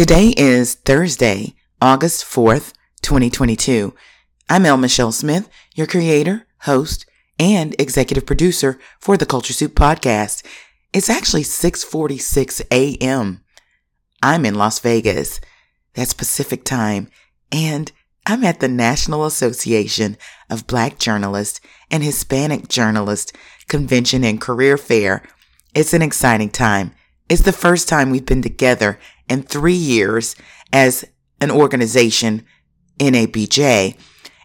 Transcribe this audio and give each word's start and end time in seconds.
Today 0.00 0.32
is 0.38 0.76
Thursday, 0.76 1.54
August 1.82 2.24
4th, 2.24 2.72
2022. 3.02 3.94
I'm 4.48 4.64
L. 4.64 4.78
Michelle 4.78 5.12
Smith, 5.12 5.46
your 5.74 5.86
creator, 5.86 6.46
host, 6.60 7.04
and 7.38 7.78
executive 7.78 8.24
producer 8.24 8.78
for 8.98 9.18
the 9.18 9.26
Culture 9.26 9.52
Soup 9.52 9.74
podcast. 9.74 10.42
It's 10.94 11.10
actually 11.10 11.42
6:46 11.42 12.62
a.m. 12.70 13.42
I'm 14.22 14.46
in 14.46 14.54
Las 14.54 14.78
Vegas. 14.78 15.38
That's 15.92 16.14
Pacific 16.14 16.64
time, 16.64 17.10
and 17.52 17.92
I'm 18.24 18.42
at 18.42 18.60
the 18.60 18.68
National 18.68 19.26
Association 19.26 20.16
of 20.48 20.66
Black 20.66 20.98
Journalists 20.98 21.60
and 21.90 22.02
Hispanic 22.02 22.68
Journalists 22.68 23.34
Convention 23.68 24.24
and 24.24 24.40
Career 24.40 24.78
Fair. 24.78 25.22
It's 25.74 25.92
an 25.92 26.00
exciting 26.00 26.48
time. 26.48 26.92
It's 27.28 27.42
the 27.42 27.52
first 27.52 27.86
time 27.86 28.10
we've 28.10 28.24
been 28.26 28.42
together 28.42 28.98
in 29.30 29.44
three 29.44 29.72
years 29.72 30.36
as 30.72 31.04
an 31.40 31.50
organization, 31.50 32.44
NABJ, 32.98 33.96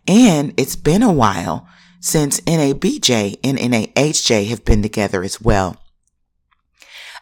and 0.08 0.54
it's 0.58 0.76
been 0.76 1.04
a 1.04 1.12
while 1.12 1.68
since 2.00 2.40
NABJ 2.42 3.40
and 3.44 3.58
NAHJ 3.58 4.48
have 4.48 4.64
been 4.64 4.82
together 4.82 5.24
as 5.24 5.42
well. 5.42 5.82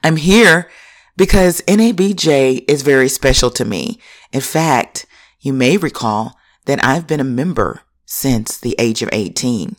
I'm 0.03 0.17
here 0.17 0.69
because 1.15 1.61
NABJ 1.61 2.65
is 2.67 2.81
very 2.81 3.07
special 3.07 3.49
to 3.51 3.63
me. 3.63 3.99
In 4.33 4.41
fact, 4.41 5.05
you 5.39 5.53
may 5.53 5.77
recall 5.77 6.37
that 6.65 6.83
I've 6.83 7.07
been 7.07 7.21
a 7.21 7.25
member 7.25 7.81
since 8.05 8.57
the 8.57 8.75
age 8.77 9.01
of 9.01 9.09
18. 9.13 9.77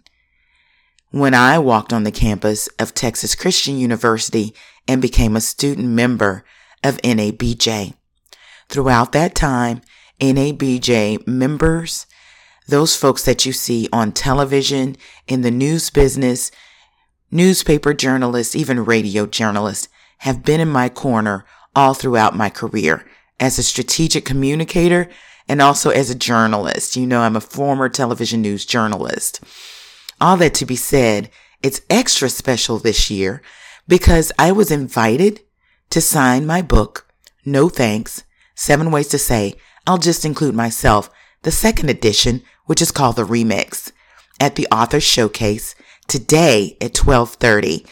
When 1.11 1.35
I 1.35 1.59
walked 1.59 1.93
on 1.93 2.05
the 2.05 2.11
campus 2.11 2.69
of 2.79 2.95
Texas 2.95 3.35
Christian 3.35 3.79
University 3.79 4.55
and 4.89 5.03
became 5.03 5.37
a 5.37 5.41
student 5.41 5.89
member 5.89 6.45
of 6.85 6.99
NABJ. 6.99 7.95
Throughout 8.69 9.13
that 9.13 9.35
time, 9.35 9.81
NABJ 10.21 11.27
members, 11.27 12.07
those 12.69 12.97
folks 12.97 13.25
that 13.25 13.45
you 13.45 13.53
see 13.53 13.89
on 13.93 14.13
television, 14.13 14.97
in 15.27 15.41
the 15.41 15.51
news 15.51 15.91
business, 15.91 16.51
newspaper 17.31 17.93
journalists, 17.93 18.55
even 18.55 18.85
radio 18.85 19.27
journalists, 19.27 19.89
have 20.19 20.45
been 20.45 20.61
in 20.61 20.69
my 20.69 20.89
corner 20.89 21.45
all 21.75 21.95
throughout 21.95 22.37
my 22.37 22.49
career 22.49 23.05
as 23.41 23.59
a 23.59 23.63
strategic 23.63 24.25
communicator 24.25 25.09
and 25.49 25.61
also 25.61 25.91
as 25.91 26.09
a 26.09 26.15
journalist. 26.15 26.97
You 26.97 27.07
know, 27.07 27.21
I'm 27.21 27.37
a 27.37 27.41
former 27.41 27.89
television 27.89 28.41
news 28.41 28.65
journalist. 28.65 29.41
All 30.21 30.37
that 30.39 30.55
to 30.55 30.67
be 30.67 30.77
said, 30.77 31.31
it's 31.63 31.83
extra 31.91 32.29
special 32.29 32.79
this 32.79 33.11
year 33.11 33.43
because 33.89 34.33
I 34.39 34.53
was 34.53 34.71
invited 34.71 35.41
to 35.95 36.01
sign 36.01 36.45
my 36.45 36.61
book, 36.61 37.07
No 37.45 37.69
Thanks, 37.69 38.25
Seven 38.57 38.91
Ways 38.91 39.07
to 39.11 39.19
Say, 39.19 39.55
I'll 39.87 39.97
just 39.97 40.25
include 40.25 40.57
myself, 40.57 41.09
the 41.43 41.53
second 41.53 41.89
edition, 41.89 42.43
which 42.65 42.83
is 42.83 42.91
called 42.91 43.15
the 43.15 43.23
Remix, 43.23 43.93
at 44.41 44.57
the 44.57 44.67
Authors 44.73 45.05
Showcase 45.05 45.77
today 46.09 46.77
at 46.81 46.99
1230. 46.99 47.87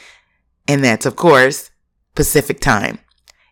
And 0.67 0.83
that's, 0.83 1.07
of 1.07 1.15
course, 1.15 1.71
Pacific 2.17 2.59
time. 2.59 2.99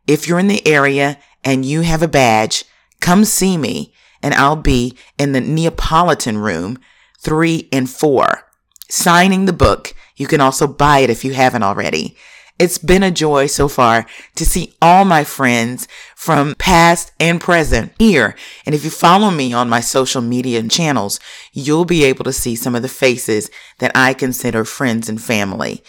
If 0.08 0.26
you're 0.26 0.40
in 0.40 0.48
the 0.48 0.66
area 0.66 1.20
and 1.44 1.64
you 1.64 1.82
have 1.82 2.02
a 2.02 2.08
badge, 2.08 2.64
come 3.00 3.24
see 3.24 3.56
me 3.56 3.94
and 4.20 4.34
I'll 4.34 4.56
be 4.56 4.98
in 5.16 5.30
the 5.30 5.40
Neapolitan 5.40 6.38
room 6.38 6.76
three 7.20 7.68
and 7.70 7.88
four 7.88 8.50
signing 8.88 9.44
the 9.44 9.52
book. 9.52 9.94
You 10.16 10.26
can 10.26 10.40
also 10.40 10.66
buy 10.66 10.98
it 10.98 11.10
if 11.10 11.24
you 11.24 11.34
haven't 11.34 11.62
already. 11.62 12.16
It's 12.60 12.76
been 12.76 13.02
a 13.02 13.10
joy 13.10 13.46
so 13.46 13.68
far 13.68 14.04
to 14.34 14.44
see 14.44 14.74
all 14.82 15.06
my 15.06 15.24
friends 15.24 15.88
from 16.14 16.54
past 16.56 17.10
and 17.18 17.40
present 17.40 17.94
here. 17.98 18.36
And 18.66 18.74
if 18.74 18.84
you 18.84 18.90
follow 18.90 19.30
me 19.30 19.54
on 19.54 19.70
my 19.70 19.80
social 19.80 20.20
media 20.20 20.60
and 20.60 20.70
channels, 20.70 21.18
you'll 21.54 21.86
be 21.86 22.04
able 22.04 22.24
to 22.24 22.34
see 22.34 22.54
some 22.54 22.74
of 22.74 22.82
the 22.82 22.88
faces 22.88 23.50
that 23.78 23.92
I 23.94 24.12
consider 24.12 24.66
friends 24.66 25.08
and 25.08 25.22
family. 25.22 25.82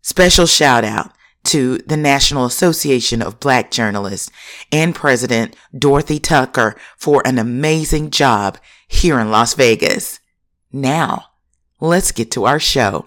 Special 0.00 0.46
shout 0.46 0.84
out 0.84 1.12
to 1.44 1.76
the 1.78 1.98
National 1.98 2.46
Association 2.46 3.20
of 3.20 3.38
Black 3.38 3.70
Journalists 3.70 4.30
and 4.72 4.94
President 4.94 5.54
Dorothy 5.78 6.18
Tucker 6.18 6.76
for 6.96 7.20
an 7.26 7.38
amazing 7.38 8.08
job 8.08 8.56
here 8.88 9.20
in 9.20 9.30
Las 9.30 9.52
Vegas. 9.52 10.18
Now, 10.72 11.26
let's 11.78 12.10
get 12.10 12.30
to 12.30 12.46
our 12.46 12.58
show. 12.58 13.06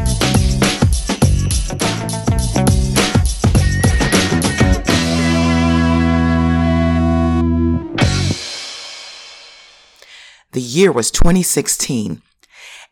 The 10.53 10.61
year 10.61 10.91
was 10.91 11.11
2016, 11.11 12.21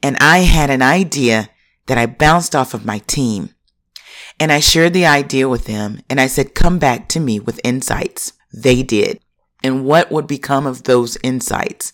and 0.02 0.18
I 0.18 0.40
had 0.40 0.70
an 0.70 0.82
idea 0.82 1.50
that 1.88 1.98
I 1.98 2.06
bounced 2.06 2.56
off 2.56 2.74
of 2.74 2.86
my 2.86 3.00
team. 3.00 3.54
And 4.40 4.52
I 4.52 4.60
shared 4.60 4.94
the 4.94 5.06
idea 5.06 5.50
with 5.50 5.66
them 5.66 6.02
and 6.10 6.22
I 6.22 6.28
said, 6.28 6.56
come 6.56 6.80
back 6.80 7.10
to 7.10 7.20
me 7.20 7.40
with 7.40 7.60
insights. 7.64 8.34
They 8.54 8.84
did. 8.84 9.20
And 9.62 9.84
what 9.84 10.10
would 10.10 10.28
become 10.28 10.66
of 10.66 10.84
those 10.84 11.18
insights 11.22 11.92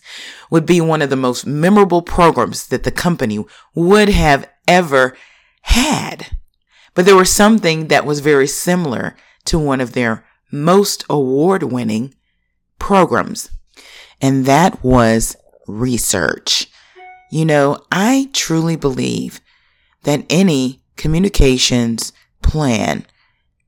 would 0.50 0.66
be 0.66 0.80
one 0.80 1.02
of 1.02 1.10
the 1.10 1.16
most 1.16 1.46
memorable 1.46 2.02
programs 2.02 2.68
that 2.68 2.84
the 2.84 2.92
company 2.92 3.44
would 3.74 4.08
have 4.10 4.48
ever 4.68 5.16
had. 5.62 6.36
But 6.94 7.06
there 7.06 7.16
was 7.16 7.32
something 7.32 7.88
that 7.88 8.06
was 8.06 8.20
very 8.20 8.46
similar 8.46 9.16
to 9.46 9.58
one 9.58 9.80
of 9.80 9.92
their 9.92 10.24
most 10.52 11.04
award 11.10 11.64
winning 11.64 12.14
programs. 12.78 13.50
And 14.20 14.46
that 14.46 14.84
was 14.84 15.36
research. 15.66 16.68
You 17.30 17.44
know, 17.44 17.78
I 17.90 18.30
truly 18.32 18.76
believe 18.76 19.40
that 20.04 20.24
any 20.30 20.82
communications 20.96 22.12
plan, 22.42 23.06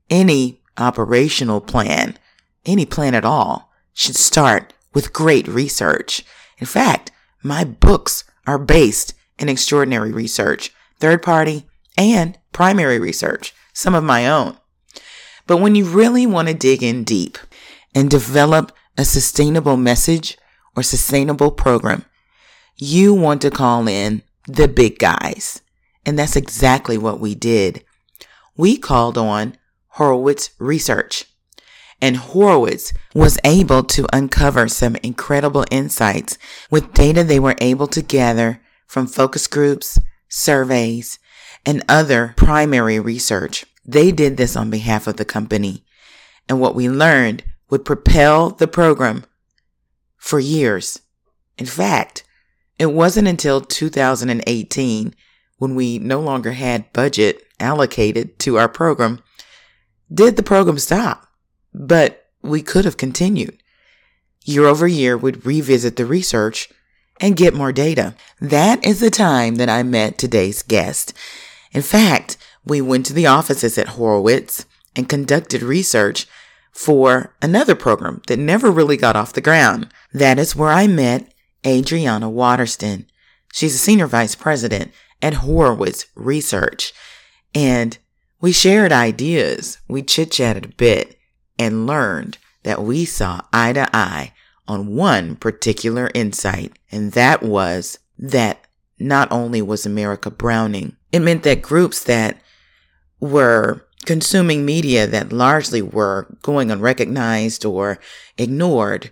any 0.09 0.61
operational 0.77 1.61
plan, 1.61 2.17
any 2.65 2.85
plan 2.85 3.13
at 3.13 3.25
all 3.25 3.71
should 3.93 4.15
start 4.15 4.73
with 4.93 5.13
great 5.13 5.47
research. 5.47 6.23
In 6.57 6.65
fact, 6.65 7.11
my 7.43 7.63
books 7.63 8.23
are 8.47 8.57
based 8.57 9.13
in 9.37 9.49
extraordinary 9.49 10.11
research, 10.11 10.73
third 10.99 11.21
party 11.21 11.65
and 11.97 12.37
primary 12.53 12.99
research, 12.99 13.53
some 13.73 13.93
of 13.93 14.03
my 14.03 14.27
own. 14.27 14.57
But 15.47 15.57
when 15.57 15.75
you 15.75 15.85
really 15.85 16.25
want 16.25 16.47
to 16.47 16.53
dig 16.53 16.83
in 16.83 17.03
deep 17.03 17.37
and 17.93 18.09
develop 18.09 18.71
a 18.97 19.05
sustainable 19.05 19.77
message 19.77 20.37
or 20.79 20.83
sustainable 20.83 21.51
program, 21.51 22.05
you 22.77 23.13
want 23.13 23.41
to 23.41 23.51
call 23.51 23.87
in 23.87 24.23
the 24.47 24.67
big 24.67 24.97
guys. 24.97 25.61
And 26.05 26.17
that's 26.17 26.37
exactly 26.37 26.97
what 26.97 27.19
we 27.19 27.35
did 27.35 27.83
we 28.59 28.75
called 28.77 29.17
on 29.17 29.55
Horowitz 29.91 30.49
Research. 30.59 31.23
And 32.01 32.17
Horowitz 32.17 32.91
was 33.15 33.39
able 33.45 33.83
to 33.83 34.05
uncover 34.11 34.67
some 34.67 34.97
incredible 34.97 35.63
insights 35.71 36.37
with 36.69 36.93
data 36.93 37.23
they 37.23 37.39
were 37.39 37.55
able 37.61 37.87
to 37.87 38.01
gather 38.01 38.61
from 38.85 39.07
focus 39.07 39.47
groups, 39.47 39.97
surveys, 40.27 41.19
and 41.65 41.85
other 41.87 42.33
primary 42.35 42.99
research. 42.99 43.65
They 43.85 44.11
did 44.11 44.35
this 44.35 44.57
on 44.57 44.69
behalf 44.69 45.07
of 45.07 45.15
the 45.15 45.23
company. 45.23 45.85
And 46.49 46.59
what 46.59 46.75
we 46.75 46.89
learned 46.89 47.45
would 47.69 47.85
propel 47.85 48.49
the 48.49 48.67
program 48.67 49.23
for 50.19 50.39
years. 50.39 50.99
In 51.57 51.65
fact, 51.65 52.23
it 52.77 52.93
wasn't 52.93 53.27
until 53.27 53.61
2018 53.61 55.15
when 55.57 55.75
we 55.75 55.99
no 55.99 56.19
longer 56.19 56.53
had 56.53 56.91
budget 56.93 57.43
allocated 57.59 58.39
to 58.39 58.57
our 58.57 58.69
program, 58.69 59.21
did 60.11 60.35
the 60.35 60.43
program 60.43 60.79
stop? 60.79 61.27
But 61.73 62.27
we 62.41 62.61
could 62.61 62.85
have 62.85 62.97
continued. 62.97 63.61
Year 64.45 64.65
over 64.65 64.87
year, 64.87 65.17
we'd 65.17 65.45
revisit 65.45 65.97
the 65.97 66.05
research 66.05 66.69
and 67.19 67.35
get 67.35 67.53
more 67.53 67.73
data. 67.73 68.15
That 68.39 68.85
is 68.85 69.01
the 69.01 69.11
time 69.11 69.55
that 69.55 69.69
I 69.69 69.83
met 69.83 70.17
today's 70.17 70.63
guest. 70.63 71.13
In 71.71 71.81
fact, 71.81 72.37
we 72.65 72.81
went 72.81 73.05
to 73.07 73.13
the 73.13 73.27
offices 73.27 73.77
at 73.77 73.89
Horowitz 73.89 74.65
and 74.95 75.09
conducted 75.09 75.61
research 75.61 76.25
for 76.79 77.35
another 77.41 77.75
program 77.75 78.21
that 78.27 78.39
never 78.39 78.71
really 78.71 78.95
got 78.95 79.13
off 79.13 79.33
the 79.33 79.41
ground. 79.41 79.85
That 80.13 80.39
is 80.39 80.55
where 80.55 80.69
I 80.69 80.87
met 80.87 81.29
Adriana 81.67 82.29
Waterston. 82.29 83.05
She's 83.51 83.75
a 83.75 83.77
senior 83.77 84.07
vice 84.07 84.33
president 84.33 84.93
at 85.21 85.33
Horowitz 85.33 86.05
Research. 86.15 86.93
And 87.53 87.97
we 88.39 88.53
shared 88.53 88.93
ideas, 88.93 89.79
we 89.89 90.03
chit 90.03 90.31
chatted 90.31 90.63
a 90.63 90.69
bit, 90.69 91.19
and 91.57 91.85
learned 91.85 92.37
that 92.63 92.81
we 92.81 93.03
saw 93.03 93.41
eye 93.51 93.73
to 93.73 93.85
eye 93.93 94.31
on 94.65 94.95
one 94.95 95.35
particular 95.35 96.09
insight, 96.13 96.79
and 96.93 97.11
that 97.11 97.43
was 97.43 97.99
that 98.17 98.67
not 98.97 99.29
only 99.33 99.61
was 99.61 99.85
America 99.85 100.31
browning, 100.31 100.95
it 101.11 101.19
meant 101.19 101.43
that 101.43 101.61
groups 101.61 102.05
that 102.05 102.37
were 103.19 103.85
consuming 104.09 104.65
media 104.65 105.05
that 105.05 105.31
largely 105.31 105.83
were 105.83 106.35
going 106.41 106.71
unrecognized 106.71 107.63
or 107.63 107.99
ignored 108.39 109.11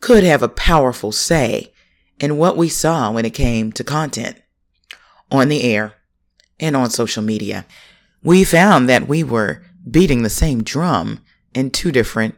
could 0.00 0.22
have 0.22 0.42
a 0.42 0.50
powerful 0.50 1.10
say 1.10 1.72
in 2.20 2.36
what 2.36 2.54
we 2.54 2.68
saw 2.68 3.10
when 3.10 3.24
it 3.24 3.32
came 3.32 3.72
to 3.72 3.82
content 3.82 4.36
on 5.30 5.48
the 5.48 5.62
air 5.62 5.94
and 6.60 6.76
on 6.76 6.90
social 6.90 7.22
media. 7.22 7.64
We 8.22 8.44
found 8.44 8.86
that 8.90 9.08
we 9.08 9.24
were 9.24 9.62
beating 9.90 10.24
the 10.24 10.28
same 10.28 10.62
drum 10.62 11.24
in 11.54 11.70
two 11.70 11.90
different 11.90 12.34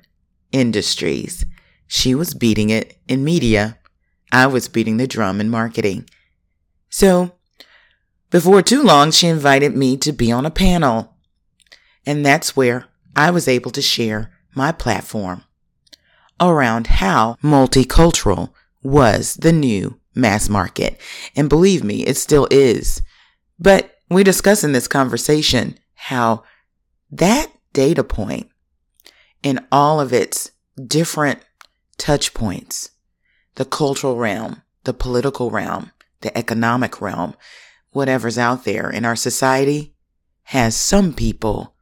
industries. 0.53 1.45
She 1.89 2.15
was 2.15 2.35
beating 2.35 2.71
it 2.71 2.97
in 3.09 3.25
media. 3.25 3.79
I 4.31 4.47
was 4.47 4.69
beating 4.69 4.99
the 4.99 5.09
drum 5.09 5.41
in 5.41 5.51
marketing. 5.51 6.09
So, 6.89 7.33
before 8.31 8.63
too 8.63 8.85
long, 8.85 9.11
she 9.11 9.27
invited 9.27 9.77
me 9.77 9.97
to 9.97 10.13
be 10.13 10.31
on 10.31 10.47
a 10.47 10.53
panel. 10.53 11.10
And 12.07 12.25
that's 12.25 12.57
where 12.57 12.87
I 13.15 13.31
was 13.31 13.49
able 13.49 13.71
to 13.73 13.83
share 13.83 14.33
my 14.55 14.73
platform 14.73 15.45
around 16.41 16.87
how 16.87 17.37
multicultural 17.43 18.53
was 18.83 19.35
the 19.35 19.53
new 19.53 20.01
mass 20.15 20.49
market. 20.49 20.99
And 21.37 21.49
believe 21.49 21.85
me, 21.85 22.07
it 22.07 22.17
still 22.17 22.49
is. 22.51 23.03
But 23.59 23.95
we 24.09 24.25
discuss 24.25 24.65
in 24.65 24.73
this 24.73 24.89
conversation 24.89 25.79
how 25.95 26.45
that 27.11 27.53
data 27.73 28.03
point 28.03 28.49
in 29.43 29.65
all 29.71 30.01
of 30.01 30.13
its 30.13 30.51
different 30.87 31.41
touch 31.99 32.33
points, 32.35 32.91
the 33.57 33.65
cultural 33.65 34.17
realm, 34.17 34.63
the 34.85 34.95
political 34.95 35.51
realm, 35.51 35.93
the 36.23 36.37
economic 36.37 37.01
realm, 37.01 37.35
whatever's 37.91 38.39
out 38.39 38.65
there 38.65 38.91
in 38.91 39.05
our 39.05 39.17
society 39.17 39.95
has 40.45 40.75
some 40.75 41.13
people 41.13 41.75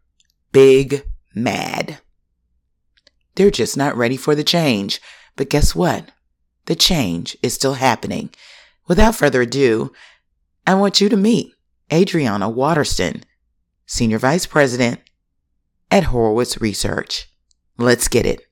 big 0.52 1.04
mad. 1.34 1.98
They're 3.34 3.50
just 3.50 3.76
not 3.76 3.96
ready 3.96 4.16
for 4.16 4.34
the 4.34 4.44
change. 4.44 5.00
But 5.36 5.48
guess 5.48 5.74
what? 5.74 6.10
The 6.66 6.74
change 6.74 7.36
is 7.42 7.54
still 7.54 7.74
happening. 7.74 8.30
Without 8.88 9.14
further 9.14 9.42
ado, 9.42 9.92
I 10.66 10.74
want 10.74 11.00
you 11.00 11.08
to 11.08 11.16
meet 11.16 11.54
Adriana 11.92 12.50
Waterston, 12.50 13.22
Senior 13.86 14.18
Vice 14.18 14.46
President 14.46 15.00
at 15.92 16.04
Horowitz 16.04 16.60
Research. 16.60 17.32
Let's 17.78 18.08
get 18.08 18.26
it. 18.26 18.47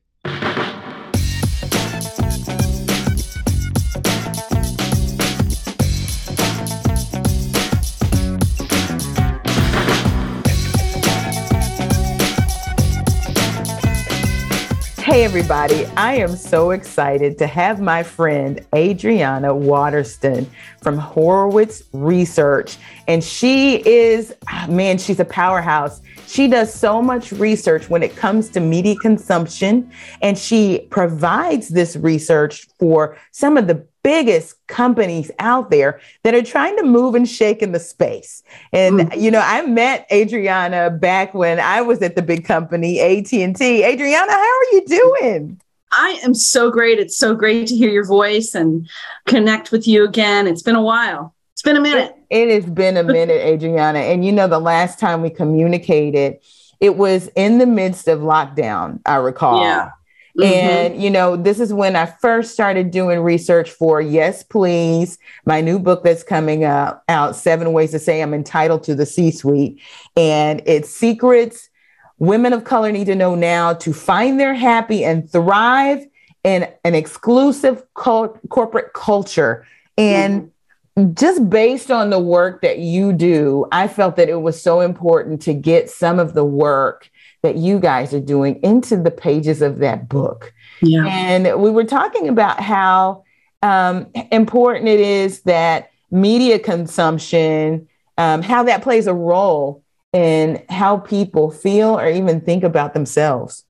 Hey, 15.16 15.24
everybody. 15.24 15.86
I 15.96 16.16
am 16.16 16.36
so 16.36 16.72
excited 16.72 17.38
to 17.38 17.46
have 17.46 17.80
my 17.80 18.02
friend 18.02 18.60
Adriana 18.74 19.54
Waterston 19.54 20.46
from 20.82 20.98
Horowitz 20.98 21.84
Research. 21.94 22.76
And 23.08 23.24
she 23.24 23.76
is, 23.88 24.34
ah, 24.46 24.66
man, 24.68 24.98
she's 24.98 25.18
a 25.18 25.24
powerhouse. 25.24 26.02
She 26.26 26.48
does 26.48 26.70
so 26.74 27.00
much 27.00 27.32
research 27.32 27.88
when 27.88 28.02
it 28.02 28.14
comes 28.14 28.50
to 28.50 28.60
media 28.60 28.94
consumption, 28.96 29.90
and 30.20 30.36
she 30.36 30.86
provides 30.90 31.68
this 31.70 31.96
research 31.96 32.66
for 32.78 33.16
some 33.32 33.56
of 33.56 33.68
the 33.68 33.86
biggest 34.06 34.64
companies 34.68 35.32
out 35.40 35.68
there 35.68 36.00
that 36.22 36.32
are 36.32 36.40
trying 36.40 36.76
to 36.76 36.84
move 36.84 37.16
and 37.16 37.28
shake 37.28 37.60
in 37.60 37.72
the 37.72 37.80
space. 37.80 38.44
And 38.72 39.00
mm. 39.00 39.20
you 39.20 39.32
know, 39.32 39.42
I 39.42 39.62
met 39.62 40.06
Adriana 40.12 40.90
back 40.90 41.34
when 41.34 41.58
I 41.58 41.82
was 41.82 42.00
at 42.02 42.14
the 42.14 42.22
big 42.22 42.44
company 42.44 43.00
AT&T. 43.00 43.42
Adriana, 43.84 44.30
how 44.30 44.38
are 44.38 44.70
you 44.70 44.84
doing? 44.86 45.60
I 45.90 46.20
am 46.22 46.34
so 46.34 46.70
great. 46.70 47.00
It's 47.00 47.16
so 47.16 47.34
great 47.34 47.66
to 47.66 47.74
hear 47.74 47.90
your 47.90 48.06
voice 48.06 48.54
and 48.54 48.88
connect 49.26 49.72
with 49.72 49.88
you 49.88 50.04
again. 50.04 50.46
It's 50.46 50.62
been 50.62 50.76
a 50.76 50.82
while. 50.82 51.34
It's 51.54 51.62
been 51.62 51.76
a 51.76 51.80
minute. 51.80 52.14
it, 52.30 52.48
it 52.48 52.54
has 52.54 52.72
been 52.72 52.96
a 52.96 53.02
minute, 53.18 53.40
Adriana. 53.44 53.98
And 53.98 54.24
you 54.24 54.30
know, 54.30 54.46
the 54.46 54.60
last 54.60 55.00
time 55.00 55.20
we 55.20 55.30
communicated, 55.30 56.38
it 56.78 56.96
was 56.96 57.28
in 57.34 57.58
the 57.58 57.66
midst 57.66 58.06
of 58.06 58.20
lockdown, 58.20 59.00
I 59.04 59.16
recall. 59.16 59.62
Yeah. 59.62 59.90
Mm-hmm. 60.38 60.42
And, 60.42 61.02
you 61.02 61.10
know, 61.10 61.36
this 61.36 61.60
is 61.60 61.72
when 61.72 61.96
I 61.96 62.06
first 62.06 62.52
started 62.52 62.90
doing 62.90 63.20
research 63.20 63.70
for 63.70 64.00
Yes, 64.00 64.42
Please, 64.42 65.18
my 65.44 65.60
new 65.60 65.78
book 65.78 66.04
that's 66.04 66.22
coming 66.22 66.64
out, 66.64 67.02
out 67.08 67.36
Seven 67.36 67.72
Ways 67.72 67.92
to 67.92 67.98
Say 67.98 68.22
I'm 68.22 68.34
Entitled 68.34 68.82
to 68.84 68.94
the 68.94 69.06
C 69.06 69.30
Suite. 69.30 69.80
And 70.16 70.62
it's 70.66 70.90
secrets 70.90 71.70
women 72.18 72.52
of 72.52 72.64
color 72.64 72.92
need 72.92 73.06
to 73.06 73.14
know 73.14 73.34
now 73.34 73.74
to 73.74 73.92
find 73.92 74.40
their 74.40 74.54
happy 74.54 75.04
and 75.04 75.30
thrive 75.30 76.06
in 76.44 76.68
an 76.84 76.94
exclusive 76.94 77.82
cult- 77.94 78.38
corporate 78.48 78.92
culture. 78.92 79.66
And 79.98 80.50
mm-hmm. 80.96 81.14
just 81.14 81.48
based 81.50 81.90
on 81.90 82.10
the 82.10 82.18
work 82.18 82.62
that 82.62 82.78
you 82.78 83.12
do, 83.12 83.66
I 83.72 83.88
felt 83.88 84.16
that 84.16 84.28
it 84.28 84.40
was 84.40 84.60
so 84.60 84.80
important 84.80 85.42
to 85.42 85.54
get 85.54 85.90
some 85.90 86.18
of 86.18 86.34
the 86.34 86.44
work 86.44 87.10
that 87.42 87.56
you 87.56 87.78
guys 87.78 88.12
are 88.12 88.20
doing 88.20 88.60
into 88.62 88.96
the 88.96 89.10
pages 89.10 89.62
of 89.62 89.78
that 89.78 90.08
book. 90.08 90.52
Yeah. 90.82 91.06
And 91.06 91.60
we 91.60 91.70
were 91.70 91.84
talking 91.84 92.28
about 92.28 92.60
how 92.60 93.24
um, 93.62 94.06
important 94.32 94.88
it 94.88 95.00
is 95.00 95.42
that 95.42 95.90
media 96.10 96.58
consumption, 96.58 97.88
um, 98.18 98.42
how 98.42 98.62
that 98.64 98.82
plays 98.82 99.06
a 99.06 99.14
role 99.14 99.82
in 100.12 100.64
how 100.68 100.98
people 100.98 101.50
feel 101.50 101.98
or 101.98 102.08
even 102.08 102.40
think 102.40 102.64
about 102.64 102.94
themselves. 102.94 103.64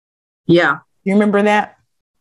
Yeah. 0.46 0.78
You 1.04 1.14
remember 1.14 1.42
that? 1.42 1.75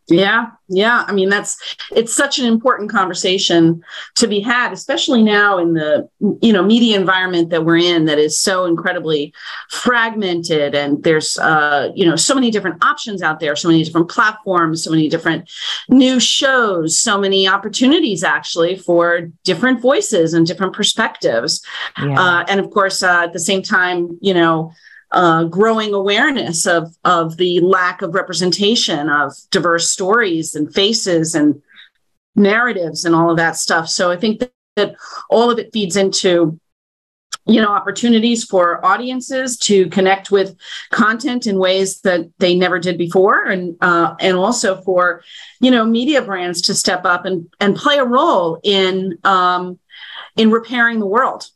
Yeah, 0.08 0.52
yeah. 0.70 1.04
I 1.08 1.14
mean, 1.14 1.30
that's 1.30 1.58
it's 1.92 2.16
such 2.16 2.38
an 2.38 2.46
important 2.46 2.92
conversation 2.92 3.82
to 4.16 4.28
be 4.28 4.40
had, 4.40 4.72
especially 4.72 5.24
now 5.24 5.58
in 5.58 5.74
the 5.74 6.08
you 6.44 6.54
know 6.54 6.64
media 6.64 6.96
environment 6.96 7.50
that 7.50 7.66
we're 7.66 7.78
in 7.78 8.06
that 8.06 8.20
is 8.20 8.38
so 8.38 8.66
incredibly 8.66 9.34
fragmented, 9.72 10.76
and 10.76 11.04
there's 11.04 11.40
uh, 11.40 11.92
you 11.96 12.06
know 12.06 12.16
so 12.16 12.36
many 12.36 12.52
different 12.52 12.84
options 12.84 13.24
out 13.24 13.40
there, 13.40 13.56
so 13.56 13.68
many 13.68 13.84
different 13.84 14.08
platforms, 14.08 14.84
so 14.84 14.92
many 14.92 15.10
different 15.10 15.50
new 15.90 16.20
shows, 16.20 17.00
so 17.00 17.18
many 17.18 17.48
opportunities 17.48 18.24
actually 18.24 18.76
for 18.76 19.32
different 19.44 19.82
voices 19.82 20.36
and 20.36 20.46
different 20.46 20.74
perspectives, 20.74 21.66
yeah. 22.00 22.22
uh, 22.22 22.46
and 22.48 22.60
of 22.60 22.70
course 22.70 23.02
uh, 23.02 23.24
at 23.24 23.34
the 23.34 23.40
same 23.40 23.64
time, 23.64 24.20
you 24.22 24.36
know 24.36 24.72
uh, 25.16 25.46
growing 25.46 25.94
awareness 25.94 26.68
of 26.68 26.94
of 27.06 27.38
the 27.38 27.62
lack 27.62 28.02
of 28.02 28.14
representation 28.14 29.10
of 29.10 29.34
diverse 29.50 29.90
stories 29.90 30.54
and 30.54 30.74
faces 30.74 31.34
and 31.34 31.62
narratives 32.36 33.06
and 33.06 33.16
all 33.16 33.32
of 33.32 33.38
that 33.38 33.56
stuff. 33.56 33.88
So 33.88 34.12
I 34.12 34.18
think 34.18 34.44
that, 34.76 34.96
all 35.30 35.50
of 35.50 35.58
it 35.58 35.72
feeds 35.72 35.96
into 35.96 36.60
you 37.46 37.62
know 37.62 37.70
opportunities 37.70 38.44
for 38.44 38.86
audiences 38.86 39.58
to 39.58 39.88
connect 39.88 40.32
with 40.32 40.58
content 40.92 41.48
in 41.48 41.58
ways 41.58 42.02
that 42.02 42.28
they 42.40 42.54
never 42.54 42.78
did 42.78 42.98
before 42.98 43.44
and 43.44 43.78
uh, 43.80 44.16
and 44.20 44.36
also 44.36 44.82
for 44.82 45.24
you 45.62 45.72
know 45.72 45.86
media 45.86 46.22
brands 46.22 46.62
to 46.64 46.74
step 46.74 47.06
up 47.06 47.24
and 47.24 47.48
and 47.62 47.78
play 47.78 48.00
a 48.00 48.04
role 48.04 48.60
in 48.64 49.18
um, 49.24 49.80
in 50.36 50.52
repairing 50.52 51.00
the 51.00 51.06
world 51.06 51.50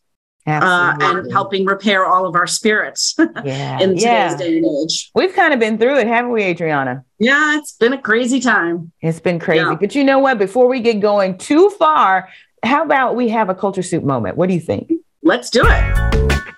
uh, 0.48 0.96
and 1.00 1.32
helping 1.32 1.66
repair 1.66 2.06
all 2.06 2.26
of 2.26 2.36
our 2.36 2.48
spirits 2.48 3.16
yeah. 3.44 3.80
in 3.80 3.90
today's 3.90 4.04
yeah. 4.04 4.38
day 4.38 4.58
and 4.58 4.66
age. 4.66 5.12
We've 5.14 5.34
kind 5.34 5.54
of 5.54 5.60
been 5.60 5.78
through 5.78 5.98
it, 5.98 6.08
haven't 6.08 6.32
we, 6.32 6.44
Adriana? 6.44 7.04
Yeah, 7.20 7.58
it's 7.58 7.74
been 7.74 7.94
a 7.94 8.02
crazy 8.02 8.40
time. 8.40 8.92
It's 9.02 9.20
been 9.20 9.40
crazy. 9.40 9.64
Yeah. 9.64 9.76
But 9.80 9.96
you 9.96 10.04
know 10.04 10.20
what? 10.20 10.38
Before 10.38 10.68
we 10.68 10.80
get 10.80 11.00
going 11.00 11.38
too 11.38 11.70
far, 11.72 12.30
how 12.64 12.84
about 12.84 13.16
we 13.16 13.30
have 13.30 13.50
a 13.50 13.56
culture 13.56 13.84
soup 13.84 14.04
moment? 14.04 14.38
What 14.38 14.50
do 14.50 14.56
you 14.56 14.62
think? 14.62 14.92
Let's 15.22 15.50
do 15.50 15.62
it. 15.64 16.56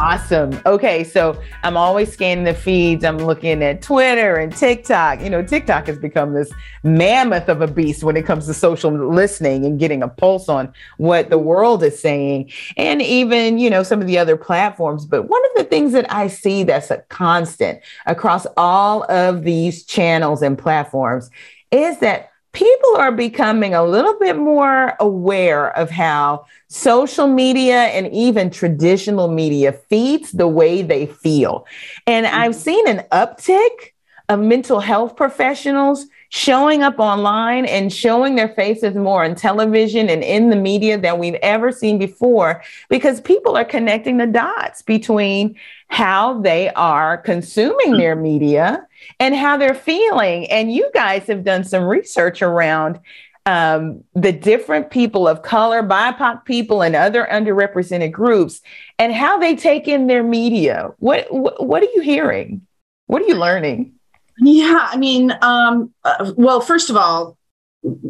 Awesome. 0.00 0.60
Okay. 0.64 1.02
So 1.02 1.40
I'm 1.64 1.76
always 1.76 2.12
scanning 2.12 2.44
the 2.44 2.54
feeds. 2.54 3.04
I'm 3.04 3.18
looking 3.18 3.64
at 3.64 3.82
Twitter 3.82 4.36
and 4.36 4.54
TikTok. 4.54 5.20
You 5.20 5.28
know, 5.28 5.42
TikTok 5.42 5.88
has 5.88 5.98
become 5.98 6.34
this 6.34 6.52
mammoth 6.84 7.48
of 7.48 7.62
a 7.62 7.66
beast 7.66 8.04
when 8.04 8.16
it 8.16 8.24
comes 8.24 8.46
to 8.46 8.54
social 8.54 8.92
listening 8.92 9.64
and 9.64 9.78
getting 9.78 10.04
a 10.04 10.08
pulse 10.08 10.48
on 10.48 10.72
what 10.98 11.30
the 11.30 11.38
world 11.38 11.82
is 11.82 11.98
saying. 11.98 12.52
And 12.76 13.02
even, 13.02 13.58
you 13.58 13.70
know, 13.70 13.82
some 13.82 14.00
of 14.00 14.06
the 14.06 14.18
other 14.18 14.36
platforms. 14.36 15.04
But 15.04 15.28
one 15.28 15.44
of 15.46 15.50
the 15.56 15.64
things 15.64 15.92
that 15.92 16.10
I 16.12 16.28
see 16.28 16.62
that's 16.62 16.92
a 16.92 16.98
constant 17.08 17.80
across 18.06 18.46
all 18.56 19.02
of 19.10 19.42
these 19.42 19.84
channels 19.84 20.42
and 20.42 20.56
platforms 20.56 21.28
is 21.72 21.98
that 21.98 22.30
people 22.52 22.96
are 22.96 23.12
becoming 23.12 23.74
a 23.74 23.84
little 23.84 24.18
bit 24.18 24.36
more 24.36 24.94
aware 25.00 25.76
of 25.76 25.90
how 25.90 26.44
social 26.68 27.26
media 27.26 27.84
and 27.84 28.12
even 28.12 28.50
traditional 28.50 29.28
media 29.28 29.72
feeds 29.72 30.32
the 30.32 30.48
way 30.48 30.82
they 30.82 31.06
feel. 31.06 31.66
And 32.06 32.26
I've 32.26 32.52
mm-hmm. 32.52 32.60
seen 32.60 32.88
an 32.88 33.04
uptick 33.12 33.92
of 34.28 34.40
mental 34.40 34.80
health 34.80 35.16
professionals 35.16 36.06
showing 36.30 36.82
up 36.82 36.98
online 36.98 37.64
and 37.64 37.92
showing 37.92 38.34
their 38.34 38.50
faces 38.50 38.94
more 38.94 39.24
on 39.24 39.34
television 39.34 40.10
and 40.10 40.22
in 40.22 40.50
the 40.50 40.56
media 40.56 40.98
than 40.98 41.18
we've 41.18 41.34
ever 41.36 41.72
seen 41.72 41.98
before 41.98 42.62
because 42.90 43.20
people 43.22 43.56
are 43.56 43.64
connecting 43.64 44.18
the 44.18 44.26
dots 44.26 44.82
between 44.82 45.56
how 45.88 46.38
they 46.40 46.68
are 46.70 47.16
consuming 47.16 47.96
their 47.96 48.14
media 48.14 48.86
and 49.18 49.34
how 49.34 49.56
they're 49.56 49.74
feeling. 49.74 50.44
And 50.50 50.70
you 50.70 50.90
guys 50.92 51.26
have 51.28 51.44
done 51.44 51.64
some 51.64 51.84
research 51.84 52.42
around 52.42 53.00
um, 53.46 54.04
the 54.14 54.32
different 54.32 54.90
people 54.90 55.26
of 55.26 55.40
color, 55.40 55.82
BIPOC 55.82 56.44
people, 56.44 56.82
and 56.82 56.94
other 56.94 57.26
underrepresented 57.32 58.12
groups, 58.12 58.60
and 58.98 59.14
how 59.14 59.38
they 59.38 59.56
take 59.56 59.88
in 59.88 60.06
their 60.06 60.22
media. 60.22 60.90
What 60.98 61.32
what, 61.32 61.64
what 61.64 61.82
are 61.82 61.88
you 61.94 62.02
hearing? 62.02 62.66
What 63.06 63.22
are 63.22 63.26
you 63.26 63.36
learning? 63.36 63.97
Yeah, 64.40 64.88
I 64.90 64.96
mean, 64.96 65.32
um, 65.42 65.92
uh, 66.04 66.32
well, 66.36 66.60
first 66.60 66.90
of 66.90 66.96
all, 66.96 67.36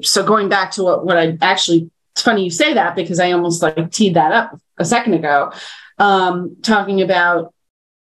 so 0.02 0.24
going 0.24 0.48
back 0.48 0.72
to 0.72 0.82
what, 0.82 1.04
what 1.04 1.16
I 1.16 1.38
actually, 1.40 1.90
it's 2.12 2.22
funny 2.22 2.44
you 2.44 2.50
say 2.50 2.74
that 2.74 2.96
because 2.96 3.20
I 3.20 3.32
almost 3.32 3.62
like 3.62 3.90
teed 3.90 4.14
that 4.14 4.32
up 4.32 4.58
a 4.78 4.84
second 4.84 5.14
ago, 5.14 5.52
um, 5.98 6.56
talking 6.62 7.00
about, 7.00 7.54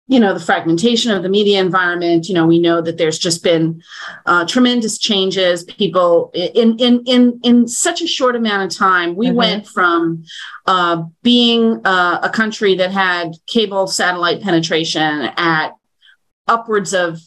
you 0.09 0.21
know, 0.21 0.35
the 0.35 0.45
fragmentation 0.45 1.11
of 1.11 1.23
the 1.23 1.28
media 1.28 1.61
environment. 1.61 2.28
You 2.28 2.35
know, 2.35 2.47
we 2.47 2.59
know 2.59 2.83
that 2.83 2.99
there's 2.99 3.19
just 3.19 3.42
been 3.42 3.83
uh, 4.26 4.45
tremendous 4.47 4.99
changes. 4.99 5.64
People 5.64 6.31
in 6.35 6.76
in 6.78 7.02
in 7.07 7.40
in 7.42 7.69
such 7.69 8.02
a 8.02 8.07
short 8.07 8.37
amount 8.37 8.71
of 8.71 8.76
time, 8.76 9.14
we 9.14 9.28
mm-hmm. 9.28 9.37
went 9.37 9.66
from 9.66 10.25
uh, 10.66 11.04
being 11.23 11.81
uh, 11.87 12.19
a 12.23 12.28
country 12.28 12.75
that 12.75 12.90
had 12.90 13.33
cable 13.47 13.87
satellite 13.87 14.42
penetration 14.42 15.31
at 15.37 15.71
upwards 16.49 16.92
of 16.92 17.21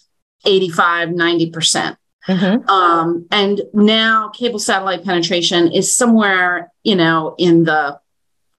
85, 0.45 1.09
90%. 1.09 1.97
Mm-hmm. 2.27 2.69
Um, 2.69 3.27
and 3.31 3.61
now 3.73 4.29
cable 4.29 4.59
satellite 4.59 5.03
penetration 5.03 5.71
is 5.71 5.93
somewhere, 5.93 6.71
you 6.83 6.95
know, 6.95 7.35
in 7.37 7.65
the, 7.65 7.99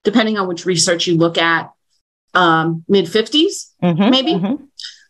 depending 0.03 0.37
on 0.37 0.47
which 0.47 0.65
research 0.65 1.07
you 1.07 1.17
look 1.17 1.37
at, 1.37 1.71
um, 2.33 2.85
mid 2.87 3.05
50s, 3.05 3.71
mm-hmm. 3.83 4.09
maybe. 4.09 4.33
Mm-hmm. 4.35 4.63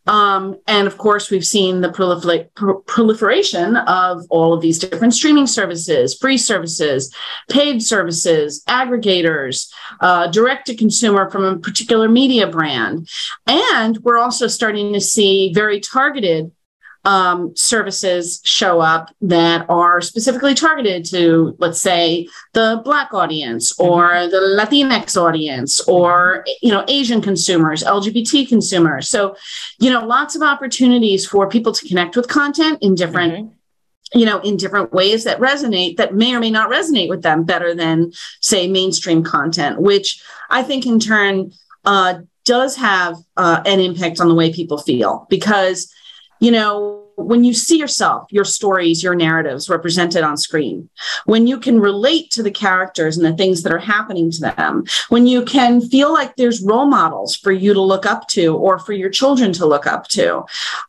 Um, 0.08 0.58
and 0.68 0.88
of 0.88 0.98
course, 0.98 1.30
we've 1.30 1.46
seen 1.46 1.82
the 1.82 1.90
prolifer- 1.90 2.86
proliferation 2.86 3.76
of 3.76 4.24
all 4.30 4.54
of 4.54 4.62
these 4.62 4.80
different 4.80 5.14
streaming 5.14 5.48
services, 5.48 6.18
free 6.18 6.38
services, 6.38 7.14
paid 7.50 7.84
services, 7.84 8.64
aggregators, 8.70 9.70
uh, 10.00 10.28
direct 10.28 10.68
to 10.68 10.76
consumer 10.76 11.30
from 11.30 11.44
a 11.44 11.58
particular 11.60 12.08
media 12.08 12.48
brand. 12.48 13.10
And 13.46 13.98
we're 13.98 14.18
also 14.18 14.48
starting 14.48 14.94
to 14.94 15.02
see 15.02 15.52
very 15.54 15.82
targeted 15.82 16.52
um, 17.08 17.56
services 17.56 18.42
show 18.44 18.82
up 18.82 19.16
that 19.22 19.66
are 19.70 20.02
specifically 20.02 20.54
targeted 20.54 21.06
to, 21.06 21.56
let's 21.58 21.80
say, 21.80 22.28
the 22.54 22.82
Black 22.84 23.14
audience 23.14 23.80
or 23.80 24.10
mm-hmm. 24.10 24.30
the 24.30 24.58
Latinx 24.60 25.16
audience 25.16 25.80
or, 25.88 26.46
you 26.62 26.70
know, 26.70 26.84
Asian 26.90 27.22
consumers, 27.22 27.82
LGBT 27.82 28.50
consumers. 28.50 29.08
So, 29.08 29.38
you 29.80 29.90
know, 29.90 30.06
lots 30.06 30.36
of 30.36 30.42
opportunities 30.42 31.26
for 31.26 31.48
people 31.48 31.72
to 31.72 31.88
connect 31.88 32.18
with 32.18 32.28
content 32.28 32.80
in 32.82 32.94
different. 32.94 33.34
Mm-hmm 33.34 33.54
you 34.14 34.26
know, 34.26 34.40
in 34.40 34.56
different 34.56 34.94
ways 34.94 35.26
that 35.26 35.38
resonate 35.38 35.98
that 35.98 36.16
may 36.16 36.34
or 36.34 36.40
may 36.40 36.50
not 36.50 36.72
resonate 36.72 37.10
with 37.10 37.24
them 37.24 37.44
better 37.44 37.76
than, 37.76 38.14
say, 38.40 38.66
mainstream 38.66 39.22
content, 39.22 39.82
which 39.82 40.24
I 40.50 40.64
think 40.64 40.86
in 40.86 40.98
turn 41.02 41.52
uh, 41.84 42.20
does 42.46 42.78
have 42.78 43.18
uh, 43.36 43.62
an 43.66 43.82
impact 43.82 44.22
on 44.22 44.30
the 44.30 44.34
way 44.34 44.54
people 44.54 44.78
feel 44.78 45.28
because 45.30 45.94
you 46.40 46.52
know, 46.52 47.08
when 47.18 47.44
you 47.44 47.54
see 47.54 47.80
yourself, 47.80 48.28
your 48.32 48.46
stories, 48.46 49.02
your 49.02 49.16
narratives 49.16 49.70
represented 49.70 50.24
on 50.24 50.38
screen, 50.38 50.88
when 51.26 51.48
you 51.48 51.60
can 51.60 51.80
relate 51.80 52.30
to 52.30 52.44
the 52.44 52.52
characters 52.52 53.18
and 53.18 53.26
the 53.26 53.36
things 53.36 53.64
that 53.64 53.74
are 53.74 53.80
happening 53.80 54.30
to 54.30 54.42
them, 54.42 54.86
when 55.10 55.26
you 55.26 55.44
can 55.44 55.82
feel 55.82 56.14
like 56.14 56.36
there's 56.36 56.62
role 56.62 56.86
models 56.86 57.36
for 57.36 57.52
you 57.52 57.74
to 57.74 57.82
look 57.82 58.06
up 58.06 58.28
to 58.28 58.56
or 58.56 58.78
for 58.78 58.94
your 58.94 59.10
children 59.10 59.52
to 59.54 59.66
look 59.66 59.88
up 59.88 60.08
to, 60.08 60.44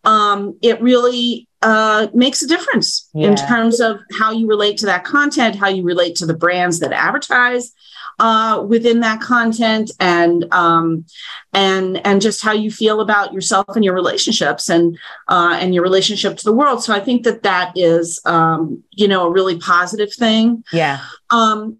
um, 0.04 0.56
it 0.60 0.80
really 0.82 1.48
uh, 1.62 2.08
makes 2.12 2.42
a 2.42 2.46
difference 2.46 3.08
yeah. 3.14 3.28
in 3.28 3.36
terms 3.36 3.80
of 3.80 3.98
how 4.18 4.30
you 4.30 4.46
relate 4.46 4.76
to 4.76 4.86
that 4.86 5.04
content, 5.04 5.56
how 5.56 5.68
you 5.68 5.82
relate 5.82 6.14
to 6.16 6.26
the 6.26 6.34
brands 6.34 6.78
that 6.80 6.92
advertise, 6.92 7.72
uh, 8.18 8.64
within 8.66 9.00
that 9.00 9.20
content 9.20 9.90
and 10.00 10.52
um, 10.52 11.04
and 11.52 12.04
and 12.06 12.20
just 12.20 12.42
how 12.42 12.52
you 12.52 12.70
feel 12.70 13.00
about 13.00 13.32
yourself 13.32 13.66
and 13.74 13.84
your 13.84 13.94
relationships 13.94 14.68
and 14.68 14.98
uh, 15.28 15.56
and 15.60 15.74
your 15.74 15.82
relationship 15.82 16.36
to 16.36 16.44
the 16.44 16.52
world. 16.52 16.82
So 16.82 16.94
I 16.94 17.00
think 17.00 17.24
that 17.24 17.42
that 17.42 17.72
is 17.76 18.20
um, 18.24 18.82
you 18.90 19.08
know 19.08 19.26
a 19.26 19.30
really 19.30 19.58
positive 19.58 20.12
thing. 20.12 20.64
Yeah. 20.72 21.00
Um, 21.30 21.78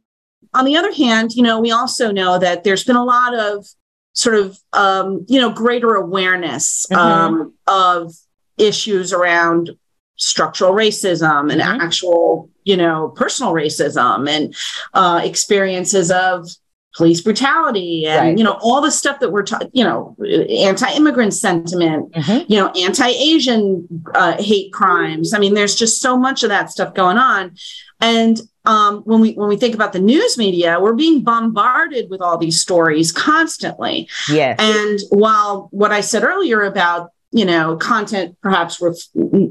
on 0.55 0.65
the 0.65 0.77
other 0.77 0.93
hand, 0.93 1.33
you 1.35 1.43
know 1.43 1.61
we 1.61 1.71
also 1.71 2.13
know 2.13 2.39
that 2.39 2.65
there's 2.65 2.85
been 2.85 2.97
a 2.97 3.05
lot 3.05 3.35
of 3.35 3.67
sort 4.13 4.37
of 4.37 4.59
um, 4.73 5.25
you 5.29 5.41
know 5.41 5.51
greater 5.51 5.95
awareness 5.95 6.87
mm-hmm. 6.91 7.01
um, 7.01 7.55
of 7.67 8.15
issues 8.59 9.13
around 9.13 9.71
structural 10.19 10.73
racism 10.73 11.51
and 11.51 11.61
mm-hmm. 11.61 11.81
actual, 11.81 12.51
you 12.69 12.77
know, 12.77 13.09
personal 13.17 13.55
racism 13.55 14.29
and 14.29 14.55
uh, 14.93 15.23
experiences 15.25 16.11
of 16.11 16.47
police 16.95 17.21
brutality 17.21 18.07
and 18.07 18.21
right. 18.21 18.39
you 18.39 18.43
know 18.43 18.59
all 18.61 18.81
the 18.81 18.91
stuff 18.91 19.21
that 19.21 19.31
we're 19.31 19.45
talking 19.45 19.71
you 19.73 19.85
know 19.85 20.17
anti-immigrant 20.59 21.33
sentiment 21.33 22.11
mm-hmm. 22.13 22.51
you 22.51 22.59
know 22.59 22.71
anti-asian 22.71 23.87
uh, 24.15 24.43
hate 24.43 24.73
crimes 24.73 25.35
i 25.35 25.39
mean 25.39 25.55
there's 25.55 25.77
just 25.77 26.01
so 26.01 26.17
much 26.17 26.43
of 26.43 26.49
that 26.49 26.71
stuff 26.71 26.95
going 26.95 27.19
on 27.19 27.55
and 28.01 28.41
um, 28.65 29.03
when 29.03 29.21
we 29.21 29.35
when 29.35 29.49
we 29.49 29.57
think 29.57 29.75
about 29.75 29.93
the 29.93 30.01
news 30.01 30.39
media 30.39 30.81
we're 30.81 30.95
being 30.95 31.23
bombarded 31.23 32.09
with 32.11 32.23
all 32.23 32.39
these 32.39 32.59
stories 32.59 33.13
constantly 33.13 34.09
yes 34.31 34.57
and 34.59 34.99
while 35.11 35.69
what 35.71 35.93
i 35.93 36.01
said 36.01 36.25
earlier 36.25 36.63
about 36.63 37.11
you 37.31 37.45
know 37.45 37.77
content 37.77 38.37
perhaps 38.43 38.81
ref- 38.81 38.97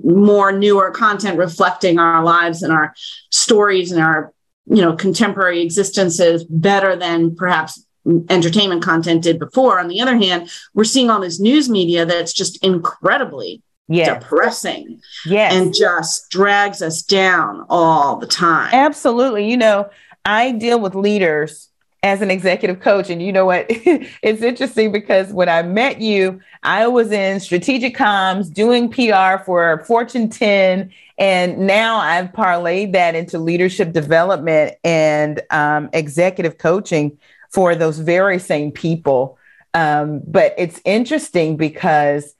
more 0.04 0.52
newer 0.52 0.92
content 0.92 1.38
reflecting 1.38 2.00
our 2.00 2.24
lives 2.24 2.64
and 2.64 2.74
our 2.74 2.94
stories 3.30 3.92
and 3.92 4.02
our 4.02 4.34
you 4.66 4.82
know 4.82 4.96
contemporary 4.96 5.62
existences 5.62 6.44
better 6.46 6.96
than 6.96 7.36
perhaps 7.36 7.86
entertainment 8.30 8.82
content 8.82 9.22
did 9.22 9.38
before 9.38 9.80
on 9.80 9.88
the 9.88 10.02
other 10.02 10.18
hand 10.18 10.50
we're 10.74 10.84
seeing 10.84 11.10
all 11.10 11.20
this 11.20 11.40
news 11.40 11.70
media 11.70 12.06
that's 12.06 12.34
just 12.34 12.64
incredibly 12.64 13.62
yes. 13.88 14.22
depressing 14.22 15.00
yes. 15.26 15.54
and 15.54 15.74
just 15.76 16.30
drags 16.30 16.82
us 16.82 17.02
down 17.02 17.66
all 17.70 18.18
the 18.18 18.28
time 18.28 18.70
absolutely 18.74 19.50
you 19.50 19.58
know 19.58 19.90
i 20.26 20.52
deal 20.52 20.80
with 20.80 20.96
leaders 20.96 21.70
as 22.04 22.22
an 22.22 22.30
executive 22.30 22.80
coach. 22.80 23.10
And 23.10 23.22
you 23.22 23.32
know 23.32 23.46
what? 23.46 23.66
it's 23.70 24.42
interesting 24.42 24.92
because 24.92 25.34
when 25.34 25.50
I 25.50 25.64
met 25.64 26.00
you, 26.00 26.40
I 26.64 26.88
was 26.88 27.12
in 27.12 27.40
strategic 27.40 27.96
comms 27.96 28.54
doing 28.54 28.90
PR 28.90 29.44
for 29.44 29.84
Fortune 29.86 30.30
10. 30.30 30.92
And 31.18 31.58
now 31.60 31.98
I've 31.98 32.32
parlayed 32.32 32.94
that 32.94 33.16
into 33.16 33.40
leadership 33.40 33.94
development 33.94 34.76
and 34.84 35.42
um, 35.50 35.90
executive 35.94 36.58
coaching 36.60 37.18
for 37.50 37.76
those 37.76 38.00
very 38.00 38.40
same 38.40 38.72
people. 38.72 39.38
Um, 39.74 40.22
but 40.26 40.54
it's 40.58 40.80
interesting 40.86 41.58
because 41.58 42.36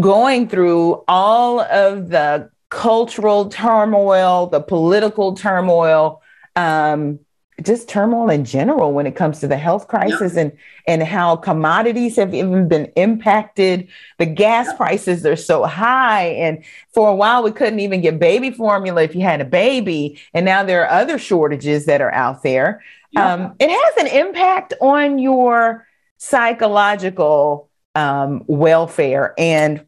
going 0.00 0.48
through 0.48 1.04
all 1.08 1.60
of 1.60 2.10
the 2.10 2.50
cultural 2.68 3.48
turmoil, 3.48 4.46
the 4.46 4.60
political 4.60 5.34
turmoil, 5.34 6.22
um, 6.56 7.18
just 7.60 7.88
turmoil 7.88 8.30
in 8.30 8.44
general 8.44 8.92
when 8.92 9.06
it 9.06 9.14
comes 9.14 9.40
to 9.40 9.46
the 9.46 9.56
health 9.56 9.86
crisis 9.86 10.34
yeah. 10.34 10.42
and 10.42 10.52
and 10.86 11.02
how 11.02 11.36
commodities 11.36 12.16
have 12.16 12.34
even 12.34 12.66
been 12.66 12.86
impacted 12.96 13.86
the 14.18 14.26
gas 14.26 14.66
yeah. 14.68 14.76
prices 14.76 15.26
are 15.26 15.36
so 15.36 15.64
high 15.64 16.24
and 16.24 16.64
for 16.92 17.08
a 17.08 17.14
while 17.14 17.42
we 17.42 17.52
couldn't 17.52 17.80
even 17.80 18.00
get 18.00 18.18
baby 18.18 18.50
formula 18.50 19.02
if 19.02 19.14
you 19.14 19.20
had 19.20 19.40
a 19.40 19.44
baby 19.44 20.18
and 20.32 20.46
now 20.46 20.64
there 20.64 20.82
are 20.82 21.00
other 21.00 21.18
shortages 21.18 21.84
that 21.84 22.00
are 22.00 22.12
out 22.12 22.42
there 22.42 22.82
yeah. 23.10 23.34
um, 23.34 23.54
it 23.60 23.68
has 23.68 24.06
an 24.06 24.18
impact 24.18 24.72
on 24.80 25.18
your 25.18 25.86
psychological 26.16 27.68
um, 27.94 28.42
welfare 28.46 29.34
and 29.36 29.84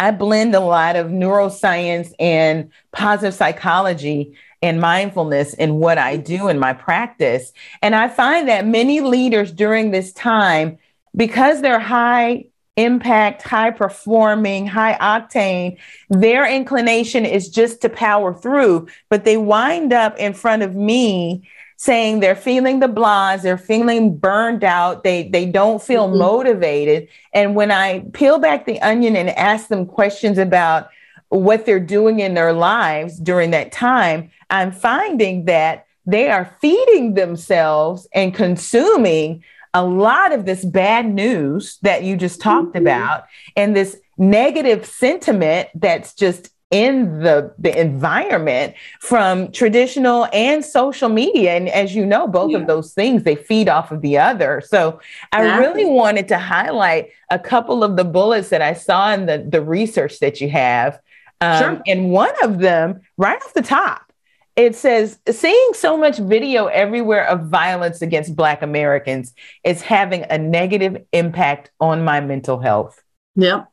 I 0.00 0.12
blend 0.12 0.54
a 0.54 0.60
lot 0.60 0.96
of 0.96 1.08
neuroscience 1.08 2.14
and 2.18 2.70
positive 2.90 3.34
psychology 3.34 4.34
and 4.62 4.80
mindfulness 4.80 5.54
in 5.54 5.76
what 5.76 5.98
I 5.98 6.16
do 6.16 6.48
in 6.48 6.58
my 6.58 6.72
practice. 6.72 7.52
And 7.82 7.94
I 7.94 8.08
find 8.08 8.48
that 8.48 8.66
many 8.66 9.00
leaders 9.00 9.52
during 9.52 9.90
this 9.90 10.12
time, 10.12 10.78
because 11.16 11.60
they're 11.60 11.78
high 11.80 12.46
impact, 12.76 13.42
high 13.42 13.70
performing, 13.70 14.66
high 14.66 14.96
octane, 15.00 15.78
their 16.08 16.48
inclination 16.48 17.26
is 17.26 17.48
just 17.48 17.80
to 17.82 17.88
power 17.88 18.32
through, 18.32 18.86
but 19.08 19.24
they 19.24 19.36
wind 19.36 19.92
up 19.92 20.16
in 20.18 20.32
front 20.32 20.62
of 20.62 20.74
me 20.74 21.48
saying 21.76 22.20
they're 22.20 22.36
feeling 22.36 22.80
the 22.80 22.86
blahs, 22.86 23.42
they're 23.42 23.56
feeling 23.56 24.16
burned 24.16 24.62
out, 24.62 25.02
they 25.02 25.28
they 25.30 25.46
don't 25.46 25.82
feel 25.82 26.08
mm-hmm. 26.08 26.18
motivated. 26.18 27.08
And 27.32 27.54
when 27.54 27.70
I 27.70 28.00
peel 28.12 28.38
back 28.38 28.66
the 28.66 28.80
onion 28.82 29.16
and 29.16 29.30
ask 29.30 29.68
them 29.68 29.86
questions 29.86 30.36
about 30.36 30.90
what 31.30 31.64
they're 31.64 31.80
doing 31.80 32.20
in 32.20 32.34
their 32.34 32.52
lives 32.52 33.18
during 33.18 33.50
that 33.52 33.72
time, 33.72 34.30
I'm 34.50 34.72
finding 34.72 35.46
that 35.46 35.86
they 36.06 36.28
are 36.28 36.56
feeding 36.60 37.14
themselves 37.14 38.06
and 38.12 38.34
consuming 38.34 39.42
a 39.72 39.84
lot 39.84 40.32
of 40.32 40.44
this 40.44 40.64
bad 40.64 41.06
news 41.06 41.78
that 41.82 42.02
you 42.02 42.16
just 42.16 42.40
talked 42.40 42.70
mm-hmm. 42.70 42.78
about 42.78 43.24
and 43.56 43.74
this 43.74 43.96
negative 44.18 44.84
sentiment 44.84 45.68
that's 45.74 46.14
just 46.14 46.50
in 46.70 47.18
the 47.18 47.52
the 47.58 47.80
environment 47.80 48.74
from 49.00 49.50
traditional 49.50 50.28
and 50.32 50.64
social 50.64 51.08
media 51.08 51.56
and 51.56 51.68
as 51.68 51.96
you 51.96 52.06
know 52.06 52.28
both 52.28 52.52
yeah. 52.52 52.58
of 52.58 52.68
those 52.68 52.92
things 52.94 53.24
they 53.24 53.34
feed 53.34 53.68
off 53.68 53.90
of 53.90 54.02
the 54.02 54.16
other 54.16 54.62
so 54.64 55.00
i 55.32 55.58
really 55.58 55.84
wanted 55.84 56.28
to 56.28 56.38
highlight 56.38 57.10
a 57.30 57.38
couple 57.38 57.82
of 57.82 57.96
the 57.96 58.04
bullets 58.04 58.50
that 58.50 58.62
i 58.62 58.72
saw 58.72 59.12
in 59.12 59.26
the 59.26 59.44
the 59.48 59.60
research 59.60 60.20
that 60.20 60.40
you 60.40 60.48
have 60.48 61.00
um, 61.40 61.58
sure. 61.58 61.82
and 61.86 62.10
one 62.10 62.32
of 62.42 62.58
them 62.58 63.00
right 63.16 63.40
off 63.42 63.54
the 63.54 63.62
top 63.62 64.12
it 64.56 64.74
says 64.74 65.18
seeing 65.30 65.70
so 65.74 65.96
much 65.96 66.18
video 66.18 66.66
everywhere 66.66 67.26
of 67.28 67.46
violence 67.48 68.02
against 68.02 68.36
black 68.36 68.62
americans 68.62 69.34
is 69.64 69.82
having 69.82 70.24
a 70.30 70.38
negative 70.38 71.04
impact 71.12 71.70
on 71.80 72.04
my 72.04 72.20
mental 72.20 72.58
health 72.58 73.02
yeah 73.36 73.64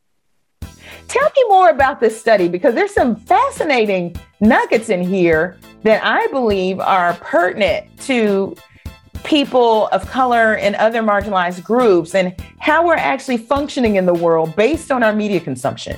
Tell 1.07 1.29
me 1.35 1.43
more 1.47 1.69
about 1.69 1.99
this 1.99 2.19
study 2.19 2.49
because 2.49 2.75
there's 2.75 2.93
some 2.93 3.15
fascinating 3.15 4.15
nuggets 4.41 4.89
in 4.89 5.01
here 5.01 5.57
that 5.83 6.03
I 6.03 6.27
believe 6.27 6.79
are 6.79 7.13
pertinent 7.15 7.87
to 8.01 8.55
people 9.23 9.87
of 9.87 10.05
color 10.09 10.55
and 10.55 10.75
other 10.75 11.01
marginalized 11.01 11.63
groups 11.63 12.13
and 12.13 12.35
how 12.59 12.85
we're 12.85 12.95
actually 12.95 13.37
functioning 13.37 13.95
in 13.95 14.05
the 14.05 14.13
world 14.13 14.55
based 14.55 14.91
on 14.91 15.01
our 15.01 15.13
media 15.13 15.39
consumption. 15.39 15.97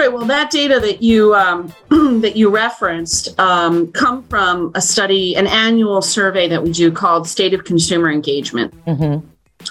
Right. 0.00 0.10
Well, 0.10 0.24
that 0.24 0.50
data 0.50 0.80
that 0.80 1.02
you 1.02 1.34
um, 1.34 1.74
that 2.22 2.34
you 2.34 2.48
referenced 2.48 3.38
um, 3.38 3.92
come 3.92 4.22
from 4.22 4.72
a 4.74 4.80
study, 4.80 5.36
an 5.36 5.46
annual 5.46 6.00
survey 6.00 6.48
that 6.48 6.62
we 6.62 6.72
do 6.72 6.90
called 6.90 7.28
State 7.28 7.52
of 7.52 7.64
Consumer 7.64 8.10
Engagement. 8.10 8.72
Mm-hmm. 8.86 9.26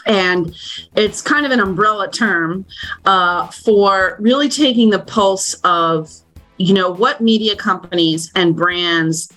And 0.05 0.55
it's 0.95 1.23
kind 1.23 1.47
of 1.47 1.51
an 1.51 1.59
umbrella 1.59 2.11
term 2.11 2.67
uh, 3.05 3.47
for 3.47 4.17
really 4.19 4.49
taking 4.49 4.91
the 4.91 4.99
pulse 4.99 5.55
of, 5.63 6.13
you 6.57 6.75
know, 6.75 6.91
what 6.91 7.21
media 7.21 7.55
companies 7.55 8.31
and 8.35 8.55
brands 8.55 9.33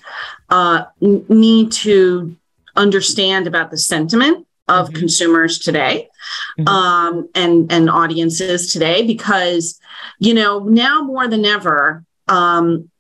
uh, 0.51 0.85
need 1.01 1.73
to 1.73 2.37
understand 2.77 3.47
about 3.47 3.71
the 3.71 3.79
sentiment 3.79 4.47
of 4.69 4.89
mm-hmm. 4.89 4.99
consumers 4.99 5.59
today 5.59 6.11
mm-hmm. 6.59 6.69
um, 6.69 7.29
and 7.35 7.71
and 7.73 7.91
audiences 7.91 8.73
today 8.73 9.07
because 9.07 9.81
you 10.19 10.35
know 10.35 10.61
now 10.61 11.03
more 11.03 11.29
than 11.29 11.45
ever 11.45 12.05
um, 12.29 12.91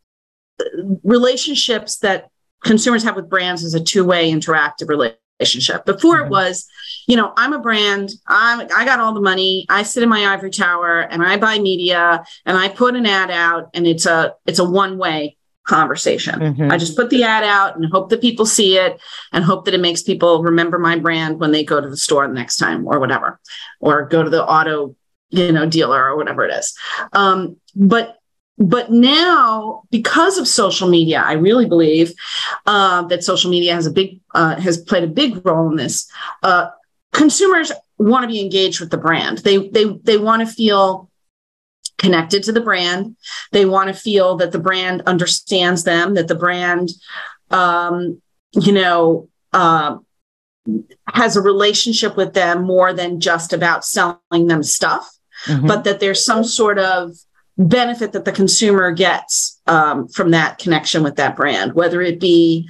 relationships 1.02 1.98
that 1.98 2.28
consumers 2.64 3.02
have 3.02 3.16
with 3.16 3.28
brands 3.28 3.64
is 3.64 3.74
a 3.74 3.82
two-way 3.82 4.30
interactive 4.30 4.88
relationship. 4.88 5.84
Before 5.84 6.16
mm-hmm. 6.16 6.26
it 6.26 6.30
was, 6.30 6.68
you 7.08 7.16
know, 7.16 7.32
I'm 7.36 7.52
a 7.52 7.58
brand, 7.58 8.10
I'm 8.28 8.60
I 8.74 8.84
got 8.84 9.00
all 9.00 9.12
the 9.12 9.20
money, 9.20 9.66
I 9.68 9.82
sit 9.82 10.02
in 10.02 10.08
my 10.08 10.32
ivory 10.32 10.50
tower 10.50 11.00
and 11.00 11.22
I 11.22 11.36
buy 11.36 11.58
media 11.58 12.24
and 12.46 12.56
I 12.56 12.68
put 12.68 12.94
an 12.94 13.06
ad 13.06 13.30
out 13.30 13.70
and 13.74 13.86
it's 13.86 14.06
a 14.06 14.34
it's 14.46 14.60
a 14.60 14.64
one-way 14.64 15.36
conversation. 15.64 16.38
Mm-hmm. 16.38 16.72
I 16.72 16.78
just 16.78 16.96
put 16.96 17.10
the 17.10 17.24
ad 17.24 17.44
out 17.44 17.76
and 17.76 17.86
hope 17.90 18.08
that 18.10 18.20
people 18.20 18.46
see 18.46 18.76
it 18.76 19.00
and 19.32 19.44
hope 19.44 19.64
that 19.64 19.74
it 19.74 19.80
makes 19.80 20.02
people 20.02 20.42
remember 20.42 20.78
my 20.78 20.98
brand 20.98 21.38
when 21.40 21.52
they 21.52 21.64
go 21.64 21.80
to 21.80 21.88
the 21.88 21.96
store 21.96 22.26
the 22.26 22.34
next 22.34 22.56
time 22.56 22.86
or 22.86 22.98
whatever, 22.98 23.38
or 23.80 24.06
go 24.06 24.22
to 24.22 24.30
the 24.30 24.44
auto, 24.44 24.96
you 25.30 25.52
know, 25.52 25.66
dealer 25.66 26.04
or 26.04 26.16
whatever 26.16 26.44
it 26.44 26.52
is. 26.52 26.76
Um, 27.12 27.56
but 27.74 28.18
but 28.58 28.90
now 28.92 29.82
because 29.90 30.36
of 30.36 30.46
social 30.46 30.88
media 30.88 31.22
i 31.24 31.32
really 31.32 31.66
believe 31.66 32.12
uh, 32.66 33.02
that 33.06 33.24
social 33.24 33.50
media 33.50 33.74
has 33.74 33.86
a 33.86 33.90
big 33.90 34.20
uh, 34.34 34.56
has 34.56 34.76
played 34.78 35.02
a 35.02 35.08
big 35.08 35.44
role 35.44 35.70
in 35.70 35.76
this 35.76 36.06
uh, 36.42 36.68
consumers 37.12 37.72
want 37.98 38.22
to 38.22 38.28
be 38.28 38.40
engaged 38.40 38.78
with 38.78 38.90
the 38.90 38.98
brand 38.98 39.38
they 39.38 39.68
they 39.68 39.84
they 40.02 40.18
want 40.18 40.46
to 40.46 40.54
feel 40.54 41.10
connected 42.02 42.42
to 42.42 42.52
the 42.52 42.60
brand 42.60 43.16
they 43.52 43.64
want 43.64 43.88
to 43.88 43.94
feel 43.94 44.36
that 44.36 44.52
the 44.52 44.58
brand 44.58 45.02
understands 45.06 45.84
them 45.84 46.14
that 46.14 46.28
the 46.28 46.34
brand 46.34 46.90
um, 47.50 48.20
you 48.52 48.72
know 48.72 49.28
uh, 49.52 49.96
has 51.12 51.36
a 51.36 51.42
relationship 51.42 52.16
with 52.16 52.34
them 52.34 52.64
more 52.64 52.92
than 52.92 53.20
just 53.20 53.52
about 53.52 53.84
selling 53.84 54.46
them 54.46 54.62
stuff 54.62 55.10
mm-hmm. 55.46 55.66
but 55.66 55.84
that 55.84 56.00
there's 56.00 56.24
some 56.24 56.44
sort 56.44 56.78
of 56.78 57.12
benefit 57.58 58.12
that 58.12 58.24
the 58.24 58.32
consumer 58.32 58.92
gets 58.92 59.60
um, 59.66 60.08
from 60.08 60.30
that 60.30 60.58
connection 60.58 61.02
with 61.02 61.16
that 61.16 61.36
brand, 61.36 61.74
whether 61.74 62.00
it 62.00 62.18
be 62.18 62.68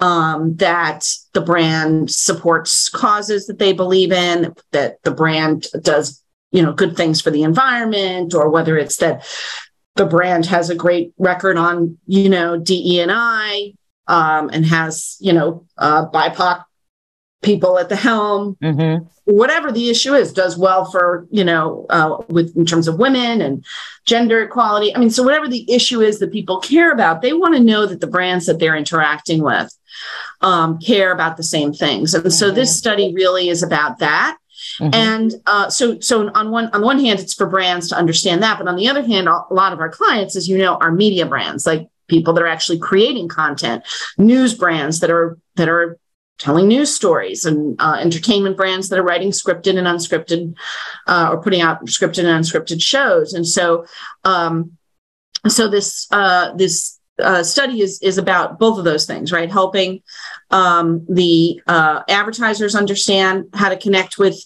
um, 0.00 0.56
that 0.56 1.06
the 1.32 1.40
brand 1.40 2.10
supports 2.10 2.88
causes 2.88 3.46
that 3.46 3.58
they 3.58 3.72
believe 3.72 4.10
in, 4.10 4.54
that 4.72 5.02
the 5.04 5.10
brand 5.10 5.66
does 5.82 6.21
you 6.52 6.62
know 6.62 6.72
good 6.72 6.96
things 6.96 7.20
for 7.20 7.30
the 7.30 7.42
environment, 7.42 8.34
or 8.34 8.48
whether 8.48 8.78
it's 8.78 8.96
that 8.98 9.26
the 9.96 10.06
brand 10.06 10.46
has 10.46 10.70
a 10.70 10.74
great 10.74 11.12
record 11.18 11.56
on 11.56 11.98
you 12.06 12.28
know 12.28 12.58
DE 12.58 13.00
and 13.00 13.10
I 13.12 13.74
um, 14.06 14.50
and 14.52 14.64
has 14.66 15.16
you 15.20 15.32
know 15.32 15.66
uh, 15.78 16.08
BIPOC 16.10 16.64
people 17.42 17.76
at 17.78 17.88
the 17.88 17.96
helm, 17.96 18.56
mm-hmm. 18.62 19.04
whatever 19.24 19.72
the 19.72 19.90
issue 19.90 20.14
is, 20.14 20.32
does 20.32 20.56
well 20.56 20.84
for 20.84 21.26
you 21.30 21.44
know 21.44 21.86
uh, 21.90 22.18
with 22.28 22.56
in 22.56 22.64
terms 22.64 22.88
of 22.88 22.98
women 22.98 23.40
and 23.40 23.64
gender 24.06 24.42
equality. 24.42 24.94
I 24.94 24.98
mean, 24.98 25.10
so 25.10 25.22
whatever 25.22 25.48
the 25.48 25.70
issue 25.70 26.00
is 26.00 26.18
that 26.20 26.32
people 26.32 26.60
care 26.60 26.92
about, 26.92 27.22
they 27.22 27.32
want 27.32 27.54
to 27.54 27.60
know 27.60 27.86
that 27.86 28.00
the 28.00 28.06
brands 28.06 28.46
that 28.46 28.58
they're 28.58 28.76
interacting 28.76 29.42
with 29.42 29.72
um, 30.40 30.78
care 30.78 31.12
about 31.12 31.36
the 31.36 31.42
same 31.42 31.72
things. 31.72 32.14
And 32.14 32.24
mm-hmm. 32.24 32.30
so 32.30 32.50
this 32.50 32.76
study 32.76 33.12
really 33.14 33.48
is 33.48 33.62
about 33.62 33.98
that. 33.98 34.38
Mm-hmm. 34.80 34.94
And 34.94 35.34
uh, 35.46 35.68
so, 35.70 36.00
so 36.00 36.30
on 36.34 36.50
one 36.50 36.68
on 36.72 36.82
one 36.82 36.98
hand, 36.98 37.20
it's 37.20 37.34
for 37.34 37.46
brands 37.46 37.88
to 37.88 37.96
understand 37.96 38.42
that, 38.42 38.58
but 38.58 38.68
on 38.68 38.76
the 38.76 38.88
other 38.88 39.02
hand, 39.02 39.28
a 39.28 39.42
lot 39.50 39.72
of 39.72 39.80
our 39.80 39.90
clients, 39.90 40.36
as 40.36 40.48
you 40.48 40.58
know, 40.58 40.76
are 40.76 40.90
media 40.90 41.26
brands, 41.26 41.66
like 41.66 41.88
people 42.08 42.32
that 42.34 42.42
are 42.42 42.48
actually 42.48 42.78
creating 42.78 43.28
content, 43.28 43.84
news 44.18 44.54
brands 44.54 45.00
that 45.00 45.10
are 45.10 45.38
that 45.56 45.68
are 45.68 45.98
telling 46.38 46.66
news 46.66 46.92
stories 46.92 47.44
and 47.44 47.76
uh, 47.78 47.96
entertainment 48.00 48.56
brands 48.56 48.88
that 48.88 48.98
are 48.98 49.04
writing 49.04 49.30
scripted 49.30 49.78
and 49.78 49.86
unscripted 49.86 50.54
uh, 51.06 51.28
or 51.30 51.40
putting 51.40 51.60
out 51.60 51.84
scripted 51.86 52.24
and 52.24 52.44
unscripted 52.44 52.82
shows 52.82 53.32
and 53.32 53.46
so 53.46 53.86
um, 54.24 54.76
so 55.46 55.68
this 55.68 56.08
uh, 56.10 56.52
this 56.54 56.98
uh, 57.20 57.42
study 57.42 57.80
is 57.80 58.00
is 58.02 58.18
about 58.18 58.58
both 58.58 58.78
of 58.78 58.84
those 58.84 59.06
things 59.06 59.30
right 59.30 59.50
helping 59.50 60.02
um, 60.52 61.04
the 61.08 61.60
uh, 61.66 62.02
advertisers 62.08 62.74
understand 62.74 63.46
how 63.54 63.68
to 63.68 63.76
connect 63.76 64.18
with 64.18 64.44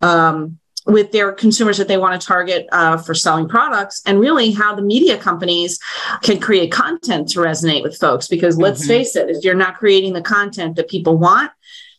um, 0.00 0.58
with 0.86 1.12
their 1.12 1.32
consumers 1.32 1.76
that 1.76 1.86
they 1.86 1.98
want 1.98 2.18
to 2.18 2.26
target 2.26 2.66
uh, 2.72 2.96
for 2.96 3.14
selling 3.14 3.46
products 3.46 4.00
and 4.06 4.18
really 4.18 4.52
how 4.52 4.74
the 4.74 4.82
media 4.82 5.18
companies 5.18 5.78
can 6.22 6.40
create 6.40 6.72
content 6.72 7.28
to 7.28 7.40
resonate 7.40 7.82
with 7.82 7.96
folks 7.98 8.26
because 8.26 8.56
let's 8.56 8.80
mm-hmm. 8.80 8.88
face 8.88 9.14
it 9.14 9.28
if 9.28 9.44
you're 9.44 9.54
not 9.54 9.76
creating 9.76 10.14
the 10.14 10.22
content 10.22 10.76
that 10.76 10.88
people 10.88 11.16
want 11.18 11.50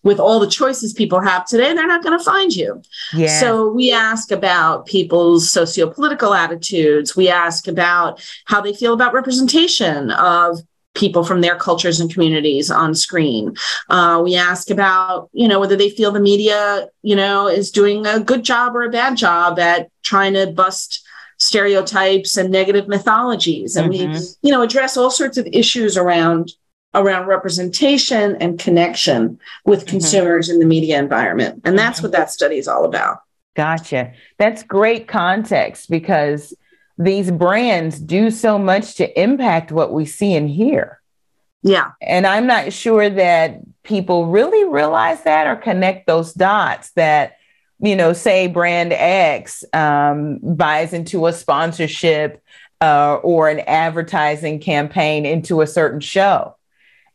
with 0.01 0.19
all 0.19 0.39
the 0.39 0.47
choices 0.47 0.93
people 0.93 1.21
have 1.21 1.45
today 1.45 1.73
they're 1.73 1.85
not 1.85 2.03
going 2.03 2.17
to 2.17 2.23
find 2.23 2.55
you 2.55 2.81
yeah. 3.13 3.39
so 3.39 3.69
we 3.71 3.91
ask 3.91 4.31
about 4.31 4.85
people's 4.85 5.51
socio-political 5.51 6.33
attitudes 6.33 7.15
we 7.15 7.29
ask 7.29 7.67
about 7.67 8.25
how 8.45 8.59
they 8.59 8.73
feel 8.73 8.93
about 8.93 9.13
representation 9.13 10.09
of 10.11 10.59
people 10.95 11.23
from 11.23 11.41
their 11.41 11.55
cultures 11.55 11.99
and 11.99 12.11
communities 12.11 12.71
on 12.71 12.95
screen. 12.95 13.55
Uh, 13.89 14.21
we 14.23 14.35
ask 14.35 14.69
about, 14.69 15.29
you 15.33 15.47
know, 15.47 15.59
whether 15.59 15.75
they 15.75 15.89
feel 15.89 16.11
the 16.11 16.19
media, 16.19 16.87
you 17.03 17.15
know, 17.15 17.47
is 17.47 17.71
doing 17.71 18.05
a 18.05 18.19
good 18.19 18.43
job 18.43 18.75
or 18.75 18.83
a 18.83 18.89
bad 18.89 19.15
job 19.15 19.59
at 19.59 19.89
trying 20.03 20.33
to 20.33 20.47
bust 20.47 21.05
stereotypes 21.37 22.37
and 22.37 22.51
negative 22.51 22.87
mythologies. 22.87 23.75
And 23.75 23.91
mm-hmm. 23.91 24.13
we, 24.13 24.19
you 24.41 24.51
know, 24.51 24.61
address 24.61 24.97
all 24.97 25.11
sorts 25.11 25.37
of 25.37 25.47
issues 25.51 25.97
around 25.97 26.51
around 26.95 27.27
representation 27.27 28.35
and 28.37 28.59
connection 28.59 29.39
with 29.63 29.81
mm-hmm. 29.81 29.91
consumers 29.91 30.49
in 30.49 30.59
the 30.59 30.65
media 30.65 30.97
environment. 30.97 31.61
And 31.63 31.77
that's 31.77 31.99
mm-hmm. 31.99 32.07
what 32.07 32.11
that 32.13 32.31
study 32.31 32.57
is 32.57 32.67
all 32.67 32.83
about. 32.83 33.19
Gotcha. 33.55 34.13
That's 34.37 34.63
great 34.63 35.07
context 35.07 35.89
because 35.89 36.53
these 36.99 37.31
brands 37.31 37.97
do 37.99 38.29
so 38.29 38.59
much 38.59 38.95
to 38.95 39.19
impact 39.19 39.71
what 39.71 39.91
we 39.91 40.05
see 40.05 40.35
and 40.35 40.49
hear. 40.49 41.01
Yeah. 41.63 41.91
And 42.01 42.27
I'm 42.27 42.45
not 42.45 42.71
sure 42.71 43.09
that 43.09 43.61
people 43.83 44.27
really 44.27 44.69
realize 44.69 45.23
that 45.23 45.47
or 45.47 45.55
connect 45.55 46.05
those 46.05 46.33
dots 46.33 46.91
that 46.91 47.37
you 47.79 47.95
know, 47.95 48.13
say 48.13 48.47
brand 48.47 48.91
X 48.93 49.63
um, 49.73 50.39
buys 50.41 50.93
into 50.93 51.27
a 51.27 51.33
sponsorship 51.33 52.43
uh, 52.81 53.15
or 53.15 53.49
an 53.49 53.61
advertising 53.61 54.59
campaign 54.59 55.25
into 55.25 55.61
a 55.61 55.67
certain 55.67 55.99
show. 55.99 56.55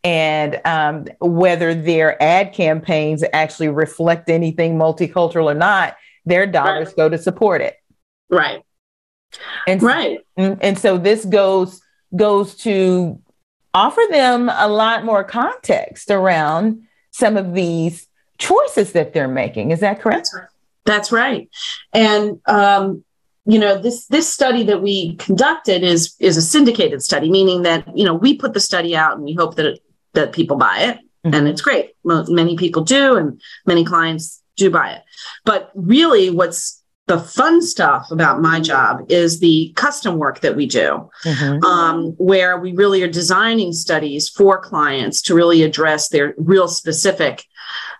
And 0.02 0.60
um, 0.64 1.06
whether 1.20 1.74
their 1.74 2.22
ad 2.22 2.52
campaigns 2.52 3.24
actually 3.32 3.68
reflect 3.68 4.28
anything 4.28 4.76
multicultural 4.76 5.50
or 5.50 5.54
not, 5.54 5.96
their 6.26 6.46
dollars 6.46 6.88
right. 6.88 6.96
go 6.96 7.08
to 7.08 7.18
support 7.18 7.60
it. 7.60 7.76
Right. 8.30 8.62
And 9.66 9.82
right. 9.82 10.18
And, 10.36 10.62
and 10.62 10.78
so 10.78 10.98
this 10.98 11.24
goes 11.24 11.80
goes 12.14 12.54
to 12.54 13.20
offer 13.72 14.02
them 14.10 14.48
a 14.48 14.68
lot 14.68 15.04
more 15.04 15.24
context 15.24 16.10
around 16.10 16.82
some 17.10 17.36
of 17.36 17.54
these 17.54 18.06
choices 18.38 18.92
that 18.92 19.12
they're 19.12 19.28
making. 19.28 19.70
Is 19.70 19.80
that 19.80 20.00
correct? 20.00 20.18
That's 20.18 20.34
right. 20.34 20.48
That's 20.86 21.12
right. 21.12 21.50
And 21.92 22.40
um, 22.46 23.04
you 23.46 23.58
know 23.58 23.80
this 23.80 24.06
this 24.06 24.32
study 24.32 24.62
that 24.64 24.82
we 24.82 25.16
conducted 25.16 25.82
is 25.82 26.14
is 26.18 26.36
a 26.36 26.42
syndicated 26.42 27.02
study, 27.02 27.30
meaning 27.30 27.62
that 27.62 27.86
you 27.96 28.04
know 28.04 28.14
we 28.14 28.36
put 28.36 28.54
the 28.54 28.60
study 28.60 28.96
out 28.96 29.16
and 29.16 29.24
we 29.24 29.34
hope 29.34 29.56
that 29.56 29.66
it, 29.66 29.80
that 30.14 30.32
people 30.32 30.56
buy 30.56 30.78
it, 30.78 30.96
mm-hmm. 30.96 31.34
and 31.34 31.48
it's 31.48 31.60
great. 31.60 31.92
Many 32.04 32.56
people 32.56 32.84
do, 32.84 33.16
and 33.16 33.40
many 33.66 33.84
clients 33.84 34.42
do 34.56 34.70
buy 34.70 34.92
it. 34.92 35.02
But 35.44 35.70
really, 35.74 36.30
what's 36.30 36.82
the 37.06 37.18
fun 37.18 37.60
stuff 37.60 38.10
about 38.10 38.40
my 38.40 38.60
job 38.60 39.04
is 39.10 39.38
the 39.38 39.72
custom 39.76 40.16
work 40.16 40.40
that 40.40 40.56
we 40.56 40.64
do, 40.64 41.10
mm-hmm. 41.24 41.62
um, 41.62 42.12
where 42.12 42.58
we 42.58 42.72
really 42.72 43.02
are 43.02 43.08
designing 43.08 43.72
studies 43.72 44.28
for 44.28 44.58
clients 44.58 45.20
to 45.22 45.34
really 45.34 45.62
address 45.62 46.08
their 46.08 46.34
real 46.38 46.66
specific, 46.66 47.44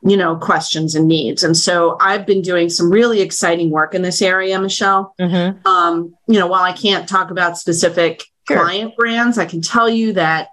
you 0.02 0.16
know, 0.16 0.36
questions 0.36 0.94
and 0.94 1.06
needs. 1.06 1.42
And 1.42 1.54
so 1.54 1.98
I've 2.00 2.24
been 2.24 2.40
doing 2.40 2.70
some 2.70 2.90
really 2.90 3.20
exciting 3.20 3.70
work 3.70 3.94
in 3.94 4.00
this 4.00 4.22
area, 4.22 4.58
Michelle. 4.58 5.14
Mm-hmm. 5.20 5.66
Um, 5.68 6.16
you 6.26 6.38
know, 6.38 6.46
while 6.46 6.64
I 6.64 6.72
can't 6.72 7.06
talk 7.06 7.30
about 7.30 7.58
specific 7.58 8.24
sure. 8.48 8.56
client 8.56 8.96
brands, 8.96 9.36
I 9.36 9.44
can 9.44 9.60
tell 9.60 9.88
you 9.88 10.14
that. 10.14 10.48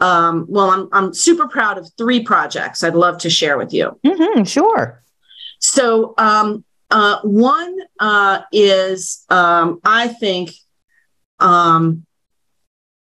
Um, 0.00 0.44
well, 0.48 0.70
I'm 0.70 0.88
I'm 0.92 1.14
super 1.14 1.48
proud 1.48 1.78
of 1.78 1.88
three 1.96 2.22
projects 2.22 2.82
I'd 2.82 2.96
love 2.96 3.16
to 3.18 3.30
share 3.30 3.56
with 3.56 3.72
you. 3.72 3.98
Mm-hmm, 4.04 4.42
sure. 4.42 5.02
So 5.60 6.14
um, 6.18 6.64
uh, 6.90 7.20
one 7.22 7.76
uh, 7.98 8.42
is, 8.52 9.24
um, 9.28 9.80
I 9.84 10.08
think, 10.08 10.50
um, 11.40 12.06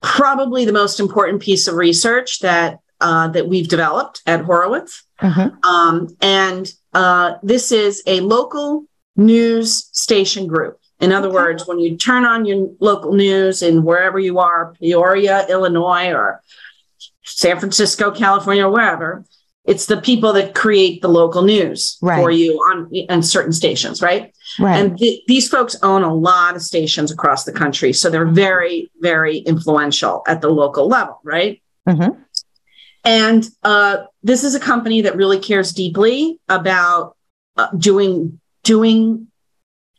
probably 0.03 0.65
the 0.65 0.73
most 0.73 1.01
important 1.01 1.43
piece 1.43 1.67
of 1.67 1.75
research 1.75 2.41
that 2.41 2.81
uh, 3.01 3.29
that 3.29 3.49
we've 3.49 3.69
developed 3.69 4.23
at 4.27 4.43
Horowitz, 4.43 5.05
mm-hmm. 5.21 5.57
um, 5.69 6.17
and 6.21 6.73
uh, 6.95 7.35
this 7.43 7.73
is 7.73 8.03
a 8.07 8.21
local 8.21 8.87
news 9.17 9.89
station 9.93 10.47
group. 10.47 10.79
In 11.01 11.13
other 11.13 11.29
okay. 11.29 11.35
words, 11.35 11.67
when 11.67 11.81
you 11.81 11.97
turn 11.97 12.25
on 12.25 12.45
your 12.47 12.71
local 12.81 13.13
news 13.13 13.63
in 13.63 13.83
wherever 13.83 14.19
you 14.19 14.39
are, 14.39 14.75
Peoria, 14.81 15.47
Illinois, 15.49 16.13
or 16.13 16.41
San 17.25 17.59
Francisco, 17.59 18.11
California, 18.11 18.67
or 18.67 18.71
wherever, 18.71 19.25
it's 19.64 19.87
the 19.87 20.00
people 20.00 20.33
that 20.35 20.55
create 20.55 21.00
the 21.00 21.09
local 21.09 21.42
news 21.42 21.96
right. 22.03 22.20
for 22.20 22.31
you 22.31 22.53
on, 22.70 22.90
on 23.09 23.22
certain 23.22 23.53
stations, 23.53 24.03
right? 24.03 24.35
Right. 24.59 24.79
And 24.79 24.98
th- 24.98 25.22
these 25.27 25.48
folks 25.48 25.74
own 25.83 26.03
a 26.03 26.14
lot 26.14 26.55
of 26.55 26.62
stations 26.62 27.11
across 27.11 27.44
the 27.44 27.53
country, 27.53 27.92
so 27.92 28.11
they're 28.11 28.27
very, 28.27 28.90
very 29.00 29.38
influential 29.38 30.22
at 30.27 30.42
the 30.42 30.48
local 30.48 30.87
level, 30.87 31.18
right? 31.24 31.62
Mm-hmm. 31.88 32.20
And 33.05 33.48
uh, 33.62 34.05
this 34.22 34.44
is 34.44 34.55
a 34.55 34.61
company 34.61 35.03
that 35.03 35.16
really 35.16 35.38
cares 35.38 35.72
deeply 35.72 36.38
about 36.48 37.16
uh, 37.57 37.68
doing 37.77 38.40
doing 38.62 39.29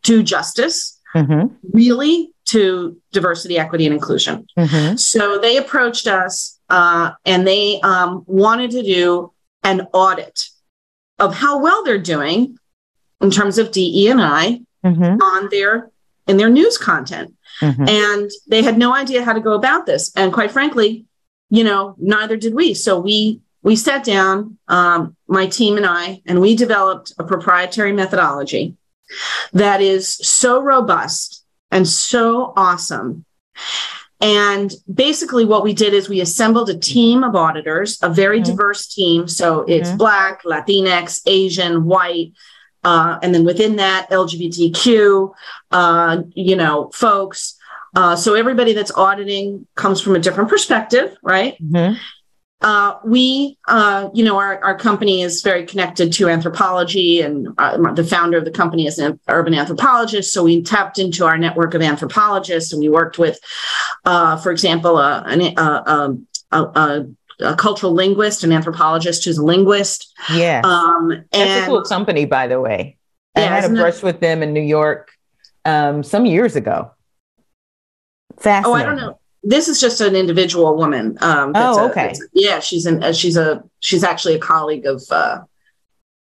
due 0.01 0.23
justice, 0.23 0.99
mm-hmm. 1.15 1.53
really 1.71 2.31
to 2.45 2.99
diversity, 3.11 3.57
equity, 3.57 3.85
and 3.85 3.93
inclusion. 3.93 4.47
Mm-hmm. 4.57 4.95
So 4.95 5.37
they 5.37 5.57
approached 5.57 6.07
us, 6.07 6.59
uh, 6.69 7.11
and 7.25 7.45
they 7.47 7.79
um, 7.81 8.23
wanted 8.27 8.71
to 8.71 8.83
do 8.83 9.31
an 9.65 9.87
audit 9.91 10.47
of 11.19 11.35
how 11.35 11.59
well 11.61 11.83
they're 11.83 11.97
doing 11.97 12.57
in 13.19 13.31
terms 13.31 13.57
of 13.57 13.71
DE 13.71 14.09
and 14.09 14.21
I 14.21 14.61
mm-hmm. 14.85 15.21
on 15.21 15.49
their 15.49 15.91
in 16.27 16.37
their 16.37 16.49
news 16.49 16.77
content. 16.77 17.33
Mm-hmm. 17.61 17.87
And 17.87 18.31
they 18.47 18.61
had 18.61 18.77
no 18.77 18.93
idea 18.93 19.23
how 19.23 19.33
to 19.33 19.39
go 19.39 19.53
about 19.53 19.85
this. 19.85 20.11
And 20.15 20.31
quite 20.31 20.51
frankly, 20.51 21.05
you 21.49 21.63
know, 21.63 21.95
neither 21.97 22.37
did 22.37 22.53
we. 22.53 22.73
So 22.73 22.99
we 22.99 23.41
we 23.63 23.75
sat 23.75 24.03
down, 24.03 24.57
um, 24.67 25.15
my 25.27 25.47
team 25.47 25.77
and 25.77 25.85
I, 25.87 26.21
and 26.27 26.39
we 26.39 26.55
developed 26.55 27.13
a 27.17 27.23
proprietary 27.23 27.93
methodology 27.93 28.75
that 29.53 29.81
is 29.81 30.07
so 30.07 30.61
robust 30.61 31.43
and 31.71 31.87
so 31.87 32.53
awesome 32.55 33.25
and 34.25 34.73
basically, 34.91 35.45
what 35.45 35.63
we 35.63 35.71
did 35.71 35.93
is 35.93 36.09
we 36.09 36.19
assembled 36.19 36.67
a 36.71 36.77
team 36.77 37.23
of 37.23 37.35
auditors, 37.35 38.01
a 38.01 38.09
very 38.09 38.39
mm-hmm. 38.41 38.55
diverse 38.55 38.87
team. 38.87 39.27
So 39.27 39.61
it's 39.61 39.89
mm-hmm. 39.89 39.99
Black, 39.99 40.41
Latinx, 40.41 41.21
Asian, 41.27 41.85
white, 41.85 42.33
uh, 42.83 43.19
and 43.21 43.35
then 43.35 43.45
within 43.45 43.75
that, 43.75 44.09
LGBTQ, 44.09 45.31
uh, 45.69 46.23
you 46.33 46.55
know, 46.55 46.89
folks. 46.95 47.55
Uh, 47.93 48.15
so 48.15 48.33
everybody 48.33 48.73
that's 48.73 48.91
auditing 48.91 49.67
comes 49.75 50.01
from 50.01 50.15
a 50.15 50.19
different 50.19 50.49
perspective, 50.49 51.15
right? 51.21 51.55
Mm-hmm. 51.63 51.95
Uh, 52.61 52.97
we, 53.05 53.59
uh, 53.67 54.09
you 54.13 54.23
know, 54.23 54.37
our, 54.37 54.63
our 54.63 54.75
company 54.75 55.21
is 55.21 55.43
very 55.43 55.67
connected 55.67 56.11
to 56.13 56.29
anthropology, 56.29 57.21
and 57.21 57.49
uh, 57.59 57.93
the 57.93 58.03
founder 58.03 58.39
of 58.39 58.45
the 58.45 58.49
company 58.49 58.87
is 58.87 58.97
an 58.97 59.19
urban 59.27 59.53
anthropologist. 59.53 60.33
So 60.33 60.43
we 60.43 60.63
tapped 60.63 60.97
into 60.97 61.25
our 61.25 61.37
network 61.37 61.75
of 61.75 61.83
anthropologists, 61.83 62.73
and 62.73 62.79
we 62.79 62.89
worked 62.89 63.19
with, 63.19 63.39
uh, 64.05 64.37
for 64.37 64.51
example, 64.51 64.97
a, 64.97 65.23
a, 65.57 66.15
a, 66.51 67.05
a, 67.39 67.55
cultural 67.55 67.93
linguist, 67.93 68.43
an 68.43 68.51
anthropologist 68.51 69.25
who's 69.25 69.37
a 69.37 69.43
linguist. 69.43 70.13
Yeah, 70.33 70.61
um, 70.63 71.11
and, 71.11 71.25
that's 71.31 71.63
a 71.63 71.65
cool 71.67 71.83
company, 71.83 72.25
by 72.25 72.47
the 72.47 72.59
way. 72.59 72.97
I 73.35 73.41
had 73.41 73.65
a 73.65 73.69
brush 73.69 74.01
with 74.01 74.21
them 74.21 74.41
in 74.41 74.53
New 74.53 74.61
York 74.61 75.11
um, 75.65 76.03
some 76.03 76.25
years 76.25 76.55
ago. 76.55 76.91
Fascinating. 78.37 78.71
Oh, 78.71 78.73
I 78.73 78.83
don't 78.83 78.97
know 78.97 79.19
this 79.45 79.67
is 79.67 79.79
just 79.79 80.01
an 80.01 80.15
individual 80.15 80.75
woman. 80.75 81.17
Um, 81.21 81.51
oh, 81.55 81.87
okay. 81.89 82.09
A, 82.09 82.15
yeah, 82.33 82.59
she's 82.59 82.85
an 82.85 83.03
uh, 83.03 83.13
she's 83.13 83.37
a 83.37 83.63
she's 83.79 84.03
actually 84.03 84.35
a 84.35 84.39
colleague 84.39 84.85
of 84.85 85.03
uh, 85.11 85.41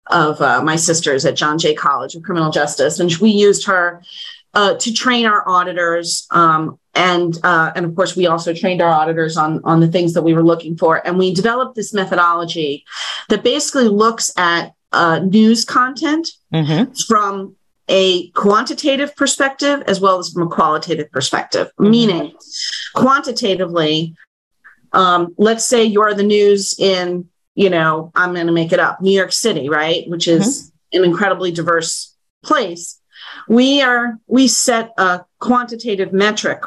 of 0.08 0.41
uh, 0.41 0.62
my 0.62 0.76
sisters 0.76 1.26
at 1.26 1.36
John 1.36 1.58
Jay 1.58 1.74
College 1.74 2.15
of 2.15 2.24
Criminal 2.24 2.52
Justice, 2.52 3.00
and 3.00 3.12
we 3.17 3.32
used 3.32 3.65
her 3.65 4.04
uh, 4.54 4.76
to 4.76 4.94
train 4.94 5.26
our 5.26 5.48
auditors. 5.48 6.28
Um, 6.32 6.80
and 6.96 7.38
uh, 7.44 7.72
and 7.76 7.86
of 7.86 7.96
course, 7.96 8.16
we 8.16 8.28
also 8.28 8.54
trained 8.54 8.82
our 8.82 8.92
auditors 8.92 9.36
on 9.36 9.62
on 9.63 9.80
the 9.80 9.88
things 9.88 10.13
that 10.13 10.22
we 10.22 10.34
were 10.34 10.44
looking 10.44 10.78
for, 10.78 11.06
and 11.06 11.18
we 11.18 11.34
developed 11.34 11.76
this 11.76 11.94
methodology 11.94 12.86
that 13.30 13.44
basically 13.44 13.88
looks 13.88 14.32
at 14.38 14.74
uh, 14.92 15.20
news 15.20 15.66
content 15.66 16.30
mm-hmm. 16.54 16.92
from 17.08 17.56
a 17.89 18.30
quantitative 18.30 19.16
perspective 19.16 19.84
as 19.88 20.00
well 20.00 20.20
as 20.20 20.30
from 20.32 20.44
a 20.44 20.50
qualitative 20.50 21.12
perspective, 21.12 21.68
mm-hmm. 21.80 21.89
meaning 21.89 22.34
quantitatively, 22.94 24.16
um, 24.94 25.34
let's 25.38 25.66
say 25.66 25.84
you're 25.84 26.13
the 26.13 26.24
news 26.24 26.80
in, 26.80 27.28
you 27.56 27.70
know, 27.70 28.12
I'm 28.16 28.34
going 28.34 28.48
to 28.48 28.54
make 28.54 28.72
it 28.72 28.80
up, 28.80 29.02
New 29.02 29.12
York 29.12 29.34
City, 29.34 29.68
right? 29.68 30.08
Which 30.08 30.28
is 30.28 30.72
mm-hmm. 30.94 31.04
an 31.04 31.10
incredibly 31.10 31.52
diverse 31.52 32.16
place. 32.44 33.00
We 33.48 33.82
are, 33.82 34.19
we 34.28 34.48
set 34.48 34.91
a 34.98 35.26
quantitative 35.39 36.13
metric 36.13 36.63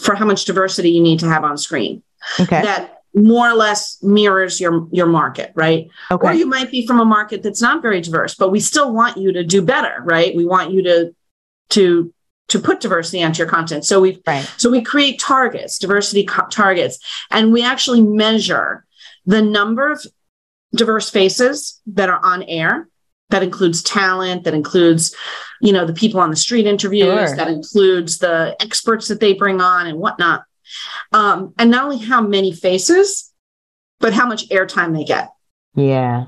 for 0.00 0.14
how 0.14 0.24
much 0.24 0.44
diversity 0.44 0.90
you 0.90 1.02
need 1.02 1.20
to 1.20 1.28
have 1.28 1.44
on 1.44 1.58
screen. 1.58 2.02
Okay. 2.40 2.62
That 2.62 3.02
more 3.14 3.50
or 3.50 3.54
less 3.54 4.02
mirrors 4.02 4.60
your 4.60 4.88
your 4.90 5.06
market 5.06 5.52
right 5.54 5.88
okay. 6.10 6.28
or 6.28 6.32
you 6.32 6.46
might 6.46 6.70
be 6.70 6.86
from 6.86 6.98
a 6.98 7.04
market 7.04 7.42
that's 7.42 7.60
not 7.60 7.82
very 7.82 8.00
diverse 8.00 8.34
but 8.34 8.50
we 8.50 8.58
still 8.58 8.92
want 8.92 9.18
you 9.18 9.32
to 9.32 9.44
do 9.44 9.60
better 9.60 9.96
right 10.04 10.34
we 10.34 10.46
want 10.46 10.72
you 10.72 10.82
to 10.82 11.14
to 11.68 12.12
to 12.48 12.58
put 12.58 12.80
diversity 12.80 13.22
onto 13.22 13.38
your 13.38 13.48
content 13.48 13.84
so 13.84 14.00
we 14.00 14.20
right. 14.26 14.50
so 14.56 14.70
we 14.70 14.80
create 14.80 15.20
targets 15.20 15.78
diversity 15.78 16.24
co- 16.24 16.46
targets 16.48 16.98
and 17.30 17.52
we 17.52 17.62
actually 17.62 18.00
measure 18.00 18.84
the 19.26 19.42
number 19.42 19.90
of 19.90 20.06
diverse 20.74 21.10
faces 21.10 21.80
that 21.86 22.08
are 22.08 22.20
on 22.24 22.42
air 22.44 22.88
that 23.32 23.42
includes 23.42 23.82
talent 23.82 24.44
that 24.44 24.54
includes 24.54 25.14
you 25.60 25.72
know 25.72 25.84
the 25.84 25.92
people 25.92 26.20
on 26.20 26.30
the 26.30 26.36
street 26.36 26.66
interviews 26.66 27.28
sure. 27.28 27.36
that 27.36 27.48
includes 27.48 28.18
the 28.18 28.56
experts 28.60 29.08
that 29.08 29.18
they 29.18 29.32
bring 29.32 29.60
on 29.60 29.88
and 29.88 29.98
whatnot 29.98 30.44
um, 31.12 31.54
and 31.58 31.70
not 31.70 31.84
only 31.84 31.98
how 31.98 32.20
many 32.20 32.52
faces, 32.52 33.32
but 34.00 34.12
how 34.12 34.26
much 34.26 34.48
airtime 34.48 34.96
they 34.96 35.04
get. 35.04 35.30
Yeah. 35.74 36.26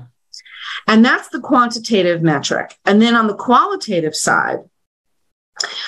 And 0.87 1.03
that's 1.03 1.29
the 1.29 1.39
quantitative 1.39 2.21
metric. 2.21 2.75
And 2.85 3.01
then 3.01 3.15
on 3.15 3.27
the 3.27 3.35
qualitative 3.35 4.15
side, 4.15 4.59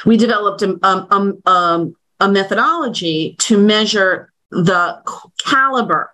we 0.05 0.17
developed 0.17 0.61
a, 0.61 0.77
um, 0.83 1.41
um, 1.45 1.95
a 2.19 2.29
methodology 2.29 3.35
to 3.39 3.57
measure 3.57 4.31
the 4.49 5.01
caliber 5.43 6.13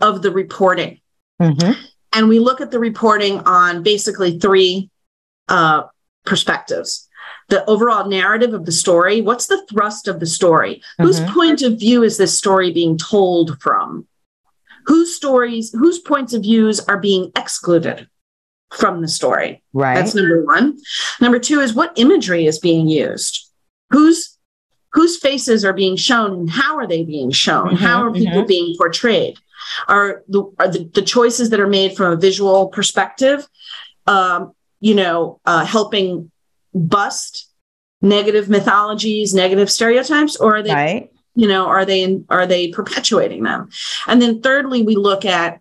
of 0.00 0.22
the 0.22 0.30
reporting. 0.30 1.00
Mm-hmm. 1.40 1.80
And 2.12 2.28
we 2.28 2.38
look 2.38 2.60
at 2.60 2.70
the 2.70 2.78
reporting 2.78 3.40
on 3.40 3.82
basically 3.82 4.38
three 4.38 4.90
uh, 5.48 5.84
perspectives. 6.24 7.08
The 7.48 7.64
overall 7.64 8.08
narrative 8.08 8.52
of 8.52 8.66
the 8.66 8.72
story 8.72 9.20
what's 9.20 9.46
the 9.46 9.64
thrust 9.70 10.08
of 10.08 10.20
the 10.20 10.26
story? 10.26 10.76
Mm-hmm. 10.76 11.02
whose 11.04 11.20
point 11.32 11.62
of 11.62 11.78
view 11.78 12.02
is 12.02 12.16
this 12.16 12.36
story 12.36 12.72
being 12.72 12.98
told 12.98 13.60
from? 13.60 14.06
Whose 14.86 15.14
stories 15.14 15.72
whose 15.72 15.98
points 15.98 16.32
of 16.32 16.42
views 16.42 16.80
are 16.80 16.98
being 16.98 17.32
excluded 17.36 18.08
from 18.70 19.00
the 19.02 19.08
story? 19.08 19.62
Right. 19.72 19.94
That's 19.94 20.14
number 20.14 20.44
one. 20.44 20.78
Number 21.20 21.38
two 21.38 21.60
is 21.60 21.74
what 21.74 21.98
imagery 21.98 22.46
is 22.46 22.58
being 22.58 22.88
used. 22.88 23.50
Whose 23.90 24.38
whose 24.92 25.18
faces 25.18 25.64
are 25.64 25.74
being 25.74 25.96
shown 25.96 26.32
and 26.32 26.50
how 26.50 26.76
are 26.76 26.86
they 26.86 27.04
being 27.04 27.30
shown? 27.30 27.68
Mm-hmm, 27.68 27.84
how 27.84 28.02
are 28.02 28.12
people 28.12 28.38
mm-hmm. 28.38 28.46
being 28.46 28.74
portrayed 28.78 29.38
are 29.86 30.22
the 30.28 30.42
are 30.58 30.68
the, 30.68 30.90
the 30.94 31.02
choices 31.02 31.50
that 31.50 31.60
are 31.60 31.68
made 31.68 31.96
from 31.96 32.12
a 32.12 32.16
visual 32.16 32.68
perspective 32.68 33.46
um, 34.06 34.52
you 34.80 34.94
know 34.94 35.40
uh, 35.44 35.64
helping 35.64 36.30
bust 36.74 37.50
negative 38.00 38.48
mythologies 38.48 39.34
negative 39.34 39.70
stereotypes 39.70 40.36
or 40.36 40.56
are 40.56 40.62
they 40.62 40.72
right. 40.72 41.12
you 41.34 41.48
know 41.48 41.66
are 41.66 41.84
they 41.84 42.02
in, 42.02 42.24
are 42.28 42.46
they 42.46 42.68
perpetuating 42.68 43.42
them? 43.42 43.68
And 44.06 44.20
then 44.20 44.40
thirdly 44.40 44.82
we 44.82 44.96
look 44.96 45.24
at 45.24 45.60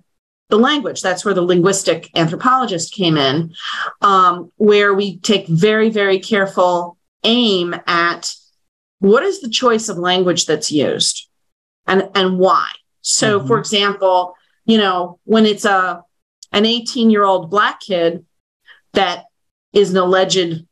the 0.50 0.58
language. 0.58 1.02
That's 1.02 1.26
where 1.26 1.34
the 1.34 1.42
linguistic 1.42 2.10
anthropologist 2.16 2.94
came 2.94 3.18
in 3.18 3.54
um, 4.02 4.52
where 4.56 4.94
we 4.94 5.18
take 5.18 5.48
very 5.48 5.90
very 5.90 6.20
careful 6.20 6.98
aim 7.24 7.76
at 7.88 8.34
what 9.00 9.24
is 9.24 9.42
the 9.42 9.50
choice 9.50 9.90
of 9.90 9.98
language 9.98 10.46
that's 10.46 10.72
used 10.72 11.28
and 11.86 12.10
and 12.16 12.40
why 12.40 12.72
so 13.08 13.40
mm-hmm. 13.40 13.48
for 13.48 13.60
example 13.60 14.36
you 14.66 14.78
know 14.78 15.20
when 15.24 15.46
it's 15.46 15.66
a 15.66 16.04
an 16.52 16.66
18 16.66 17.10
year 17.10 17.24
old 17.24 17.50
black 17.50 17.80
kid 17.80 18.26
that 18.94 19.26
is 19.74 19.92
an 19.92 19.98
alleged 19.98 20.66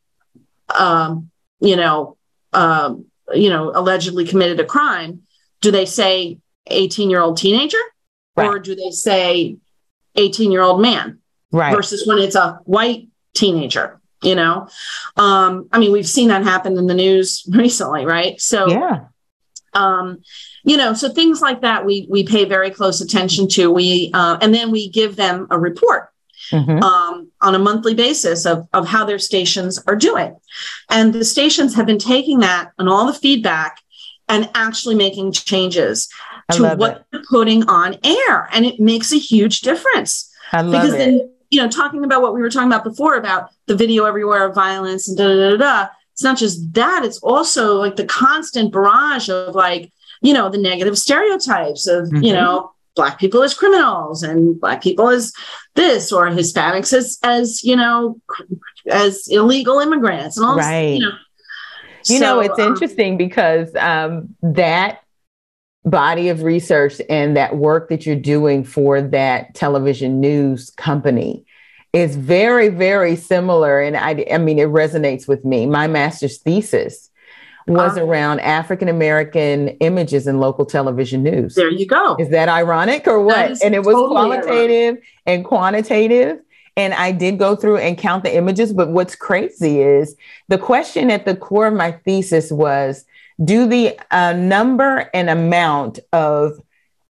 um, 0.78 1.30
you 1.60 1.76
know 1.76 2.16
um, 2.52 3.06
you 3.34 3.48
know 3.48 3.72
allegedly 3.74 4.26
committed 4.26 4.60
a 4.60 4.64
crime 4.64 5.22
do 5.60 5.70
they 5.70 5.86
say 5.86 6.38
18 6.68 7.10
year 7.10 7.20
old 7.20 7.36
teenager 7.36 7.78
right. 8.36 8.48
or 8.48 8.58
do 8.58 8.74
they 8.74 8.90
say 8.90 9.56
18 10.16 10.52
year 10.52 10.62
old 10.62 10.80
man? 10.80 11.18
Right. 11.52 11.74
Versus 11.74 12.06
when 12.06 12.18
it's 12.18 12.34
a 12.34 12.60
white 12.64 13.08
teenager 13.34 14.00
you 14.22 14.34
know? 14.34 14.68
Um 15.16 15.68
i 15.72 15.78
mean 15.78 15.92
we've 15.92 16.08
seen 16.08 16.28
that 16.28 16.42
happen 16.42 16.76
in 16.78 16.86
the 16.86 16.94
news 16.94 17.44
recently 17.52 18.04
right? 18.04 18.40
So 18.40 18.68
yeah. 18.68 19.06
um 19.74 20.22
you 20.66 20.76
know 20.76 20.92
so 20.92 21.08
things 21.08 21.40
like 21.40 21.62
that 21.62 21.86
we 21.86 22.06
we 22.10 22.24
pay 22.24 22.44
very 22.44 22.70
close 22.70 23.00
attention 23.00 23.48
to 23.48 23.70
we 23.70 24.10
uh, 24.12 24.36
and 24.42 24.54
then 24.54 24.70
we 24.70 24.90
give 24.90 25.16
them 25.16 25.46
a 25.50 25.58
report 25.58 26.10
mm-hmm. 26.50 26.82
um, 26.82 27.30
on 27.40 27.54
a 27.54 27.58
monthly 27.58 27.94
basis 27.94 28.44
of, 28.44 28.68
of 28.74 28.86
how 28.86 29.04
their 29.04 29.18
stations 29.18 29.82
are 29.86 29.96
doing 29.96 30.36
and 30.90 31.14
the 31.14 31.24
stations 31.24 31.74
have 31.74 31.86
been 31.86 31.98
taking 31.98 32.40
that 32.40 32.70
and 32.78 32.88
all 32.88 33.06
the 33.06 33.14
feedback 33.14 33.80
and 34.28 34.50
actually 34.54 34.94
making 34.94 35.32
changes 35.32 36.08
to 36.50 36.74
what 36.74 36.96
it. 36.96 37.04
they're 37.10 37.22
putting 37.30 37.68
on 37.68 37.96
air 38.04 38.48
and 38.52 38.66
it 38.66 38.78
makes 38.78 39.12
a 39.12 39.18
huge 39.18 39.60
difference 39.60 40.30
I 40.52 40.60
love 40.60 40.72
because 40.72 40.94
it. 40.94 40.98
then 40.98 41.30
you 41.50 41.62
know, 41.62 41.68
talking 41.68 42.04
about 42.04 42.22
what 42.22 42.34
we 42.34 42.40
were 42.40 42.50
talking 42.50 42.68
about 42.68 42.84
before 42.84 43.14
about 43.14 43.50
the 43.66 43.76
video 43.76 44.04
everywhere 44.04 44.46
of 44.46 44.54
violence 44.54 45.08
and 45.08 45.16
da 45.16 45.28
da 45.28 45.50
da 45.50 45.56
da. 45.56 45.88
It's 46.12 46.22
not 46.22 46.38
just 46.38 46.72
that; 46.74 47.02
it's 47.04 47.18
also 47.18 47.76
like 47.76 47.96
the 47.96 48.06
constant 48.06 48.72
barrage 48.72 49.28
of 49.28 49.54
like, 49.54 49.92
you 50.22 50.32
know, 50.32 50.48
the 50.48 50.58
negative 50.58 50.98
stereotypes 50.98 51.86
of 51.86 52.06
mm-hmm. 52.08 52.22
you 52.22 52.32
know 52.32 52.72
black 52.94 53.18
people 53.18 53.42
as 53.42 53.54
criminals 53.54 54.22
and 54.22 54.58
black 54.60 54.82
people 54.82 55.08
as 55.08 55.32
this 55.74 56.10
or 56.12 56.28
Hispanics 56.28 56.92
as 56.92 57.18
as 57.22 57.62
you 57.62 57.76
know 57.76 58.20
as 58.88 59.28
illegal 59.28 59.78
immigrants 59.78 60.36
and 60.36 60.46
all 60.46 60.56
right. 60.56 60.92
this, 60.92 61.00
you 61.00 61.06
know. 61.06 61.12
You 62.08 62.18
so, 62.18 62.24
know, 62.24 62.40
it's 62.40 62.58
um, 62.60 62.68
interesting 62.68 63.16
because 63.16 63.74
um, 63.74 64.34
that 64.40 65.00
body 65.84 66.28
of 66.28 66.42
research 66.42 67.00
and 67.08 67.36
that 67.36 67.56
work 67.56 67.88
that 67.88 68.06
you're 68.06 68.16
doing 68.16 68.64
for 68.64 69.00
that 69.00 69.54
television 69.54 70.20
news 70.20 70.70
company 70.70 71.44
is 71.92 72.16
very, 72.16 72.68
very 72.68 73.16
similar. 73.16 73.80
And 73.80 73.96
I, 73.96 74.24
I 74.30 74.38
mean, 74.38 74.58
it 74.58 74.68
resonates 74.68 75.26
with 75.26 75.44
me. 75.44 75.66
My 75.66 75.86
master's 75.86 76.38
thesis 76.38 77.10
was 77.66 77.96
uh, 77.96 78.04
around 78.04 78.40
African 78.40 78.88
American 78.88 79.68
images 79.80 80.26
in 80.26 80.38
local 80.38 80.64
television 80.64 81.22
news. 81.22 81.54
There 81.54 81.70
you 81.70 81.86
go. 81.86 82.16
Is 82.18 82.30
that 82.30 82.48
ironic 82.48 83.06
or 83.06 83.20
what? 83.22 83.62
And 83.62 83.74
it 83.74 83.80
was 83.80 83.94
totally 83.94 84.10
qualitative 84.10 84.94
ironic. 84.94 85.04
and 85.26 85.44
quantitative. 85.44 86.40
And 86.76 86.92
I 86.94 87.10
did 87.12 87.38
go 87.38 87.56
through 87.56 87.78
and 87.78 87.96
count 87.96 88.22
the 88.22 88.36
images. 88.36 88.72
But 88.72 88.90
what's 88.90 89.14
crazy 89.14 89.80
is 89.80 90.14
the 90.48 90.58
question 90.58 91.10
at 91.10 91.24
the 91.24 91.34
core 91.34 91.66
of 91.66 91.74
my 91.74 91.92
thesis 91.92 92.52
was 92.52 93.04
do 93.42 93.66
the 93.66 93.98
uh, 94.10 94.32
number 94.34 95.10
and 95.12 95.28
amount 95.28 95.98
of 96.12 96.58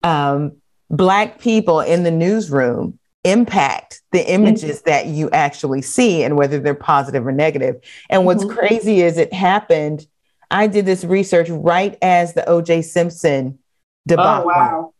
um, 0.03 0.53
Black 0.89 1.41
people 1.41 1.81
in 1.81 2.05
the 2.05 2.11
newsroom 2.11 2.99
impact 3.25 4.03
the 4.13 4.31
images 4.31 4.79
mm-hmm. 4.79 4.91
that 4.91 5.07
you 5.07 5.29
actually 5.31 5.83
see 5.83 6.23
and 6.23 6.37
whether 6.37 6.61
they're 6.61 6.75
positive 6.75 7.27
or 7.27 7.33
negative. 7.33 7.77
And 8.09 8.25
what's 8.25 8.45
mm-hmm. 8.45 8.57
crazy 8.57 9.01
is 9.03 9.19
it 9.19 9.33
happened. 9.33 10.07
I 10.51 10.67
did 10.67 10.87
this 10.87 11.05
research 11.05 11.49
right 11.51 11.97
as 12.03 12.35
the 12.35 12.43
OJ 12.43 12.85
Simpson 12.85 13.59
debacle 14.07 14.51
oh, 14.51 14.55
wow. 14.55 14.95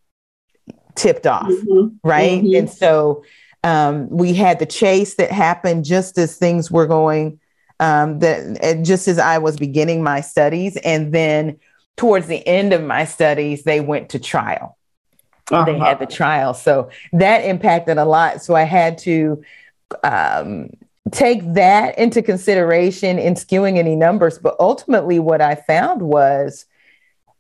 tipped 0.95 1.27
off, 1.27 1.49
mm-hmm. 1.49 1.97
right? 2.03 2.43
Mm-hmm. 2.43 2.57
And 2.57 2.71
so 2.71 3.25
um, 3.63 4.09
we 4.11 4.35
had 4.35 4.59
the 4.59 4.67
chase 4.67 5.15
that 5.17 5.31
happened 5.31 5.85
just 5.85 6.19
as 6.19 6.37
things 6.37 6.71
were 6.71 6.87
going 6.87 7.41
um, 7.81 8.21
that 8.21 8.81
just 8.83 9.07
as 9.07 9.19
I 9.19 9.39
was 9.39 9.57
beginning 9.57 10.03
my 10.03 10.21
studies, 10.21 10.77
and 10.79 11.13
then 11.13 11.59
towards 11.97 12.27
the 12.27 12.47
end 12.47 12.73
of 12.73 12.83
my 12.83 13.05
studies, 13.05 13.65
they 13.65 13.81
went 13.81 14.11
to 14.11 14.19
trial. 14.19 14.79
Uh-huh. 15.51 15.65
They 15.65 15.79
had 15.79 15.99
the 15.99 16.07
trial, 16.07 16.55
so 16.55 16.91
that 17.13 17.45
impacted 17.45 17.99
a 17.99 18.05
lot. 18.05 18.43
So 18.43 18.55
I 18.55 18.63
had 18.63 18.99
to 18.99 19.43
um, 20.03 20.71
take 21.13 21.41
that 21.55 21.99
into 21.99 22.23
consideration 22.23 23.19
in 23.19 23.35
skewing 23.35 23.79
any 23.79 23.97
numbers. 23.97 24.39
But 24.39 24.57
ultimately, 24.59 25.19
what 25.19 25.41
I 25.41 25.55
found 25.55 26.03
was 26.03 26.67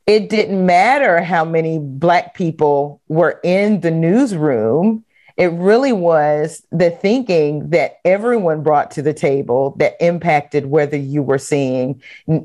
it 0.07 0.29
didn't 0.29 0.65
matter 0.65 1.21
how 1.23 1.45
many 1.45 1.79
Black 1.81 2.35
people 2.35 3.01
were 3.09 3.41
in 3.43 3.81
the 3.81 3.91
newsroom 3.91 5.05
it 5.37 5.53
really 5.53 5.93
was 5.93 6.67
the 6.73 6.91
thinking 6.91 7.69
that 7.71 7.99
everyone 8.05 8.63
brought 8.63 8.91
to 8.93 9.03
the 9.03 9.13
table 9.13 9.75
that 9.79 9.97
impacted 10.01 10.67
whether 10.67 10.97
you 10.97 11.23
were 11.23 11.39
seeing 11.39 12.01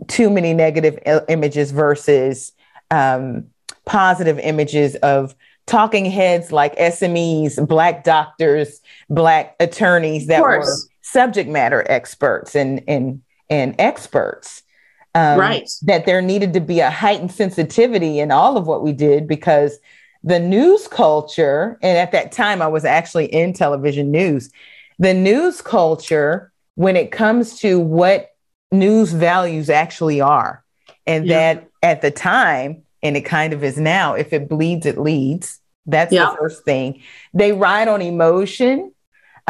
too 0.08 0.30
many 0.30 0.54
negative 0.54 1.00
images 1.30 1.72
versus 1.72 2.52
um, 2.90 3.46
positive 3.86 4.40
images 4.40 4.96
of 4.96 5.36
talking 5.68 6.04
heads 6.04 6.52
like 6.52 6.76
SMEs, 6.76 7.66
Black 7.66 8.04
doctors, 8.04 8.82
Black 9.10 9.56
attorneys 9.62 10.28
that 10.28 10.42
were 10.42 10.66
subject 11.02 11.50
matter 11.50 11.86
experts 11.90 12.56
and, 12.56 12.84
and, 12.88 13.22
and 13.50 13.76
experts. 13.80 14.64
Um, 15.14 15.40
right. 15.40 15.70
That 15.82 16.06
there 16.06 16.22
needed 16.22 16.54
to 16.54 16.62
be 16.62 16.80
a 16.80 16.90
heightened 16.90 17.32
sensitivity 17.32 18.20
in 18.20 18.32
all 18.32 18.56
of 18.56 18.66
what 18.66 18.82
we 18.82 18.94
did 18.94 19.28
because 19.28 19.78
the 20.24 20.40
news 20.40 20.88
culture, 20.88 21.78
and 21.82 21.98
at 21.98 22.12
that 22.12 22.32
time 22.32 22.62
I 22.62 22.68
was 22.68 22.86
actually 22.86 23.26
in 23.26 23.54
television 23.54 24.12
news, 24.12 24.52
the 25.00 25.14
news 25.14 25.62
culture, 25.62 26.52
when 26.76 26.96
it 26.96 27.12
comes 27.12 27.60
to 27.60 27.80
what 27.80 28.30
news 28.72 29.12
values 29.12 29.70
actually 29.70 30.22
are, 30.22 30.64
and 31.06 31.26
yeah. 31.26 31.56
that 31.56 31.70
at 31.84 32.02
the 32.02 32.12
time, 32.12 32.84
and 33.04 33.18
it 33.18 33.22
kind 33.22 33.52
of 33.52 33.64
is 33.64 33.78
now, 33.78 34.14
if 34.14 34.32
it 34.32 34.48
bleeds, 34.48 34.86
it 34.86 34.98
leads. 34.98 35.60
That's 35.88 36.14
yeah. 36.14 36.30
the 36.30 36.38
first 36.38 36.64
thing. 36.64 37.02
They 37.34 37.52
ride 37.52 37.88
on 37.88 38.02
emotion 38.02 38.94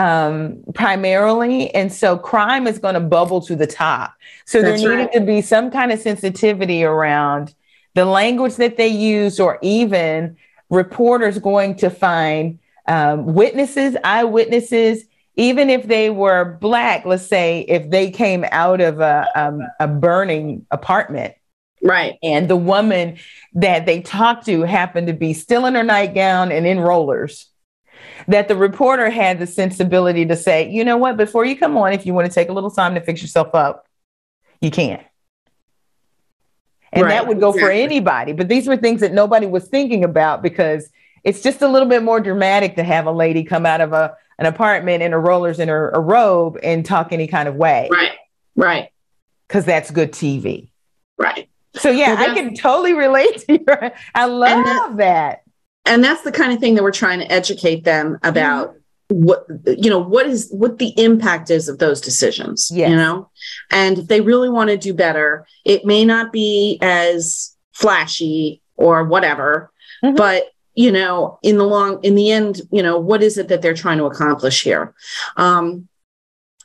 um, 0.02 0.64
primarily. 0.74 1.74
And 1.76 1.94
so 1.94 2.18
crime 2.18 2.66
is 2.66 2.80
going 2.80 2.96
to 2.96 3.00
bubble 3.00 3.40
to 3.42 3.56
the 3.56 3.68
top. 3.68 4.16
So 4.46 4.62
That's 4.62 4.82
there 4.82 4.90
needed 4.90 5.04
right. 5.04 5.14
to 5.14 5.22
be 5.22 5.42
some 5.42 5.70
kind 5.70 5.92
of 5.92 6.00
sensitivity 6.00 6.84
around 6.84 7.54
the 7.94 8.06
language 8.06 8.56
that 8.56 8.78
they 8.78 8.88
use 8.88 9.40
or 9.40 9.60
even 9.62 10.38
reporters 10.72 11.38
going 11.38 11.76
to 11.76 11.92
find 11.92 12.58
um, 12.88 13.36
witnesses, 13.36 13.96
eyewitnesses, 14.04 15.04
even 15.36 15.70
if 15.70 15.88
they 15.88 16.10
were 16.10 16.58
black. 16.60 17.06
Let's 17.06 17.28
say 17.28 17.62
if 17.68 17.92
they 17.92 18.10
came 18.10 18.44
out 18.52 18.82
of 18.82 19.02
a 19.02 19.28
um, 19.36 19.62
a 19.80 19.88
burning 19.88 20.66
apartment, 20.72 21.36
right, 21.84 22.18
and 22.24 22.48
the 22.48 22.56
woman 22.56 23.20
that 23.54 23.86
they 23.86 24.02
talked 24.02 24.48
to 24.48 24.62
happened 24.62 25.08
to 25.08 25.14
be 25.14 25.34
still 25.34 25.68
in 25.68 25.76
her 25.76 25.84
nightgown 25.84 26.52
and 26.52 26.66
in 26.66 26.80
rollers. 26.80 27.51
That 28.28 28.48
the 28.48 28.56
reporter 28.56 29.10
had 29.10 29.40
the 29.40 29.48
sensibility 29.48 30.26
to 30.26 30.36
say, 30.36 30.70
you 30.70 30.84
know 30.84 30.98
what, 30.98 31.18
before 31.18 31.46
you 31.46 31.58
come 31.58 31.78
on, 31.78 31.94
if 31.94 32.06
you 32.06 32.14
want 32.14 32.28
to 32.28 32.34
take 32.34 32.50
a 32.50 32.54
little 32.54 32.72
time 32.72 32.96
to 32.96 33.02
fix 33.02 33.22
yourself 33.22 33.54
up, 33.54 33.88
you 34.60 34.72
can. 34.72 35.04
And 36.94 37.04
right. 37.04 37.10
that 37.10 37.28
would 37.28 37.40
go 37.40 37.50
exactly. 37.50 37.68
for 37.68 37.72
anybody. 37.72 38.34
But 38.34 38.50
these 38.50 38.68
were 38.68 38.78
things 38.78 39.02
that 39.02 39.14
nobody 39.14 39.48
was 39.48 39.68
thinking 39.68 40.04
about 40.04 40.42
because 40.42 40.90
it's 41.24 41.42
just 41.42 41.62
a 41.62 41.68
little 41.68 41.88
bit 41.88 42.04
more 42.04 42.20
dramatic 42.20 42.76
to 42.76 42.84
have 42.84 43.06
a 43.06 43.12
lady 43.12 43.44
come 43.44 43.66
out 43.66 43.82
of 43.82 43.94
a 43.94 44.16
an 44.40 44.48
apartment 44.48 45.04
in 45.04 45.12
her 45.12 45.22
rollers 45.22 45.60
and 45.60 45.70
her 45.70 45.92
a 45.92 46.00
robe 46.00 46.58
and 46.64 46.84
talk 46.84 47.14
any 47.14 47.28
kind 47.28 47.48
of 47.48 47.56
way. 47.56 47.88
Right. 47.92 48.12
Right. 48.56 48.90
Because 49.48 49.66
that's 49.66 49.92
good 49.92 50.12
TV. 50.12 50.70
Right. 51.18 51.48
So 51.76 51.90
yeah, 51.90 52.16
well, 52.16 52.32
I 52.32 52.34
can 52.34 52.56
totally 52.56 52.94
relate 52.94 53.38
to 53.46 53.54
you. 53.54 53.66
I 54.16 54.26
love 54.26 54.66
that, 54.66 54.98
that, 54.98 55.41
And 55.86 56.04
that's 56.04 56.22
the 56.22 56.32
kind 56.32 56.54
of 56.54 56.60
thing 56.60 56.76
that 56.76 56.84
we're 56.84 56.92
trying 56.92 57.20
to 57.20 57.32
educate 57.32 57.84
them 57.84 58.18
about. 58.24 58.70
Mm-hmm 58.70 58.78
what 59.12 59.46
you 59.66 59.90
know 59.90 60.00
what 60.00 60.26
is 60.26 60.50
what 60.52 60.80
the 60.80 60.94
impact 60.98 61.50
is 61.50 61.68
of 61.68 61.80
those 61.80 62.00
decisions 62.00 62.72
yes. 62.74 62.90
you 62.90 62.96
know 62.96 63.30
and 63.70 64.00
if 64.00 64.08
they 64.08 64.22
really 64.22 64.50
want 64.50 64.70
to 64.70 64.78
do 64.78 64.94
better 64.94 65.46
it 65.66 65.84
may 65.84 66.06
not 66.06 66.32
be 66.32 66.78
as 66.82 67.56
flashy 67.74 68.62
or 68.78 69.04
whatever 69.04 69.70
mm-hmm. 70.02 70.16
but 70.16 70.52
you 70.76 70.90
know 70.90 71.38
in 71.44 71.58
the 71.58 71.66
long 71.66 72.02
in 72.04 72.16
the 72.16 72.32
end 72.32 72.62
you 72.72 72.82
know 72.82 72.98
what 72.98 73.22
is 73.22 73.38
it 73.38 73.50
that 73.50 73.62
they're 73.62 73.74
trying 73.74 73.98
to 73.98 74.06
accomplish 74.06 74.64
here 74.64 74.94
um 75.36 75.88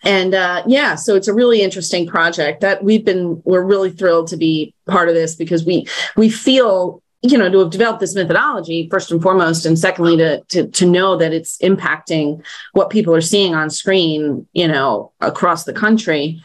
and 0.05 0.35
uh, 0.35 0.63
yeah 0.69 0.95
so 0.95 1.17
it's 1.17 1.27
a 1.27 1.35
really 1.35 1.63
interesting 1.63 2.07
project 2.07 2.61
that 2.61 2.85
we've 2.85 3.05
been 3.05 3.43
we're 3.45 3.65
really 3.65 3.91
thrilled 3.91 4.29
to 4.29 4.37
be 4.37 4.73
part 4.87 5.09
of 5.09 5.17
this 5.17 5.35
because 5.35 5.65
we 5.65 5.85
we 6.17 6.31
feel 6.31 7.03
you 7.33 7.39
know 7.39 7.51
to 7.51 7.61
have 7.61 7.71
developed 7.71 8.01
this 8.01 8.15
methodology 8.15 8.89
first 8.91 9.11
and 9.11 9.23
foremost 9.23 9.67
and 9.67 9.79
secondly 9.79 10.17
to 10.17 10.41
to 10.45 10.67
to 10.69 10.87
know 10.87 11.17
that 11.17 11.33
it's 11.33 11.59
impacting 11.59 12.43
what 12.73 12.91
people 12.91 13.15
are 13.15 13.21
seeing 13.21 13.55
on 13.55 13.71
screen 13.71 14.47
you 14.53 14.69
know 14.69 15.13
across 15.21 15.65
the 15.65 15.73
country 15.73 16.43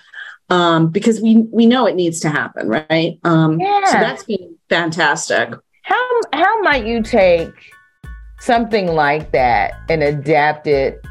um, 0.52 0.90
because 0.90 1.22
we 1.22 1.38
we 1.52 1.66
know 1.66 1.86
it 1.88 1.96
needs 1.96 2.20
to 2.20 2.30
happen 2.30 2.68
right? 2.68 3.20
Um, 3.24 3.60
yeah. 3.60 3.86
so 3.86 3.94
that's 3.94 4.26
been 4.26 4.58
fantastic. 4.70 5.54
How 5.84 6.22
how 6.34 6.62
might 6.62 6.86
you 6.86 7.02
take 7.02 7.52
something 8.40 8.88
like 8.88 9.32
that 9.32 9.74
and 9.90 10.04
adapt 10.04 10.68
it 10.68 11.06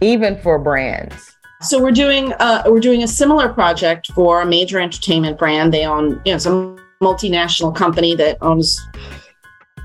even 0.00 0.38
for 0.40 0.58
brands? 0.58 1.36
So 1.62 1.80
we're 1.80 1.92
doing 1.92 2.32
uh, 2.34 2.64
we're 2.66 2.80
doing 2.80 3.02
a 3.02 3.08
similar 3.08 3.48
project 3.52 4.10
for 4.12 4.42
a 4.42 4.46
major 4.46 4.80
entertainment 4.80 5.38
brand. 5.38 5.72
They 5.72 5.86
own 5.86 6.20
you 6.24 6.32
know 6.32 6.38
some 6.38 6.79
multinational 7.02 7.74
company 7.74 8.14
that 8.14 8.36
owns 8.42 8.78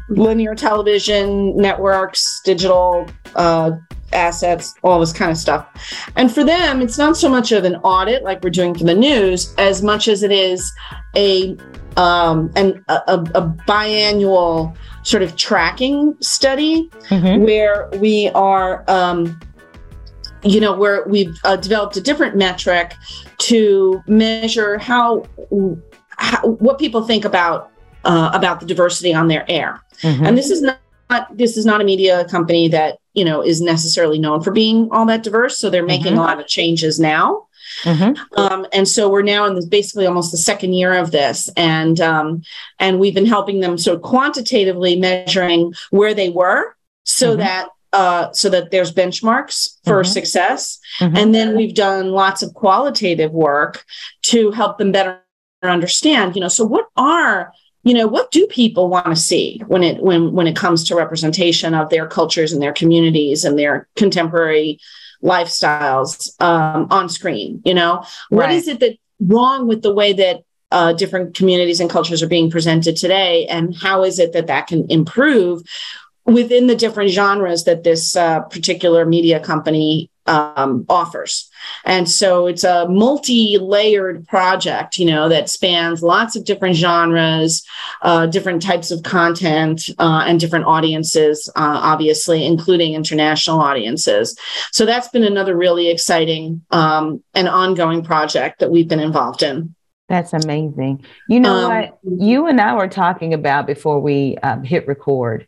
linear 0.10 0.54
television 0.54 1.56
networks, 1.58 2.42
digital 2.44 3.08
uh, 3.36 3.72
assets, 4.14 4.76
all 4.84 5.00
this 5.00 5.14
kind 5.14 5.32
of 5.32 5.38
stuff. 5.38 5.68
And 6.16 6.32
for 6.32 6.44
them, 6.44 6.82
it's 6.82 6.98
not 6.98 7.18
so 7.18 7.30
much 7.30 7.52
of 7.52 7.64
an 7.64 7.76
audit 7.78 8.24
like 8.24 8.44
we're 8.44 8.50
doing 8.50 8.76
for 8.76 8.84
the 8.84 8.94
news, 8.94 9.54
as 9.58 9.82
much 9.82 10.08
as 10.08 10.24
it 10.24 10.32
is 10.32 10.72
a 11.16 11.58
um, 11.98 12.52
an, 12.58 12.84
a, 12.90 13.02
a 13.08 13.56
biannual 13.66 14.76
sort 15.04 15.24
of 15.24 15.38
tracking 15.38 16.14
study 16.20 16.90
mm-hmm. 17.08 17.44
where 17.44 17.90
we 18.00 18.30
are. 18.36 18.84
Um, 18.90 19.40
you 20.44 20.60
know, 20.60 20.76
where 20.78 21.04
we've 21.08 21.36
uh, 21.44 21.56
developed 21.56 21.98
a 21.98 22.02
different 22.02 22.36
metric 22.36 22.94
to 23.40 24.04
measure 24.06 24.78
how 24.78 25.26
how, 26.18 26.48
what 26.48 26.80
people 26.80 27.04
think 27.04 27.26
about 27.26 27.72
uh, 28.04 28.32
about 28.34 28.60
the 28.60 28.66
diversity 28.66 29.14
on 29.14 29.28
their 29.28 29.50
air. 29.50 29.82
Mm-hmm. 30.02 30.26
And 30.26 30.38
this 30.38 30.50
is 30.50 30.62
not 30.62 30.80
this 31.38 31.58
is 31.58 31.66
not 31.66 31.82
a 31.82 31.84
media 31.84 32.26
company 32.26 32.68
that 32.70 33.00
you 33.14 33.26
know 33.26 33.42
is 33.42 33.62
necessarily 33.62 34.20
known 34.20 34.42
for 34.42 34.52
being 34.52 34.90
all 34.92 35.06
that 35.06 35.24
diverse. 35.24 35.58
So 35.58 35.70
they're 35.70 35.86
making 35.86 36.14
mm-hmm. 36.14 36.20
a 36.20 36.24
lot 36.24 36.40
of 36.40 36.48
changes 36.48 37.00
now. 37.00 37.48
Mm-hmm. 37.84 38.40
Um, 38.40 38.68
and 38.74 38.88
so 38.88 39.10
we're 39.10 39.22
now 39.24 39.46
in 39.46 39.56
this 39.56 39.66
basically 39.66 40.06
almost 40.06 40.32
the 40.32 40.38
second 40.38 40.74
year 40.74 40.94
of 40.94 41.12
this, 41.12 41.50
and 41.58 42.00
um, 42.00 42.44
and 42.80 43.00
we've 43.00 43.16
been 43.16 43.26
helping 43.26 43.60
them 43.60 43.78
sort 43.78 43.98
of 43.98 44.02
quantitatively 44.04 44.96
measuring 44.96 45.74
where 45.90 46.14
they 46.14 46.30
were, 46.30 46.76
so 47.04 47.32
mm-hmm. 47.32 47.40
that 47.40 47.70
uh, 47.92 48.32
so 48.34 48.50
that 48.50 48.72
there's 48.72 48.94
benchmarks 48.94 49.78
for 49.84 50.02
mm-hmm. 50.02 50.12
success. 50.12 50.80
Mm-hmm. 51.00 51.18
And 51.18 51.36
then 51.36 51.56
we've 51.56 51.74
done 51.74 52.12
lots 52.12 52.44
of 52.44 52.54
qualitative 52.54 53.32
work 53.32 53.86
to 54.24 54.52
help 54.52 54.78
them 54.78 54.92
better 54.92 55.22
understand, 55.70 56.36
you 56.36 56.42
know, 56.42 56.48
so 56.48 56.66
what 56.66 56.88
are 56.96 57.52
you 57.86 57.94
know 57.94 58.08
what 58.08 58.32
do 58.32 58.46
people 58.48 58.90
want 58.90 59.06
to 59.06 59.16
see 59.16 59.62
when 59.68 59.84
it 59.84 60.02
when 60.04 60.34
when 60.34 60.48
it 60.48 60.56
comes 60.56 60.84
to 60.84 60.96
representation 60.96 61.74
of 61.74 61.90
their 61.90 62.08
cultures 62.08 62.52
and 62.52 62.62
their 62.62 62.74
communities 62.74 63.46
and 63.46 63.58
their 63.58 63.88
contemporary 63.96 64.80
lifestyles 65.24 66.30
um, 66.42 66.88
on 66.90 67.08
screen 67.08 67.62
you 67.64 67.74
know 67.74 68.04
what 68.30 68.48
right. 68.48 68.56
is 68.56 68.68
it 68.68 68.80
that 68.80 68.98
wrong 69.22 69.68
with 69.68 69.82
the 69.82 69.94
way 69.94 70.12
that 70.12 70.44
uh, 70.72 70.92
different 70.94 71.36
communities 71.36 71.80
and 71.80 71.90
cultures 71.90 72.22
are 72.22 72.28
being 72.28 72.50
presented 72.50 72.98
today 72.98 73.46
and 73.46 73.76
how 73.78 74.04
is 74.04 74.20
it 74.20 74.34
that 74.34 74.48
that 74.48 74.68
can 74.68 74.90
improve 74.90 75.62
within 76.26 76.66
the 76.68 76.76
different 76.76 77.12
genres 77.12 77.64
that 77.64 77.84
this 77.84 78.16
uh, 78.16 78.42
particular 78.42 79.06
media 79.06 79.40
company 79.40 80.10
um, 80.28 80.86
offers. 80.90 81.50
And 81.86 82.10
so 82.10 82.48
it's 82.48 82.64
a 82.64 82.88
multi 82.88 83.58
layered 83.58 84.28
project, 84.28 84.98
you 84.98 85.06
know, 85.06 85.30
that 85.30 85.50
spans 85.50 86.02
lots 86.02 86.36
of 86.36 86.46
different 86.46 86.76
genres, 86.76 87.66
uh, 88.02 88.26
different 88.28 88.62
types 88.62 88.92
of 88.92 89.04
content, 89.04 89.90
uh, 90.00 90.24
and 90.28 90.40
different 90.40 90.66
audiences, 90.66 91.50
uh, 91.56 91.80
obviously, 91.82 92.46
including 92.46 92.94
international 92.94 93.60
audiences. 93.60 94.38
So 94.72 94.86
that's 94.86 95.10
been 95.10 95.24
another 95.24 95.56
really 95.56 95.90
exciting 95.90 96.62
um, 96.72 97.24
and 97.34 97.48
ongoing 97.48 98.04
project 98.04 98.60
that 98.60 98.72
we've 98.72 98.88
been 98.88 99.00
involved 99.00 99.44
in. 99.44 99.76
That's 100.08 100.34
amazing. 100.34 101.04
You 101.28 101.40
know 101.40 101.56
um, 101.56 101.72
what? 101.72 102.00
You 102.04 102.46
and 102.46 102.62
I 102.62 102.76
were 102.76 102.88
talking 102.88 103.34
about 103.34 103.66
before 103.66 104.00
we 104.00 104.38
um, 104.38 104.64
hit 104.64 104.88
record 104.88 105.48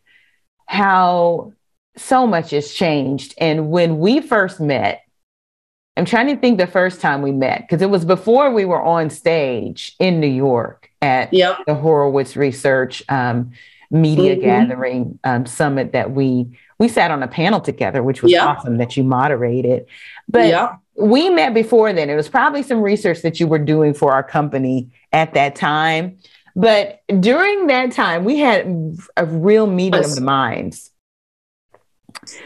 how 0.66 1.52
so 1.98 2.26
much 2.26 2.50
has 2.50 2.72
changed. 2.72 3.34
And 3.38 3.70
when 3.70 3.98
we 3.98 4.20
first 4.20 4.60
met, 4.60 5.02
I'm 5.96 6.04
trying 6.04 6.28
to 6.28 6.36
think 6.36 6.58
the 6.58 6.66
first 6.66 7.00
time 7.00 7.22
we 7.22 7.32
met 7.32 7.62
because 7.62 7.82
it 7.82 7.90
was 7.90 8.04
before 8.04 8.52
we 8.52 8.64
were 8.64 8.80
on 8.80 9.10
stage 9.10 9.96
in 9.98 10.20
New 10.20 10.28
York 10.28 10.90
at 11.02 11.32
yep. 11.32 11.58
the 11.66 11.74
Horowitz 11.74 12.36
Research 12.36 13.02
um, 13.08 13.50
Media 13.90 14.36
mm-hmm. 14.36 14.44
Gathering 14.44 15.18
um, 15.24 15.44
Summit 15.44 15.92
that 15.92 16.12
we 16.12 16.56
we 16.78 16.86
sat 16.86 17.10
on 17.10 17.24
a 17.24 17.28
panel 17.28 17.60
together, 17.60 18.04
which 18.04 18.22
was 18.22 18.30
yep. 18.30 18.44
awesome 18.44 18.78
that 18.78 18.96
you 18.96 19.02
moderated. 19.02 19.86
But 20.28 20.46
yep. 20.46 20.78
we 20.94 21.28
met 21.28 21.52
before 21.52 21.92
then. 21.92 22.08
It 22.08 22.14
was 22.14 22.28
probably 22.28 22.62
some 22.62 22.80
research 22.80 23.22
that 23.22 23.40
you 23.40 23.48
were 23.48 23.58
doing 23.58 23.92
for 23.94 24.12
our 24.12 24.22
company 24.22 24.88
at 25.12 25.34
that 25.34 25.56
time. 25.56 26.18
But 26.54 27.02
during 27.18 27.66
that 27.66 27.90
time, 27.90 28.24
we 28.24 28.38
had 28.38 28.96
a 29.16 29.26
real 29.26 29.66
meeting 29.66 30.04
of 30.04 30.14
the 30.14 30.20
minds 30.20 30.92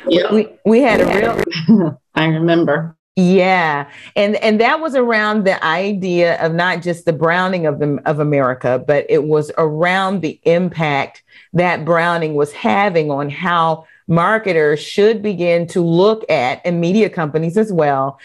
yeah. 0.08 0.32
We 0.32 0.48
we 0.64 0.80
had 0.80 1.00
a 1.00 1.06
real 1.06 1.98
I 2.14 2.26
remember. 2.26 2.96
Yeah. 3.14 3.90
And 4.16 4.36
and 4.36 4.60
that 4.60 4.80
was 4.80 4.94
around 4.94 5.44
the 5.44 5.62
idea 5.62 6.40
of 6.40 6.54
not 6.54 6.80
just 6.82 7.04
the 7.04 7.12
browning 7.12 7.66
of 7.66 7.78
the 7.78 8.00
of 8.06 8.20
America, 8.20 8.82
but 8.86 9.04
it 9.08 9.24
was 9.24 9.50
around 9.58 10.22
the 10.22 10.40
impact 10.44 11.22
that 11.52 11.84
browning 11.84 12.34
was 12.34 12.52
having 12.52 13.10
on 13.10 13.28
how 13.28 13.86
marketers 14.08 14.80
should 14.80 15.22
begin 15.22 15.66
to 15.68 15.80
look 15.80 16.28
at 16.30 16.60
and 16.64 16.80
media 16.80 17.10
companies 17.10 17.56
as 17.56 17.72
well 17.72 18.18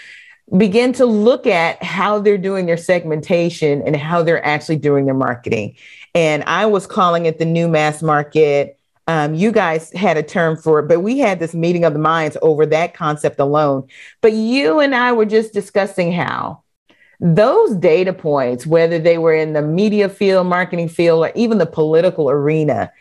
begin 0.58 0.94
to 0.94 1.06
look 1.06 1.46
at 1.46 1.82
how 1.84 2.20
they're 2.20 2.38
doing 2.38 2.66
their 2.66 2.78
segmentation 2.78 3.82
and 3.82 3.96
how 3.96 4.24
they're 4.24 4.46
actually 4.46 4.78
doing 4.78 5.06
their 5.06 5.14
marketing. 5.14 5.76
And 6.16 6.44
I 6.46 6.66
was 6.68 6.88
calling 6.88 7.26
it 7.26 7.38
the 7.38 7.46
new 7.46 7.68
mass 7.68 8.02
market 8.02 8.77
um, 9.08 9.34
you 9.34 9.52
guys 9.52 9.92
had 9.94 10.18
a 10.18 10.24
term 10.24 10.58
for 10.58 10.80
it, 10.80 10.88
but 10.88 11.00
we 11.00 11.18
had 11.20 11.40
this 11.40 11.54
meeting 11.54 11.86
of 11.86 11.94
the 11.94 12.00
minds 12.00 12.38
over 12.42 12.66
that 12.66 12.94
concept 12.94 13.40
alone. 13.40 13.88
But 14.22 14.34
you 14.34 14.80
and 14.80 14.94
I 14.94 15.14
were 15.14 15.26
just 15.26 15.54
discussing 15.54 16.12
how 16.12 16.64
those 17.20 17.76
data 17.76 18.14
points, 18.14 18.68
whether 18.68 19.00
they 19.00 19.18
were 19.18 19.34
in 19.34 19.54
the 19.54 19.62
media 19.62 20.10
field, 20.10 20.48
marketing 20.48 20.90
field, 20.90 21.26
or 21.26 21.32
even 21.36 21.58
the 21.58 21.66
political 21.66 22.30
arena, 22.30 22.92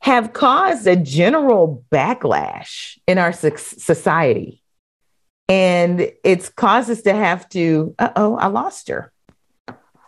have 0.00 0.34
caused 0.34 0.86
a 0.86 0.94
general 0.94 1.84
backlash 1.90 2.98
in 3.06 3.18
our 3.18 3.32
society. 3.32 4.62
And 5.48 6.12
it's 6.22 6.48
caused 6.50 6.90
us 6.90 7.02
to 7.02 7.14
have 7.14 7.48
to, 7.50 7.94
uh 7.98 8.10
oh, 8.14 8.36
I 8.36 8.48
lost 8.48 8.88
her. 8.88 9.12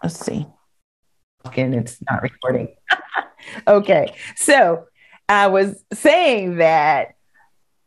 Let's 0.03 0.19
see. 0.21 0.47
And 1.57 1.75
it's 1.75 1.99
not 2.09 2.23
recording. 2.23 2.77
okay. 3.67 4.15
So 4.37 4.87
I 5.29 5.49
was 5.49 5.83
saying 5.93 6.57
that 6.57 7.15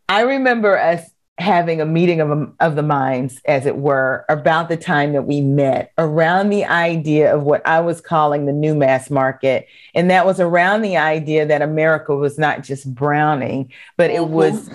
I 0.08 0.22
remember 0.22 0.78
us 0.78 1.10
having 1.38 1.82
a 1.82 1.86
meeting 1.86 2.22
of, 2.22 2.54
of 2.60 2.76
the 2.76 2.84
minds, 2.84 3.42
as 3.46 3.66
it 3.66 3.78
were, 3.78 4.26
about 4.30 4.70
the 4.70 4.78
time 4.78 5.14
that 5.14 5.24
we 5.24 5.42
met 5.42 5.92
around 5.98 6.50
the 6.50 6.66
idea 6.66 7.34
of 7.34 7.44
what 7.44 7.66
I 7.66 7.82
was 7.82 8.00
calling 8.00 8.46
the 8.46 8.54
new 8.54 8.76
mass 8.76 9.10
market. 9.10 9.68
And 9.96 10.12
that 10.12 10.26
was 10.26 10.40
around 10.40 10.82
the 10.84 10.98
idea 10.98 11.46
that 11.48 11.62
America 11.62 12.16
was 12.16 12.38
not 12.38 12.64
just 12.64 12.94
browning, 12.94 13.72
but 13.98 14.12
it 14.12 14.28
was 14.28 14.70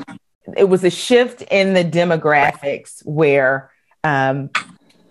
it 0.56 0.68
was 0.68 0.84
a 0.84 0.90
shift 0.90 1.42
in 1.42 1.74
the 1.74 1.84
demographics 1.84 3.04
where 3.04 3.70
um, 4.04 4.50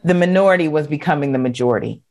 the 0.03 0.13
minority 0.13 0.67
was 0.67 0.87
becoming 0.87 1.33
the 1.33 1.39
majority. 1.39 2.01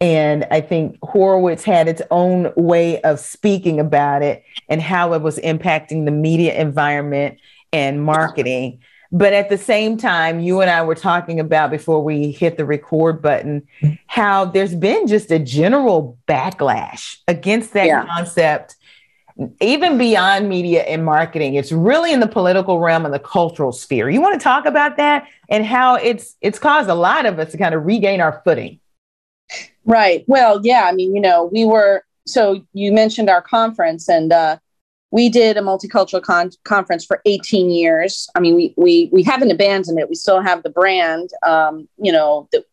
And 0.00 0.46
I 0.50 0.60
think 0.60 0.98
Horowitz 1.02 1.64
had 1.64 1.88
its 1.88 2.02
own 2.10 2.52
way 2.56 3.00
of 3.00 3.18
speaking 3.18 3.80
about 3.80 4.22
it 4.22 4.44
and 4.68 4.82
how 4.82 5.14
it 5.14 5.22
was 5.22 5.38
impacting 5.38 6.04
the 6.04 6.10
media 6.10 6.54
environment 6.60 7.38
and 7.72 8.04
marketing. 8.04 8.80
But 9.12 9.32
at 9.32 9.48
the 9.48 9.56
same 9.56 9.96
time, 9.96 10.40
you 10.40 10.60
and 10.60 10.70
I 10.70 10.82
were 10.82 10.94
talking 10.94 11.40
about 11.40 11.70
before 11.70 12.02
we 12.02 12.30
hit 12.30 12.56
the 12.56 12.66
record 12.66 13.22
button 13.22 13.66
how 14.06 14.44
there's 14.46 14.74
been 14.74 15.06
just 15.06 15.30
a 15.30 15.38
general 15.38 16.18
backlash 16.28 17.18
against 17.28 17.72
that 17.72 17.86
yeah. 17.86 18.04
concept, 18.04 18.76
even 19.60 19.96
beyond 19.96 20.48
media 20.48 20.82
and 20.82 21.04
marketing. 21.04 21.54
It's 21.54 21.72
really 21.72 22.12
in 22.12 22.20
the 22.20 22.26
political 22.26 22.80
realm 22.80 23.04
and 23.04 23.14
the 23.14 23.20
cultural 23.20 23.72
sphere. 23.72 24.10
You 24.10 24.20
want 24.20 24.38
to 24.38 24.44
talk 24.44 24.66
about 24.66 24.96
that 24.96 25.26
and 25.48 25.64
how 25.64 25.94
it's 25.94 26.36
it's 26.40 26.58
caused 26.58 26.90
a 26.90 26.94
lot 26.94 27.26
of 27.26 27.38
us 27.38 27.52
to 27.52 27.58
kind 27.58 27.74
of 27.74 27.86
regain 27.86 28.20
our 28.20 28.42
footing. 28.44 28.80
Right. 29.84 30.24
Well, 30.26 30.60
yeah. 30.64 30.84
I 30.84 30.92
mean, 30.92 31.14
you 31.14 31.20
know, 31.20 31.44
we 31.44 31.64
were 31.64 32.04
so 32.26 32.64
you 32.72 32.92
mentioned 32.92 33.30
our 33.30 33.42
conference 33.42 34.08
and 34.08 34.32
uh 34.32 34.58
we 35.12 35.28
did 35.28 35.56
a 35.56 35.60
multicultural 35.60 36.20
con- 36.20 36.50
conference 36.64 37.04
for 37.04 37.22
18 37.24 37.70
years. 37.70 38.28
I 38.34 38.40
mean, 38.40 38.54
we 38.54 38.74
we 38.76 39.08
we 39.12 39.22
haven't 39.22 39.50
abandoned 39.50 39.98
it. 39.98 40.08
We 40.08 40.14
still 40.14 40.42
have 40.42 40.62
the 40.62 40.70
brand. 40.70 41.30
Um, 41.46 41.88
you 41.96 42.12
know, 42.12 42.48
that 42.52 42.64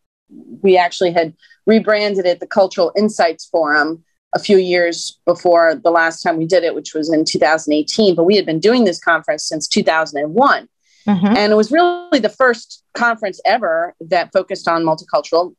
we 0.61 0.77
actually 0.77 1.11
had 1.11 1.33
rebranded 1.65 2.25
it 2.25 2.39
the 2.39 2.47
Cultural 2.47 2.91
Insights 2.97 3.45
Forum 3.45 4.03
a 4.35 4.39
few 4.39 4.57
years 4.57 5.19
before 5.25 5.75
the 5.75 5.91
last 5.91 6.21
time 6.21 6.37
we 6.37 6.45
did 6.45 6.63
it, 6.63 6.73
which 6.73 6.93
was 6.93 7.13
in 7.13 7.23
2018. 7.23 8.15
But 8.15 8.23
we 8.23 8.35
had 8.35 8.45
been 8.45 8.59
doing 8.59 8.83
this 8.83 8.99
conference 8.99 9.47
since 9.47 9.67
2001. 9.67 10.67
Mm-hmm. 11.07 11.25
And 11.25 11.51
it 11.51 11.55
was 11.55 11.71
really 11.71 12.19
the 12.19 12.29
first 12.29 12.83
conference 12.93 13.39
ever 13.45 13.93
that 13.99 14.31
focused 14.31 14.67
on 14.67 14.83
multicultural 14.83 15.53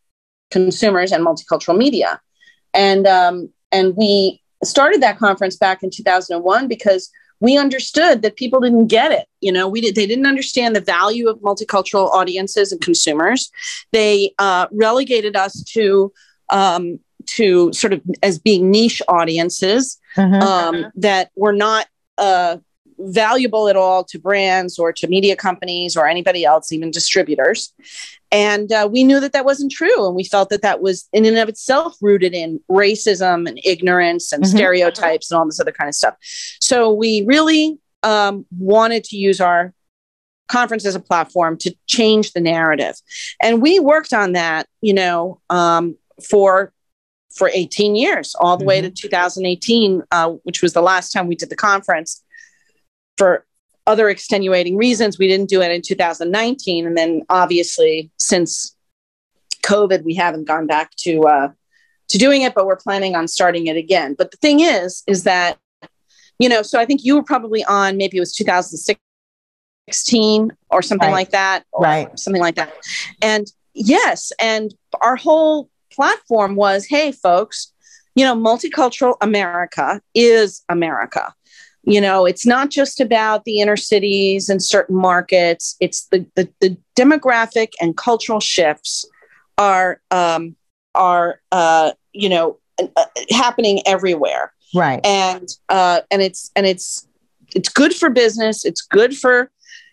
consumers 0.54 1.10
and 1.10 1.26
multicultural 1.26 1.76
media. 1.76 2.20
And 2.72 3.06
um, 3.06 3.50
and 3.72 3.96
we 3.96 4.40
started 4.62 5.02
that 5.02 5.18
conference 5.18 5.56
back 5.56 5.82
in 5.82 5.90
2001 5.90 6.68
because 6.68 7.10
we 7.40 7.58
understood 7.58 8.22
that 8.22 8.36
people 8.36 8.60
didn't 8.60 8.86
get 8.86 9.12
it 9.12 9.26
you 9.42 9.52
know 9.52 9.68
we 9.68 9.80
did 9.82 9.94
they 9.94 10.06
didn't 10.06 10.26
understand 10.26 10.74
the 10.74 10.80
value 10.80 11.28
of 11.28 11.38
multicultural 11.40 12.08
audiences 12.18 12.72
and 12.72 12.80
consumers 12.80 13.50
they 13.92 14.32
uh, 14.38 14.66
relegated 14.72 15.36
us 15.36 15.62
to 15.62 16.10
um, 16.48 16.98
to 17.26 17.70
sort 17.74 17.92
of 17.92 18.00
as 18.22 18.38
being 18.38 18.70
niche 18.70 19.02
audiences 19.08 19.98
mm-hmm. 20.16 20.42
um, 20.42 20.90
that 20.94 21.30
were 21.36 21.52
not 21.52 21.86
uh, 22.16 22.56
valuable 23.12 23.68
at 23.68 23.76
all 23.76 24.04
to 24.04 24.18
brands 24.18 24.78
or 24.78 24.92
to 24.92 25.08
media 25.08 25.36
companies 25.36 25.96
or 25.96 26.06
anybody 26.06 26.44
else, 26.44 26.72
even 26.72 26.90
distributors. 26.90 27.72
And 28.30 28.72
uh, 28.72 28.88
we 28.90 29.04
knew 29.04 29.20
that 29.20 29.32
that 29.32 29.44
wasn't 29.44 29.72
true. 29.72 30.06
And 30.06 30.16
we 30.16 30.24
felt 30.24 30.50
that 30.50 30.62
that 30.62 30.80
was 30.80 31.08
in 31.12 31.24
and 31.24 31.38
of 31.38 31.48
itself 31.48 31.96
rooted 32.00 32.34
in 32.34 32.60
racism 32.70 33.48
and 33.48 33.60
ignorance 33.64 34.32
and 34.32 34.42
mm-hmm. 34.42 34.56
stereotypes 34.56 35.30
and 35.30 35.38
all 35.38 35.46
this 35.46 35.60
other 35.60 35.72
kind 35.72 35.88
of 35.88 35.94
stuff. 35.94 36.16
So 36.60 36.92
we 36.92 37.24
really 37.26 37.78
um, 38.02 38.46
wanted 38.56 39.04
to 39.04 39.16
use 39.16 39.40
our 39.40 39.72
conference 40.48 40.84
as 40.84 40.94
a 40.94 41.00
platform 41.00 41.56
to 41.58 41.74
change 41.86 42.32
the 42.32 42.40
narrative. 42.40 42.96
And 43.40 43.62
we 43.62 43.80
worked 43.80 44.12
on 44.12 44.32
that, 44.32 44.66
you 44.80 44.94
know, 44.94 45.40
um, 45.50 45.96
for 46.28 46.72
for 47.34 47.50
18 47.52 47.96
years, 47.96 48.34
all 48.36 48.56
the 48.56 48.62
mm-hmm. 48.62 48.68
way 48.68 48.80
to 48.80 48.90
2018, 48.90 50.02
uh, 50.12 50.30
which 50.44 50.62
was 50.62 50.72
the 50.72 50.82
last 50.82 51.10
time 51.10 51.26
we 51.26 51.34
did 51.34 51.50
the 51.50 51.56
conference 51.56 52.22
for 53.16 53.44
other 53.86 54.08
extenuating 54.08 54.76
reasons, 54.76 55.18
we 55.18 55.28
didn't 55.28 55.48
do 55.48 55.62
it 55.62 55.70
in 55.70 55.82
2019. 55.82 56.86
And 56.86 56.96
then 56.96 57.22
obviously, 57.28 58.10
since 58.16 58.74
COVID, 59.64 60.04
we 60.04 60.14
haven't 60.14 60.44
gone 60.44 60.66
back 60.66 60.90
to 60.98 61.24
uh, 61.24 61.48
to 62.08 62.18
doing 62.18 62.42
it, 62.42 62.54
but 62.54 62.66
we're 62.66 62.76
planning 62.76 63.16
on 63.16 63.28
starting 63.28 63.66
it 63.66 63.76
again. 63.76 64.14
But 64.16 64.30
the 64.30 64.36
thing 64.38 64.60
is, 64.60 65.02
is 65.06 65.24
that 65.24 65.58
you 66.38 66.48
know, 66.48 66.62
so 66.62 66.80
I 66.80 66.86
think 66.86 67.04
you 67.04 67.16
were 67.16 67.22
probably 67.22 67.64
on 67.64 67.96
maybe 67.96 68.16
it 68.16 68.20
was 68.20 68.34
2016 68.34 70.50
or 70.70 70.82
something 70.82 71.08
right. 71.08 71.14
like 71.14 71.30
that, 71.30 71.64
right? 71.78 72.18
Something 72.18 72.42
like 72.42 72.56
that. 72.56 72.74
And 73.22 73.46
yes, 73.72 74.32
and 74.40 74.74
our 75.00 75.14
whole 75.16 75.70
platform 75.92 76.56
was, 76.56 76.86
hey, 76.86 77.12
folks, 77.12 77.72
you 78.16 78.24
know, 78.24 78.34
multicultural 78.34 79.14
America 79.20 80.00
is 80.14 80.64
America 80.68 81.32
you 81.86 82.00
know 82.00 82.26
it's 82.26 82.46
not 82.46 82.70
just 82.70 83.00
about 83.00 83.44
the 83.44 83.60
inner 83.60 83.76
cities 83.76 84.48
and 84.48 84.62
certain 84.62 84.96
markets. 84.96 85.76
It's 85.80 86.06
the 86.08 86.26
the, 86.34 86.48
the 86.60 86.76
demographic 86.96 87.72
and 87.80 87.96
cultural 87.96 88.40
shifts 88.40 89.04
are 89.58 90.00
um, 90.10 90.56
are 90.94 91.40
uh, 91.52 91.92
you 92.12 92.28
know 92.28 92.58
uh, 92.78 93.04
happening 93.30 93.82
everywhere. 93.86 94.52
Right. 94.74 95.04
And 95.04 95.48
uh, 95.68 96.00
and 96.10 96.22
it's 96.22 96.50
and 96.56 96.66
it's 96.66 97.06
it's 97.54 97.68
good 97.68 97.94
for 97.94 98.10
business. 98.10 98.64
It's 98.64 98.82
good 98.82 99.16
for 99.16 99.50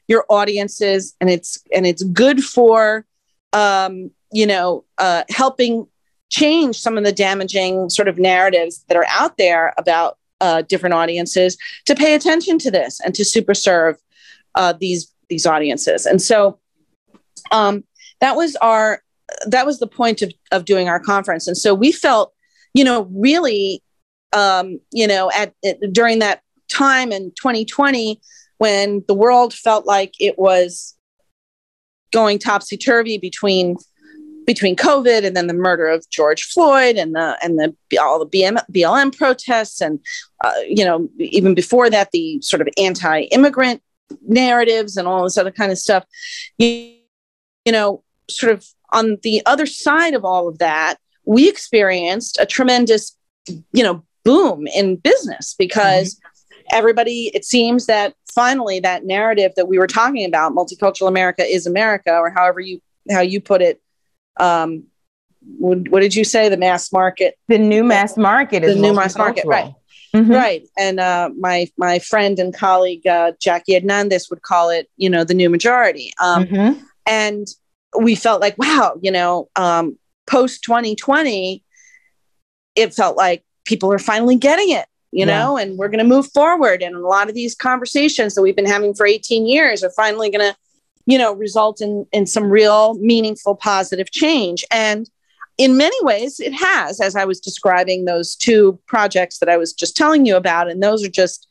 your 0.07 0.25
audiences. 0.29 1.15
And 1.21 1.29
it's 1.29 1.57
and 1.73 1.85
it's 1.85 2.03
good 2.03 2.43
for 2.43 3.05
um, 3.53 4.11
you 4.31 4.45
know 4.45 4.83
uh, 4.97 5.23
helping 5.29 5.87
change 6.29 6.77
some 6.77 6.97
of 6.97 7.03
the 7.03 7.11
damaging 7.11 7.89
sort 7.89 8.07
of 8.07 8.17
narratives 8.17 8.83
that 8.87 8.97
are 8.97 9.05
out 9.09 9.37
there 9.37 9.73
about 9.77 10.17
uh, 10.41 10.63
different 10.63 10.93
audiences 10.93 11.57
to 11.85 11.95
pay 11.95 12.13
attention 12.15 12.57
to 12.59 12.71
this 12.71 12.99
and 12.99 13.15
to 13.15 13.23
super 13.23 13.53
serve 13.53 13.95
uh, 14.55 14.73
these 14.77 15.13
these 15.29 15.45
audiences. 15.45 16.05
And 16.05 16.21
so 16.21 16.59
um, 17.51 17.85
that 18.19 18.35
was 18.35 18.57
our 18.57 19.01
that 19.45 19.65
was 19.65 19.79
the 19.79 19.87
point 19.87 20.21
of, 20.21 20.33
of 20.51 20.65
doing 20.65 20.89
our 20.89 20.99
conference. 20.99 21.47
And 21.47 21.57
so 21.57 21.73
we 21.73 21.93
felt, 21.93 22.33
you 22.73 22.83
know, 22.83 23.07
really, 23.13 23.81
um, 24.33 24.79
you 24.91 25.07
know, 25.07 25.31
at, 25.31 25.53
at 25.63 25.79
during 25.93 26.19
that 26.19 26.41
time 26.69 27.13
in 27.13 27.31
2020 27.31 28.19
when 28.57 29.03
the 29.07 29.13
world 29.13 29.53
felt 29.53 29.85
like 29.85 30.13
it 30.19 30.37
was 30.37 30.95
going 32.11 32.39
topsy 32.39 32.77
turvy 32.77 33.17
between 33.17 33.77
between 34.45 34.75
COVID 34.75 35.25
and 35.25 35.35
then 35.35 35.47
the 35.47 35.53
murder 35.53 35.87
of 35.87 36.09
George 36.09 36.43
Floyd 36.43 36.95
and 36.95 37.15
the 37.15 37.37
and 37.43 37.59
the 37.59 37.97
all 37.97 38.19
the 38.19 38.25
BM, 38.25 38.63
BLM 38.71 39.15
protests 39.15 39.81
and 39.81 39.99
uh, 40.43 40.51
you 40.67 40.85
know 40.85 41.09
even 41.19 41.53
before 41.53 41.89
that 41.89 42.11
the 42.11 42.41
sort 42.41 42.61
of 42.61 42.67
anti-immigrant 42.77 43.81
narratives 44.27 44.97
and 44.97 45.07
all 45.07 45.23
this 45.23 45.37
other 45.37 45.51
kind 45.51 45.71
of 45.71 45.77
stuff. 45.77 46.05
You, 46.57 46.95
you 47.65 47.71
know, 47.71 48.03
sort 48.29 48.53
of 48.53 48.65
on 48.93 49.17
the 49.23 49.41
other 49.45 49.65
side 49.65 50.13
of 50.13 50.25
all 50.25 50.47
of 50.47 50.57
that, 50.57 50.95
we 51.25 51.47
experienced 51.47 52.37
a 52.39 52.45
tremendous 52.45 53.15
you 53.47 53.83
know 53.83 54.03
boom 54.23 54.67
in 54.67 54.97
business 54.97 55.55
because 55.57 56.15
mm-hmm. 56.15 56.77
everybody 56.77 57.31
it 57.33 57.43
seems 57.43 57.87
that 57.87 58.13
finally 58.33 58.79
that 58.79 59.03
narrative 59.03 59.51
that 59.55 59.67
we 59.67 59.77
were 59.77 59.87
talking 59.87 60.25
about 60.25 60.53
multicultural 60.53 61.07
america 61.07 61.43
is 61.43 61.65
america 61.65 62.15
or 62.15 62.29
however 62.29 62.59
you 62.59 62.79
how 63.09 63.19
you 63.19 63.41
put 63.41 63.61
it 63.61 63.81
um, 64.39 64.83
what, 65.57 65.89
what, 65.89 66.01
did 66.01 66.15
you 66.15 66.23
say? 66.23 66.49
The 66.49 66.57
mass 66.57 66.91
market. 66.91 67.37
The 67.47 67.57
new 67.57 67.83
mass 67.83 68.17
market 68.17 68.63
is 68.63 68.75
the 68.75 68.81
new 68.81 68.93
mass 68.93 69.17
market, 69.17 69.45
right? 69.45 69.73
Mm-hmm. 70.15 70.31
Right. 70.31 70.67
And 70.77 70.99
uh, 70.99 71.29
my 71.39 71.69
my 71.77 71.99
friend 71.99 72.37
and 72.37 72.53
colleague 72.53 73.07
uh, 73.07 73.31
Jackie 73.39 73.75
Hernandez 73.75 74.29
would 74.29 74.41
call 74.41 74.69
it, 74.69 74.89
you 74.97 75.09
know, 75.09 75.23
the 75.23 75.33
new 75.33 75.49
majority. 75.49 76.11
Um, 76.19 76.45
mm-hmm. 76.45 76.83
And 77.05 77.47
we 77.99 78.15
felt 78.15 78.41
like, 78.41 78.57
wow, 78.57 78.97
you 79.01 79.11
know, 79.11 79.49
um, 79.55 79.97
post 80.27 80.63
2020, 80.63 81.63
it 82.75 82.93
felt 82.93 83.17
like 83.17 83.43
people 83.65 83.91
are 83.91 83.99
finally 83.99 84.35
getting 84.35 84.71
it, 84.71 84.85
you 85.11 85.25
yeah. 85.25 85.39
know, 85.39 85.57
and 85.57 85.77
we're 85.77 85.87
going 85.87 86.03
to 86.03 86.03
move 86.03 86.31
forward. 86.31 86.81
And 86.81 86.95
a 86.95 86.99
lot 86.99 87.29
of 87.29 87.35
these 87.35 87.55
conversations 87.55 88.35
that 88.35 88.41
we've 88.41 88.55
been 88.55 88.65
having 88.65 88.93
for 88.93 89.05
18 89.05 89.45
years 89.45 89.83
are 89.83 89.91
finally 89.91 90.29
going 90.29 90.51
to 90.51 90.55
you 91.11 91.17
know, 91.17 91.33
result 91.33 91.81
in, 91.81 92.05
in 92.13 92.25
some 92.25 92.49
real 92.49 92.93
meaningful 92.93 93.53
positive 93.53 94.09
change. 94.11 94.63
And 94.71 95.09
in 95.57 95.75
many 95.75 95.97
ways, 96.03 96.39
it 96.39 96.53
has, 96.53 97.01
as 97.01 97.17
I 97.17 97.25
was 97.25 97.41
describing 97.41 98.05
those 98.05 98.33
two 98.33 98.79
projects 98.87 99.39
that 99.39 99.49
I 99.49 99.57
was 99.57 99.73
just 99.73 99.97
telling 99.97 100.25
you 100.25 100.37
about. 100.37 100.69
And 100.69 100.81
those 100.81 101.03
are 101.03 101.09
just 101.09 101.47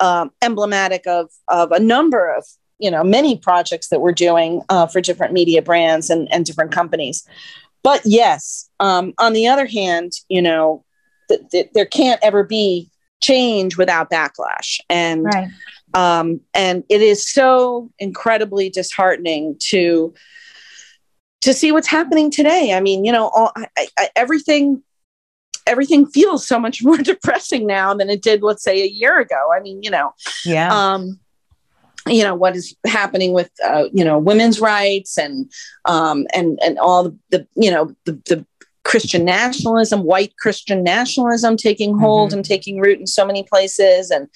um, 0.00 0.30
emblematic 0.40 1.06
of, 1.06 1.28
of 1.48 1.72
a 1.72 1.78
number 1.78 2.34
of, 2.34 2.42
you 2.78 2.90
know, 2.90 3.04
many 3.04 3.36
projects 3.36 3.88
that 3.88 4.00
we're 4.00 4.12
doing 4.28 4.62
uh, 4.70 4.86
for 4.86 5.02
different 5.02 5.34
media 5.34 5.60
brands 5.60 6.08
and, 6.08 6.26
and 6.32 6.46
different 6.46 6.72
companies. 6.72 7.28
But 7.82 8.00
yes, 8.06 8.70
um, 8.80 9.12
on 9.18 9.34
the 9.34 9.46
other 9.46 9.66
hand, 9.66 10.12
you 10.30 10.40
know, 10.40 10.84
th- 11.28 11.42
th- 11.50 11.70
there 11.74 11.84
can't 11.84 12.20
ever 12.22 12.44
be 12.44 12.88
change 13.20 13.76
without 13.76 14.10
backlash. 14.10 14.80
And 14.88 15.24
right. 15.24 15.48
Um, 15.94 16.40
and 16.54 16.84
it 16.88 17.02
is 17.02 17.26
so 17.28 17.90
incredibly 17.98 18.70
disheartening 18.70 19.56
to 19.70 20.14
to 21.42 21.52
see 21.52 21.72
what's 21.72 21.88
happening 21.88 22.30
today. 22.30 22.72
I 22.72 22.80
mean, 22.80 23.04
you 23.04 23.10
know, 23.10 23.28
all, 23.28 23.52
I, 23.56 23.88
I, 23.98 24.08
everything 24.14 24.82
everything 25.66 26.06
feels 26.06 26.46
so 26.46 26.58
much 26.58 26.82
more 26.84 26.98
depressing 26.98 27.66
now 27.66 27.94
than 27.94 28.10
it 28.10 28.22
did, 28.22 28.42
let's 28.42 28.62
say, 28.62 28.82
a 28.82 28.86
year 28.86 29.18
ago. 29.20 29.50
I 29.54 29.60
mean, 29.60 29.82
you 29.82 29.90
know, 29.90 30.14
yeah. 30.44 30.72
Um, 30.72 31.18
you 32.08 32.24
know 32.24 32.34
what 32.34 32.56
is 32.56 32.74
happening 32.84 33.32
with 33.32 33.48
uh, 33.64 33.84
you 33.92 34.04
know 34.04 34.18
women's 34.18 34.60
rights 34.60 35.16
and 35.16 35.48
um, 35.84 36.26
and 36.34 36.58
and 36.60 36.76
all 36.78 37.04
the, 37.04 37.18
the 37.30 37.46
you 37.54 37.70
know 37.70 37.94
the, 38.06 38.12
the 38.26 38.46
Christian 38.84 39.24
nationalism, 39.24 40.02
white 40.02 40.36
Christian 40.38 40.82
nationalism 40.82 41.56
taking 41.56 41.98
hold 41.98 42.30
mm-hmm. 42.30 42.38
and 42.38 42.44
taking 42.44 42.80
root 42.80 42.98
in 42.98 43.06
so 43.06 43.24
many 43.24 43.42
places, 43.44 44.10
and 44.10 44.28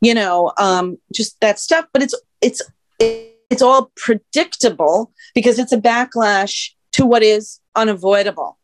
you 0.00 0.14
know, 0.14 0.52
um, 0.58 0.98
just 1.12 1.40
that 1.40 1.58
stuff. 1.58 1.86
But 1.92 2.02
it's 2.02 2.14
it's 2.40 2.62
it's 2.98 3.62
all 3.62 3.90
predictable 3.96 5.12
because 5.34 5.58
it's 5.58 5.72
a 5.72 5.78
backlash 5.78 6.70
to 6.92 7.06
what 7.06 7.22
is 7.22 7.60
unavoidable, 7.74 8.58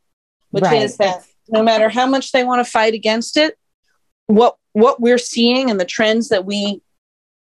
which 0.51 0.65
Right. 0.65 0.83
is 0.83 0.97
that 0.99 1.25
no 1.49 1.63
matter 1.63 1.89
how 1.89 2.07
much 2.07 2.33
they 2.33 2.45
want 2.45 2.65
to 2.65 2.71
fight 2.71 2.95
against 2.95 3.37
it, 3.37 3.59
what 4.27 4.57
what 4.73 5.01
we're 5.01 5.19
seeing 5.19 5.71
and 5.71 5.81
the 5.81 5.85
trends 5.85 6.29
that 6.29 6.45
we, 6.45 6.83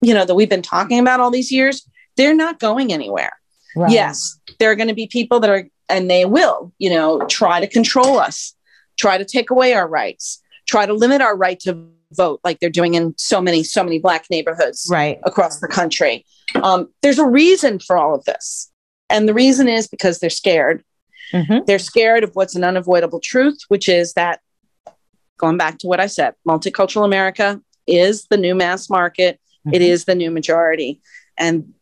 you 0.01 0.13
know, 0.13 0.25
that 0.25 0.35
we've 0.35 0.49
been 0.49 0.61
talking 0.61 0.99
about 0.99 1.19
all 1.19 1.31
these 1.31 1.51
years, 1.51 1.87
they're 2.17 2.35
not 2.35 2.59
going 2.59 2.91
anywhere. 2.91 3.33
Right. 3.75 3.91
Yes, 3.91 4.37
there 4.59 4.69
are 4.69 4.75
going 4.75 4.89
to 4.89 4.93
be 4.93 5.07
people 5.07 5.39
that 5.39 5.49
are, 5.49 5.67
and 5.91 6.09
they 6.09 6.25
will, 6.25 6.71
you 6.79 6.89
know, 6.89 7.21
try 7.27 7.59
to 7.59 7.67
control 7.67 8.17
us, 8.17 8.55
try 8.97 9.17
to 9.17 9.25
take 9.25 9.49
away 9.49 9.73
our 9.73 9.87
rights, 9.87 10.41
try 10.67 10.85
to 10.85 10.93
limit 10.93 11.21
our 11.21 11.35
right 11.35 11.59
to 11.61 11.87
vote, 12.13 12.39
like 12.43 12.59
they're 12.59 12.69
doing 12.69 12.93
in 12.95 13.13
so 13.17 13.41
many, 13.41 13.63
so 13.63 13.83
many 13.83 13.99
Black 13.99 14.25
neighborhoods 14.29 14.87
Right. 14.89 15.19
across 15.23 15.59
the 15.59 15.67
country. 15.67 16.25
Um, 16.55 16.89
there's 17.01 17.19
a 17.19 17.27
reason 17.27 17.79
for 17.79 17.97
all 17.97 18.15
of 18.15 18.23
this. 18.25 18.71
And 19.09 19.27
the 19.27 19.33
reason 19.33 19.67
is 19.67 19.87
because 19.87 20.19
they're 20.19 20.29
scared. 20.29 20.83
Mhm. 21.33 21.65
They're 21.65 21.79
scared 21.79 22.23
of 22.23 22.31
what's 22.33 22.55
an 22.55 22.63
unavoidable 22.63 23.19
truth, 23.19 23.59
which 23.69 23.87
is 23.87 24.13
that, 24.13 24.39
going 25.37 25.57
back 25.57 25.77
to 25.79 25.87
what 25.87 25.99
I 25.99 26.07
said, 26.07 26.35
multicultural 26.47 27.05
America 27.05 27.61
is 27.87 28.25
the 28.29 28.37
new 28.37 28.55
mass 28.55 28.89
market, 28.89 29.39
It 29.71 29.79
Mhm. 29.83 29.89
is 29.89 30.05
the 30.05 30.15
new 30.15 30.31
majority. 30.31 30.99
And 31.37 31.73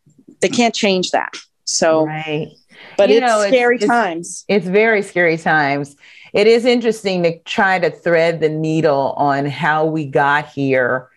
they 0.41 0.49
can't 0.49 0.75
change 0.75 1.11
that. 1.11 1.31
So, 1.63 2.05
right. 2.07 2.49
But 2.97 3.09
You 3.09 3.17
it's 3.17 3.25
know, 3.27 3.45
scary 3.47 3.75
it's- 3.75 3.89
times. 3.89 4.45
It's 4.47 4.67
very 4.67 5.01
scary 5.01 5.37
times. 5.37 5.95
It 6.33 6.45
is 6.47 6.65
interesting 6.65 7.23
to 7.23 7.39
try 7.39 7.79
to 7.79 7.89
thread 7.89 8.39
the 8.39 8.49
needle 8.49 9.13
on 9.17 9.45
how 9.47 9.85
we 9.85 10.05
got 10.05 10.47
here, 10.49 11.09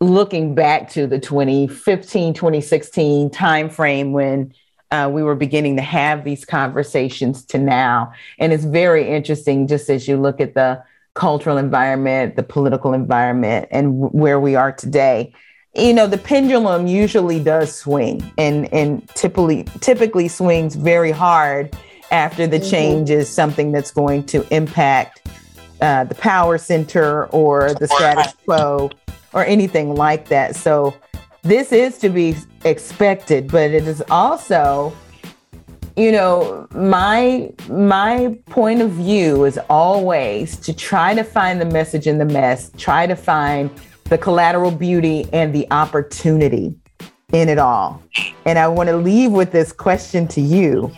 looking 0.00 0.54
back 0.54 0.90
to 0.90 1.06
the 1.06 1.18
2015, 1.18 2.34
2016 2.34 3.30
timeframe 3.30 4.12
when 4.12 4.52
uh, 4.90 5.08
we 5.12 5.22
were 5.22 5.34
beginning 5.34 5.76
to 5.76 5.82
have 5.82 6.22
these 6.24 6.44
conversations 6.44 7.44
to 7.46 7.58
now. 7.58 8.12
And 8.38 8.52
it's 8.52 8.64
very 8.64 9.08
interesting 9.08 9.66
just 9.66 9.88
as 9.88 10.06
you 10.06 10.16
look 10.20 10.40
at 10.40 10.54
the 10.54 10.82
cultural 11.14 11.56
environment, 11.56 12.36
the 12.36 12.42
political 12.42 12.92
environment, 12.92 13.68
and 13.70 14.00
w- 14.02 14.10
where 14.10 14.38
we 14.40 14.54
are 14.54 14.72
today. 14.72 15.32
You 15.74 15.94
know, 15.94 16.06
the 16.06 16.18
pendulum 16.18 16.86
usually 16.86 17.42
does 17.42 17.74
swing 17.74 18.22
and, 18.36 18.72
and 18.74 19.08
typically 19.14 19.64
typically 19.80 20.28
swings 20.28 20.74
very 20.74 21.10
hard 21.10 21.74
after 22.10 22.46
the 22.46 22.60
Mhm. 22.60 22.70
change 22.70 23.10
is 23.10 23.28
something 23.28 23.72
that's 23.72 23.90
going 23.90 24.24
to 24.24 24.46
impact 24.54 25.20
uh, 25.80 26.04
the 26.04 26.14
power 26.14 26.58
center 26.58 27.24
or 27.28 27.72
the 27.74 27.88
status 27.88 28.34
quo 28.44 28.90
or 29.32 29.44
anything 29.46 29.94
like 29.94 30.28
that. 30.28 30.54
So 30.54 30.94
this 31.42 31.72
is 31.72 31.96
to 31.98 32.08
be 32.10 32.36
expected, 32.64 33.50
but 33.50 33.70
it 33.70 33.88
is 33.88 34.02
also, 34.10 34.92
you 35.96 36.12
know, 36.12 36.68
my 36.74 37.50
my 37.70 38.36
point 38.50 38.82
of 38.82 38.90
view 38.90 39.44
is 39.44 39.58
always 39.70 40.56
to 40.58 40.74
try 40.74 41.14
to 41.14 41.24
find 41.24 41.60
the 41.60 41.64
message 41.64 42.06
in 42.06 42.18
the 42.18 42.26
mess, 42.26 42.70
try 42.76 43.06
to 43.06 43.16
find 43.16 43.70
the 44.12 44.18
collateral 44.18 44.70
beauty 44.70 45.26
and 45.32 45.54
the 45.54 45.66
opportunity 45.70 46.74
in 47.32 47.48
it 47.48 47.56
all. 47.56 48.02
And 48.44 48.58
I 48.58 48.68
want 48.68 48.90
to 48.90 48.96
leave 48.98 49.32
with 49.32 49.52
this 49.52 49.72
question 49.72 50.28
to 50.28 50.40
you. 50.42 50.92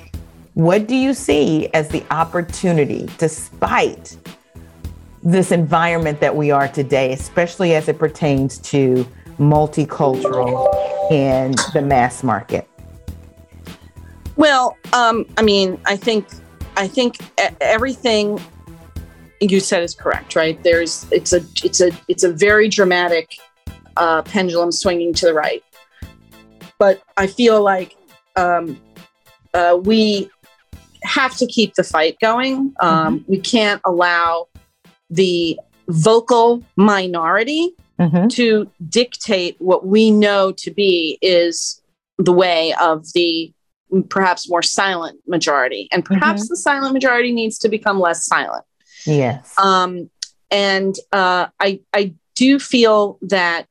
What 0.55 0.89
do 0.89 0.97
you 0.97 1.15
see 1.15 1.69
as 1.75 1.89
the 1.91 2.05
opportunity 2.11 3.09
despite 3.19 4.17
this 5.23 5.53
environment 5.53 6.19
that 6.19 6.35
we 6.35 6.51
are 6.51 6.67
today, 6.67 7.13
especially 7.13 7.77
as 7.77 7.89
it 7.89 8.01
pertains 8.01 8.59
to 8.71 9.07
multicultural 9.39 10.69
and 11.13 11.57
the 11.73 11.83
mass 11.83 12.25
market? 12.25 12.69
Well, 14.35 14.77
um, 14.93 15.25
I 15.39 15.43
mean, 15.43 15.81
I 15.87 15.95
think, 15.95 16.27
I 16.77 16.89
think 16.89 17.19
everything 17.61 18.41
you 19.51 19.61
said 19.61 19.83
is 19.83 19.95
correct, 19.95 20.37
right? 20.37 20.63
There's, 20.63 21.07
it's 21.11 21.33
a, 21.33 21.41
it's 21.63 21.81
a, 21.81 21.91
it's 22.09 22.25
a 22.25 22.33
very 22.33 22.69
dramatic 22.69 23.37
uh, 23.97 24.23
pendulum 24.23 24.73
swinging 24.73 25.15
to 25.15 25.27
the 25.27 25.35
right. 25.35 25.63
But 26.79 27.03
I 27.17 27.27
feel 27.27 27.63
like 27.63 27.97
um, 28.37 28.81
uh, 29.53 29.79
we 29.83 30.31
have 31.03 31.37
to 31.37 31.47
keep 31.47 31.75
the 31.75 31.85
fight 31.85 32.19
going. 32.21 32.75
Um, 32.81 33.25
We 33.29 33.39
can't 33.39 33.81
allow 33.85 34.49
the 35.11 35.59
vocal 35.89 36.63
minority 36.77 37.75
Mm-hmm. 38.01 38.27
to 38.27 38.69
dictate 38.89 39.55
what 39.61 39.87
we 39.87 40.11
know 40.11 40.51
to 40.51 40.73
be 40.73 41.17
is 41.23 41.81
the 42.19 42.33
way 42.33 42.75
of 42.81 43.13
the 43.13 43.55
perhaps 44.09 44.51
more 44.51 44.63
silent 44.63 45.21
majority. 45.29 45.87
And 45.93 46.05
perhaps 46.05 46.49
the 46.49 46.57
silent 46.57 46.93
majority 46.93 47.31
needs 47.31 47.57
to 47.59 47.69
become 47.69 48.01
less 48.01 48.27
silent. 48.27 48.65
Yes. 49.07 49.55
Um, 49.59 50.11
and 50.51 50.95
uh, 51.13 51.49
I, 51.61 51.81
I 51.93 52.15
do 52.35 52.59
feel 52.59 53.19
that 53.23 53.67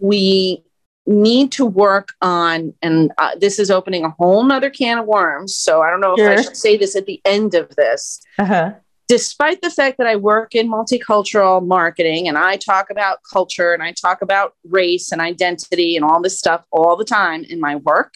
we 0.00 0.62
need 1.06 1.50
to 1.52 1.66
work 1.66 2.10
on, 2.22 2.72
and 2.80 3.10
uh, 3.18 3.32
this 3.38 3.58
is 3.58 3.70
opening 3.70 4.04
a 4.04 4.10
whole 4.10 4.44
nother 4.44 4.70
can 4.70 4.98
of 4.98 5.06
worms. 5.06 5.54
So 5.56 5.82
I 5.82 5.90
don't 5.90 6.00
know 6.00 6.14
if 6.16 6.20
I 6.38 6.40
should 6.40 6.56
say 6.56 6.76
this 6.76 6.94
at 6.94 7.06
the 7.06 7.20
end 7.24 7.54
of 7.54 7.74
this 7.76 8.20
Uh-huh. 8.38 8.72
despite 9.08 9.60
the 9.62 9.70
fact 9.70 9.98
that 9.98 10.06
I 10.06 10.16
work 10.16 10.54
in 10.54 10.70
multicultural 10.70 11.66
marketing 11.66 12.28
and 12.28 12.38
I 12.38 12.56
talk 12.56 12.88
about 12.88 13.18
culture 13.30 13.74
and 13.74 13.82
I 13.82 13.92
talk 13.92 14.22
about 14.22 14.54
race 14.64 15.10
and 15.12 15.20
identity 15.20 15.96
and 15.96 16.04
all 16.04 16.22
this 16.22 16.38
stuff 16.38 16.64
all 16.70 16.96
the 16.96 17.04
time 17.04 17.44
in 17.44 17.60
my 17.60 17.76
work, 17.76 18.14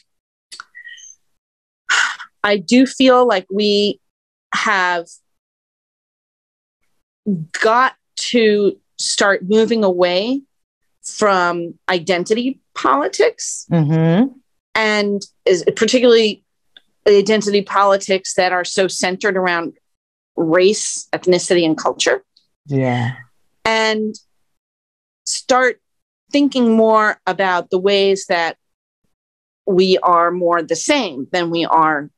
I 2.44 2.56
do 2.58 2.86
feel 2.86 3.26
like 3.26 3.46
we 3.50 4.00
have 4.54 5.06
got 7.60 7.94
to 8.16 8.78
start 8.98 9.42
moving 9.48 9.84
away 9.84 10.42
from 11.04 11.74
identity 11.88 12.60
politics 12.74 13.66
Mm-hmm. 13.70 14.32
and 14.74 15.22
is 15.44 15.64
particularly 15.76 16.42
identity 17.06 17.62
politics 17.62 18.34
that 18.34 18.52
are 18.52 18.64
so 18.64 18.88
centered 18.88 19.36
around 19.36 19.74
race, 20.36 21.08
ethnicity, 21.12 21.64
and 21.64 21.76
culture, 21.78 22.22
Yeah. 22.66 23.12
and 23.64 24.14
start 25.24 25.80
thinking 26.32 26.76
more 26.76 27.20
about 27.26 27.70
the 27.70 27.78
ways 27.78 28.26
that 28.26 28.56
we 29.66 29.98
are 29.98 30.30
more 30.30 30.62
the 30.62 30.76
same 30.76 31.26
than 31.32 31.50
we 31.50 31.64
are 31.64 32.10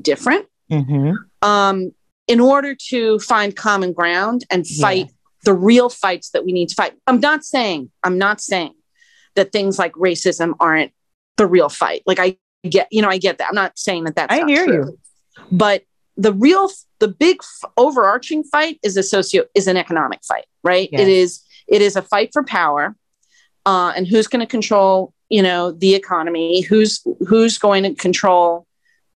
different 0.00 0.46
Mm-hmm. 0.70 1.12
um, 1.42 1.92
in 2.26 2.40
order 2.40 2.74
to 2.88 3.18
find 3.20 3.54
common 3.54 3.92
ground 3.92 4.44
and 4.50 4.64
Yeah. 4.68 4.80
fight 4.80 5.10
the 5.44 5.54
real 5.54 5.88
fights 5.88 6.30
that 6.30 6.44
we 6.44 6.52
need 6.52 6.68
to 6.70 6.74
fight. 6.74 6.94
I'm 7.06 7.20
not 7.20 7.44
saying, 7.44 7.90
I'm 8.02 8.18
not 8.18 8.40
saying 8.40 8.74
that 9.36 9.52
things 9.52 9.78
like 9.78 9.92
racism 9.92 10.54
aren't 10.58 10.92
the 11.36 11.46
real 11.46 11.68
fight. 11.68 12.02
Like 12.06 12.18
I 12.18 12.36
get, 12.68 12.88
you 12.90 13.00
know, 13.02 13.08
I 13.08 13.18
get 13.18 13.38
that. 13.38 13.48
I'm 13.48 13.54
not 13.54 13.78
saying 13.78 14.04
that 14.04 14.16
that's 14.16 14.32
I 14.32 14.44
hear 14.44 14.66
true. 14.66 14.98
But 15.52 15.84
the 16.16 16.32
real, 16.32 16.70
the 16.98 17.08
big 17.08 17.38
f- 17.40 17.70
overarching 17.76 18.42
fight 18.42 18.80
is 18.82 18.96
a 18.96 19.02
socio, 19.02 19.44
is 19.54 19.68
an 19.68 19.76
economic 19.76 20.24
fight, 20.24 20.46
right? 20.64 20.88
Yes. 20.90 21.02
It 21.02 21.08
is, 21.08 21.40
it 21.68 21.82
is 21.82 21.94
a 21.94 22.02
fight 22.02 22.30
for 22.32 22.42
power, 22.42 22.96
uh, 23.66 23.92
and 23.94 24.06
who's 24.08 24.26
going 24.26 24.40
to 24.40 24.46
control, 24.50 25.12
you 25.28 25.42
know, 25.42 25.72
the 25.72 25.94
economy? 25.94 26.62
Who's 26.62 27.04
who's 27.28 27.58
going 27.58 27.82
to 27.82 27.94
control, 27.94 28.66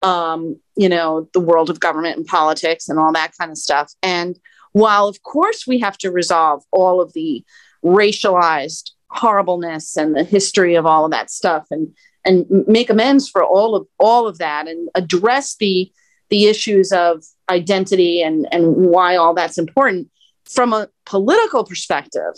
um, 0.03 0.59
you 0.79 0.89
know, 0.89 1.29
the 1.35 1.41
world 1.41 1.69
of 1.69 1.81
government 1.81 2.17
and 2.17 2.27
politics 2.27 2.89
and 2.89 2.99
all 2.99 3.13
that 3.13 3.33
kind 3.39 3.51
of 3.51 3.59
stuff? 3.59 3.93
And 4.03 4.39
while 4.73 5.09
of 5.09 5.23
course 5.23 5.67
we 5.67 5.79
have 5.79 5.99
to 5.99 6.11
resolve 6.11 6.63
all 6.71 7.01
of 7.01 7.13
the 7.13 7.45
racialized 7.85 8.91
horribleness 9.11 9.97
and 9.97 10.15
the 10.15 10.25
history 10.25 10.75
of 10.75 10.87
all 10.87 11.05
of 11.05 11.11
that 11.11 11.31
stuff 11.31 11.67
and 11.71 11.95
and 12.25 12.47
make 12.67 12.91
amends 12.91 13.29
for 13.29 13.43
all 13.43 13.75
of 13.75 13.87
all 13.99 14.27
of 14.27 14.39
that 14.39 14.69
and 14.69 14.89
address 14.95 15.57
the 15.57 15.91
the 16.29 16.47
issues 16.47 16.93
of 16.93 17.25
identity 17.49 18.21
and 18.21 18.47
and 18.53 18.77
why 18.77 19.17
all 19.17 19.33
that's 19.33 19.57
important 19.57 20.09
from 20.45 20.73
a 20.73 20.89
political 21.07 21.65
perspective 21.65 22.35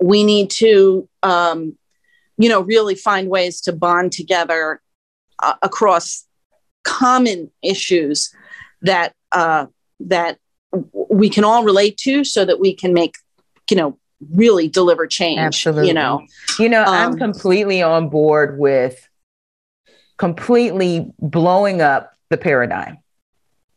we 0.00 0.24
need 0.24 0.50
to 0.50 1.08
um, 1.22 1.76
you 2.36 2.48
know 2.48 2.60
really 2.60 2.94
find 2.94 3.30
ways 3.30 3.62
to 3.62 3.72
bond 3.72 4.12
together 4.12 4.82
uh, 5.42 5.54
across 5.62 6.25
common 6.86 7.50
issues 7.62 8.32
that 8.82 9.12
uh, 9.32 9.66
that 9.98 10.38
we 11.10 11.28
can 11.28 11.42
all 11.44 11.64
relate 11.64 11.96
to 11.98 12.22
so 12.24 12.44
that 12.44 12.60
we 12.60 12.72
can 12.74 12.94
make 12.94 13.14
you 13.70 13.76
know 13.76 13.98
really 14.32 14.68
deliver 14.68 15.06
change 15.06 15.38
Absolutely. 15.38 15.88
you 15.88 15.94
know 15.94 16.22
You 16.58 16.68
know, 16.70 16.84
I'm 16.86 17.12
Um, 17.12 17.18
completely 17.18 17.82
on 17.82 18.08
board 18.08 18.58
with 18.58 19.06
completely 20.16 21.12
blowing 21.18 21.82
up 21.82 22.12
the 22.30 22.38
paradigm. 22.38 22.98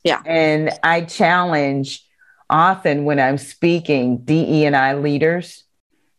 Yeah. 0.04 0.22
And 0.26 0.72
I 0.84 1.02
challenge 1.02 2.06
often 2.50 3.04
when 3.04 3.20
I'm 3.20 3.38
speaking 3.38 4.20
DE 4.20 4.66
and 4.66 4.76
I 4.76 4.94
leaders 4.94 5.66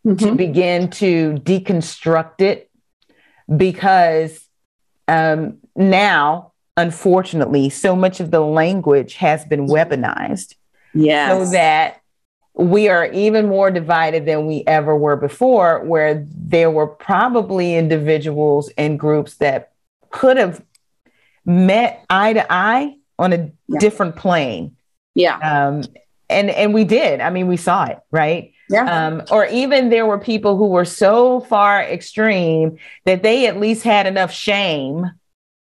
to 0.05 0.14
Mhm. 0.14 0.36
begin 0.36 0.91
to 0.91 1.34
deconstruct 1.43 2.41
it 2.43 2.70
because 3.57 4.47
um, 5.09 5.59
now, 5.74 6.49
unfortunately, 6.77 7.68
so 7.71 7.95
much 7.97 8.21
of 8.21 8.31
the 8.31 8.41
language 8.41 9.14
has 9.14 9.45
been 9.45 9.66
weaponized. 9.66 10.55
Yes. 10.95 11.31
So 11.31 11.53
that 11.53 12.01
we 12.55 12.89
are 12.89 13.07
even 13.07 13.49
more 13.49 13.71
divided 13.71 14.27
than 14.27 14.47
we 14.47 14.64
ever 14.66 14.97
were 14.97 15.16
before, 15.16 15.85
where 15.85 16.27
there 16.29 16.71
were 16.71 16.87
probably 16.87 17.75
individuals 17.77 18.71
and 18.77 18.99
groups 18.99 19.37
that 19.37 19.73
could 20.11 20.37
have 20.37 20.62
met 21.45 22.05
eye 22.11 22.33
to 22.33 22.47
eye 22.53 22.97
on 23.18 23.33
a 23.33 23.51
Yeah. 23.68 23.79
different 23.79 24.16
plane. 24.16 24.77
yeah. 25.14 25.37
Um, 25.39 25.83
and 26.29 26.49
and 26.51 26.73
we 26.73 26.85
did. 26.85 27.21
I 27.21 27.31
mean, 27.31 27.49
we 27.49 27.57
saw 27.57 27.85
it, 27.87 27.99
right? 28.12 28.53
Yeah. 28.68 29.07
Um, 29.07 29.23
or 29.33 29.47
even 29.47 29.91
there 29.91 30.07
were 30.07 30.18
people 30.18 30.57
who 30.57 30.68
were 30.68 30.85
so 30.85 31.41
far 31.41 31.83
extreme 31.83 32.79
that 33.05 33.25
they 33.25 33.49
at 33.49 33.59
least 33.59 33.83
had 33.83 34.07
enough 34.07 34.33
shame 34.33 35.11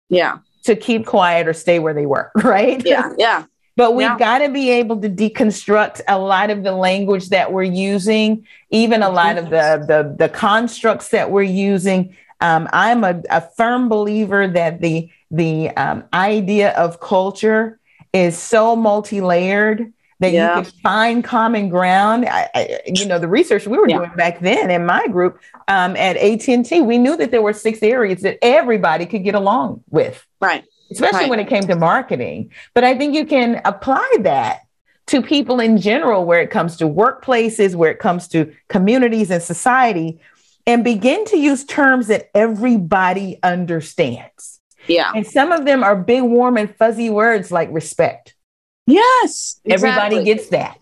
yeah. 0.09 0.39
To 0.67 0.77
keep 0.77 1.07
quiet 1.07 1.49
or 1.49 1.53
stay 1.53 1.79
where 1.79 1.95
they 1.95 2.07
were, 2.07 2.31
right? 2.43 2.85
Yeah. 2.87 3.13
Yeah. 3.19 3.45
But 3.77 3.95
we've 3.95 4.05
Yeah. 4.07 4.19
got 4.19 4.39
to 4.39 4.49
be 4.49 4.71
able 4.71 5.01
to 5.03 5.09
deconstruct 5.11 6.01
a 6.09 6.19
lot 6.19 6.51
of 6.51 6.63
the 6.63 6.73
language 6.73 7.29
that 7.29 7.53
we're 7.53 7.63
using, 7.65 8.47
even 8.71 9.03
a 9.03 9.11
lot 9.11 9.37
of 9.37 9.51
the 9.51 9.85
the, 9.87 10.15
the 10.19 10.29
constructs 10.29 11.11
that 11.11 11.31
we're 11.31 11.43
using. 11.43 12.17
Um, 12.41 12.69
I'm 12.73 13.05
a, 13.05 13.23
a 13.31 13.41
firm 13.41 13.89
believer 13.89 14.47
that 14.49 14.81
the 14.81 15.11
the 15.31 15.71
um, 15.71 16.05
idea 16.15 16.71
of 16.73 17.01
culture 17.01 17.79
is 18.13 18.39
so 18.39 18.77
multi-layered 18.77 19.93
that 20.21 20.33
Yeah. 20.33 20.57
you 20.59 20.63
can 20.63 20.73
find 20.83 21.25
common 21.25 21.69
ground. 21.69 22.27
I, 22.27 22.49
I, 22.55 22.81
you 22.87 23.07
know, 23.07 23.19
the 23.19 23.29
research 23.29 23.67
we 23.67 23.77
were 23.79 23.89
Yeah. 23.89 23.99
doing 23.99 24.11
back 24.17 24.41
then 24.41 24.71
in 24.71 24.87
my 24.87 25.07
group 25.09 25.39
um, 25.69 25.97
at 25.97 26.17
AT&T, 26.17 26.81
we 26.83 26.99
knew 26.99 27.17
that 27.17 27.31
there 27.31 27.43
were 27.43 27.53
six 27.53 27.83
areas 27.83 28.23
that 28.23 28.39
everybody 28.43 29.07
could 29.07 29.25
get 29.25 29.35
along 29.35 29.83
with 29.91 30.25
Right. 30.41 30.65
especially 30.91 31.21
Right. 31.21 31.31
when 31.31 31.41
it 31.41 31.49
came 31.49 31.63
to 31.65 31.77
marketing. 31.77 32.51
But 32.75 32.85
I 32.85 32.97
think 32.97 33.15
you 33.15 33.27
can 33.27 33.61
apply 33.65 34.09
that 34.21 34.61
to 35.09 35.23
people 35.23 35.61
in 35.61 35.79
general, 35.79 36.25
where 36.25 36.41
it 36.41 36.51
comes 36.51 36.77
to 36.79 36.85
workplaces, 36.89 37.75
where 37.77 37.91
it 37.91 37.99
comes 38.01 38.27
to 38.29 38.53
communities 38.69 39.31
and 39.31 39.41
society, 39.43 40.19
and 40.67 40.83
begin 40.83 41.25
to 41.27 41.37
use 41.39 41.65
terms 41.65 42.09
that 42.09 42.29
everybody 42.35 43.39
understands. 43.43 44.61
Yeah. 44.89 45.13
And 45.15 45.27
some 45.27 45.53
of 45.53 45.65
them 45.65 45.85
are 45.85 45.95
big, 45.95 46.23
warm, 46.23 46.57
and 46.57 46.75
fuzzy 46.75 47.11
words 47.11 47.53
like 47.53 47.69
respect. 47.73 48.35
Yes. 48.87 49.61
Everybody 49.69 50.25
gets 50.25 50.49
that. 50.49 50.79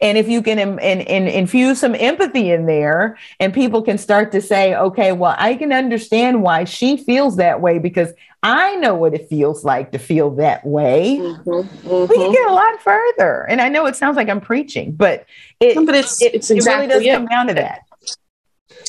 And 0.00 0.16
if 0.16 0.28
you 0.28 0.40
can 0.40 0.58
in, 0.58 0.78
in, 0.78 1.00
in- 1.00 1.26
infuse 1.28 1.80
some 1.80 1.94
empathy 1.94 2.50
in 2.50 2.66
there, 2.66 3.18
and 3.40 3.52
people 3.52 3.82
can 3.82 3.98
start 3.98 4.32
to 4.32 4.40
say, 4.40 4.74
okay, 4.74 5.12
well, 5.12 5.34
I 5.38 5.54
can 5.56 5.72
understand 5.72 6.42
why 6.42 6.64
she 6.64 6.96
feels 6.96 7.36
that 7.36 7.60
way 7.60 7.78
because 7.78 8.12
I 8.42 8.76
know 8.76 8.94
what 8.94 9.14
it 9.14 9.28
feels 9.28 9.64
like 9.64 9.92
to 9.92 9.98
feel 9.98 10.30
that 10.36 10.64
way. 10.66 11.18
Mhm, 11.18 12.08
We 12.08 12.16
can 12.16 12.32
get 12.32 12.46
a 12.48 12.52
lot 12.52 12.80
further. 12.82 13.46
And 13.48 13.60
I 13.60 13.68
know 13.68 13.86
it 13.86 13.96
sounds 13.96 14.16
like 14.16 14.28
I'm 14.28 14.40
preaching, 14.40 14.92
but 14.92 15.26
it, 15.60 15.76
No, 15.76 15.84
but 15.86 15.94
it's 15.96 16.20
it, 16.22 16.34
it's 16.34 16.50
it 16.50 16.64
really 16.64 16.86
does 16.86 17.02
it. 17.02 17.12
come 17.12 17.26
down 17.26 17.46
to 17.48 17.54
that. 17.54 17.80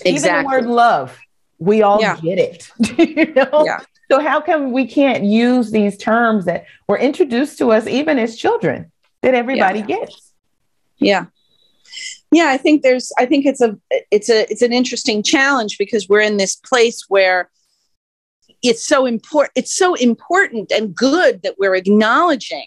Exactly. 0.06 0.12
Even 0.12 0.44
the 0.44 0.46
word 0.48 0.66
love, 0.66 1.18
we 1.58 1.82
all 1.82 2.00
Yeah. 2.02 2.18
get 2.22 2.38
it. 2.38 2.70
you 3.18 3.34
know? 3.34 3.64
Yeah. 3.66 3.80
So 4.12 4.20
how 4.20 4.42
come 4.42 4.72
we 4.72 4.86
can't 4.88 5.24
use 5.24 5.72
these 5.72 5.98
terms 5.98 6.46
that 6.46 6.66
were 6.88 6.98
introduced 6.98 7.58
to 7.60 7.72
us 7.72 7.88
even 7.88 8.20
as 8.20 8.36
children 8.36 8.92
that 9.22 9.34
everybody 9.34 9.82
gets? 9.82 10.34
yeah. 10.98 11.26
Yeah 12.32 12.50
i 12.50 12.58
think 12.58 12.82
there's 12.84 13.12
i 13.18 13.26
think 13.26 13.46
it's 13.46 13.62
a 13.62 13.78
it's 14.12 14.30
a 14.30 14.50
it's 14.52 14.62
an 14.62 14.74
interesting 14.74 15.24
challenge 15.24 15.78
because 15.78 16.10
we're 16.10 16.22
in 16.22 16.38
this 16.38 16.56
place 16.56 17.06
where 17.08 17.50
it's 18.62 18.86
so 18.86 19.06
important 19.06 19.52
it's 19.56 19.76
so 19.76 19.94
important 19.96 20.72
and 20.72 20.96
good 20.96 21.42
that 21.44 21.56
we're 21.58 21.76
acknowledging 21.76 22.66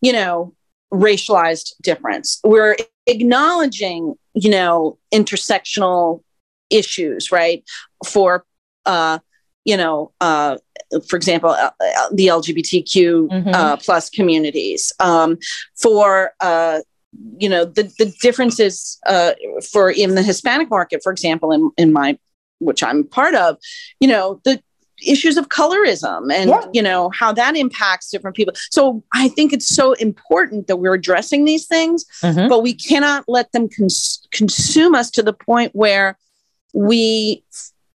you 0.00 0.12
know 0.12 0.54
racialized 0.94 1.74
difference. 1.82 2.40
We're 2.44 2.76
acknowledging 3.06 4.14
you 4.34 4.50
know 4.50 4.98
intersectional 5.12 6.22
issues 6.70 7.30
right? 7.30 7.64
For 8.06 8.44
uh 8.86 9.18
you 9.64 9.76
know 9.76 10.12
uh 10.20 10.56
for 11.08 11.16
example 11.16 11.50
uh, 11.50 11.70
uh, 11.80 12.08
the 12.12 12.26
lgbtq 12.28 13.28
Mhm. 13.28 13.54
uh, 13.54 13.76
plus 13.76 14.10
communities 14.10 14.92
um, 15.00 15.38
for 15.76 16.32
uh, 16.40 16.80
you 17.38 17.48
know 17.48 17.64
the 17.64 17.84
the 17.98 18.12
differences 18.20 18.98
uh, 19.06 19.32
for 19.72 19.90
in 19.90 20.14
the 20.16 20.22
Hispanic 20.22 20.68
market, 20.70 21.00
for 21.02 21.12
example, 21.12 21.52
in 21.52 21.70
in 21.78 21.92
my 21.92 22.18
which 22.60 22.82
I'm 22.82 23.04
part 23.04 23.34
of, 23.34 23.56
you 24.00 24.08
know 24.08 24.40
the 24.44 24.60
issues 25.06 25.36
of 25.36 25.48
colorism 25.48 26.32
and 26.32 26.50
Yeah. 26.50 26.64
you 26.72 26.82
know 26.82 27.10
how 27.20 27.32
that 27.32 27.56
impacts 27.56 28.10
different 28.10 28.36
people. 28.36 28.54
So 28.70 29.02
I 29.12 29.28
think 29.28 29.52
it's 29.52 29.68
so 29.68 29.92
important 29.94 30.66
that 30.68 30.76
we're 30.76 30.94
addressing 30.94 31.44
these 31.44 31.66
things, 31.66 32.04
Mhm. 32.22 32.48
but 32.48 32.62
we 32.62 32.74
cannot 32.74 33.24
let 33.28 33.50
them 33.52 33.68
cons- 33.76 34.20
consume 34.32 34.94
us 34.94 35.10
to 35.12 35.22
the 35.22 35.32
point 35.32 35.70
where 35.74 36.16
we 36.72 37.42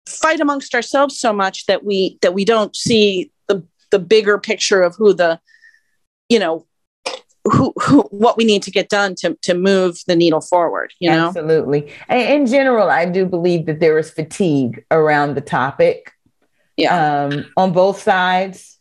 fight 0.08 0.40
amongst 0.40 0.76
ourselves 0.76 1.18
so 1.18 1.34
much 1.34 1.66
that 1.66 1.84
we 1.84 2.18
that 2.22 2.34
we 2.34 2.46
don't 2.46 2.76
see 2.76 3.32
the 3.48 3.64
the 3.92 4.00
bigger 4.00 4.38
picture 4.38 4.82
of 4.82 4.96
who 4.96 5.14
the 5.14 5.40
you 6.30 6.40
know 6.40 6.66
who, 7.46 7.74
who 7.80 8.02
what 8.12 8.38
we 8.38 8.44
need 8.44 8.64
to 8.64 8.72
get 8.72 8.90
done 8.90 9.16
to 9.16 9.38
to 9.42 9.54
move 9.54 10.00
the 10.08 10.16
needle 10.16 10.42
forward 10.42 10.94
you 11.00 11.10
know 11.10 11.28
Absolutely. 11.28 11.92
And 12.08 12.42
in 12.42 12.48
general, 12.48 12.90
I 12.90 13.06
do 13.06 13.26
believe 13.26 13.66
that 13.68 13.80
there 13.80 13.98
is 13.98 14.10
fatigue 14.10 14.84
around 14.92 15.36
the 15.36 15.42
topic 15.42 16.12
yeah 16.78 17.26
um, 17.26 17.46
on 17.58 17.74
both 17.74 18.02
sides. 18.02 18.76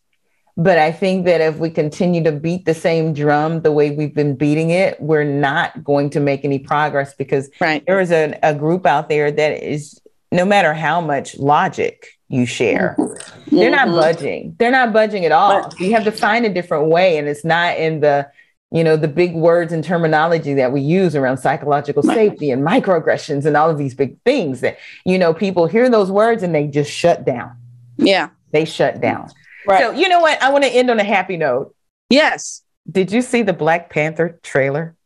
But 0.56 0.78
I 0.78 0.92
think 0.92 1.24
that 1.24 1.40
if 1.40 1.56
we 1.56 1.68
continue 1.68 2.22
to 2.22 2.30
beat 2.30 2.64
the 2.64 2.74
same 2.74 3.12
drum 3.12 3.62
the 3.62 3.72
way 3.72 3.90
we've 3.90 4.14
been 4.14 4.36
beating 4.36 4.70
it, 4.70 5.00
we're 5.00 5.24
not 5.24 5.82
going 5.82 6.10
to 6.10 6.20
make 6.20 6.44
any 6.44 6.60
progress 6.60 7.12
because 7.12 7.50
right 7.60 7.82
there 7.86 7.98
is 7.98 8.12
a, 8.12 8.38
a 8.42 8.54
group 8.54 8.86
out 8.86 9.08
there 9.08 9.32
that 9.32 9.64
is, 9.64 10.00
no 10.34 10.44
matter 10.44 10.74
how 10.74 11.00
much 11.00 11.36
logic 11.38 12.06
you 12.28 12.44
share, 12.46 12.96
they're 13.50 13.70
not 13.70 13.88
Mhm. 13.88 14.00
budging. 14.00 14.56
They're 14.58 14.70
not 14.70 14.92
budging 14.92 15.24
at 15.24 15.32
all. 15.32 15.62
But- 15.62 15.80
you 15.80 15.92
have 15.92 16.04
to 16.04 16.12
find 16.12 16.44
a 16.44 16.48
different 16.52 16.86
way, 16.88 17.16
and 17.18 17.28
it's 17.28 17.44
not 17.44 17.76
in 17.78 18.00
the 18.00 18.28
you 18.70 18.82
know 18.82 18.96
the 18.96 19.06
big 19.08 19.34
words 19.36 19.72
and 19.72 19.84
terminology 19.84 20.54
that 20.54 20.72
we 20.72 20.80
use 20.80 21.14
around 21.14 21.36
psychological 21.38 22.02
safety 22.02 22.50
and 22.50 22.66
microaggressions 22.66 23.46
and 23.46 23.56
all 23.56 23.70
of 23.70 23.78
these 23.78 23.94
big 23.94 24.16
things 24.24 24.60
that 24.62 24.78
you 25.04 25.16
know 25.16 25.32
people 25.32 25.66
hear 25.66 25.88
those 25.88 26.10
words 26.10 26.42
and 26.42 26.52
they 26.54 26.66
just 26.66 26.90
shut 26.90 27.24
down. 27.24 27.52
yeah 27.98 28.30
They 28.50 28.64
shut 28.64 29.00
down. 29.00 29.30
right 29.68 29.80
So 29.80 29.92
you 29.92 30.08
know 30.08 30.18
what? 30.20 30.42
I 30.42 30.50
want 30.50 30.64
to 30.64 30.70
end 30.70 30.90
on 30.90 30.98
a 30.98 31.04
happy 31.04 31.36
note. 31.36 31.72
yes 32.10 32.62
Did 32.90 33.12
you 33.12 33.22
see 33.22 33.42
the 33.42 33.52
Black 33.52 33.90
Panther 33.90 34.40
trailer? 34.42 34.96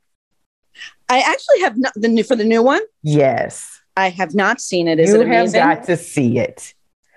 i 1.10 1.18
actually 1.20 1.60
have 1.60 1.76
not 1.76 1.92
the 1.94 2.08
new 2.08 2.22
for 2.24 2.36
the 2.36 2.44
new 2.44 2.62
one 2.62 2.80
Yes. 3.02 3.77
I 3.98 4.08
have 4.10 4.34
not 4.34 4.60
seen 4.60 4.88
it 4.88 4.98
is 4.98 5.10
you 5.10 5.20
it 5.20 5.24
amazing 5.26 5.60
have 5.60 5.78
got 5.78 5.86
to 5.86 5.96
see 5.96 6.38
it. 6.38 6.74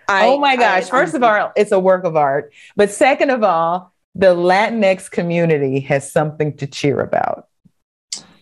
I- 0.08 0.26
oh 0.28 0.38
my 0.40 0.56
gosh. 0.58 0.84
I- 0.88 0.90
First 0.90 1.14
of 1.14 1.24
all, 1.24 1.52
it's 1.56 1.72
a 1.72 1.80
work 1.80 2.04
of 2.04 2.16
art. 2.18 2.52
But 2.76 2.90
second 2.92 3.30
of 3.30 3.44
all, 3.44 3.94
the 4.14 4.36
Latinx 4.36 5.10
community 5.10 5.80
has 5.82 6.12
something 6.12 6.58
to 6.58 6.68
cheer 6.68 7.00
about. 7.00 7.48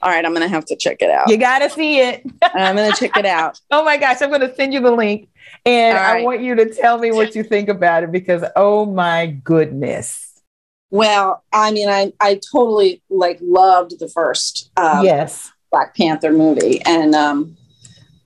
all 0.02 0.10
right 0.10 0.26
i'm 0.26 0.34
gonna 0.34 0.48
have 0.48 0.66
to 0.66 0.76
check 0.76 0.98
it 1.02 1.12
out 1.12 1.30
You 1.30 1.38
got 1.38 1.60
to 1.60 1.70
see 1.70 2.00
it. 2.00 2.24
i'm 2.42 2.76
gonna 2.76 2.94
check 2.96 3.16
it 3.18 3.26
out 3.26 3.60
Oh 3.72 3.84
my 3.84 3.98
gosh. 3.98 4.22
I'm 4.22 4.30
going 4.30 4.42
to 4.50 4.56
send 4.56 4.74
you 4.74 4.80
the 4.80 4.92
link. 4.92 5.30
And 5.66 5.98
All 5.98 6.04
I 6.04 6.22
want 6.24 6.42
you 6.42 6.56
to 6.56 6.74
tell 6.74 6.98
me 6.98 7.12
what 7.12 7.36
you 7.36 7.44
think 7.44 7.68
about 7.70 8.04
it 8.04 8.12
because, 8.12 8.44
oh 8.56 8.86
my 8.86 9.28
goodness. 9.28 10.42
well 10.90 11.44
i 11.54 11.70
mean 11.72 11.90
i 11.90 12.12
i 12.20 12.40
totally 12.52 13.02
like 13.12 13.38
loved 13.42 14.00
the 14.00 14.08
first 14.10 14.72
um, 14.78 15.04
yes. 15.06 15.52
Black 15.72 15.96
Panther 15.96 16.32
movie, 16.32 16.82
and 16.82 17.14
um, 17.14 17.56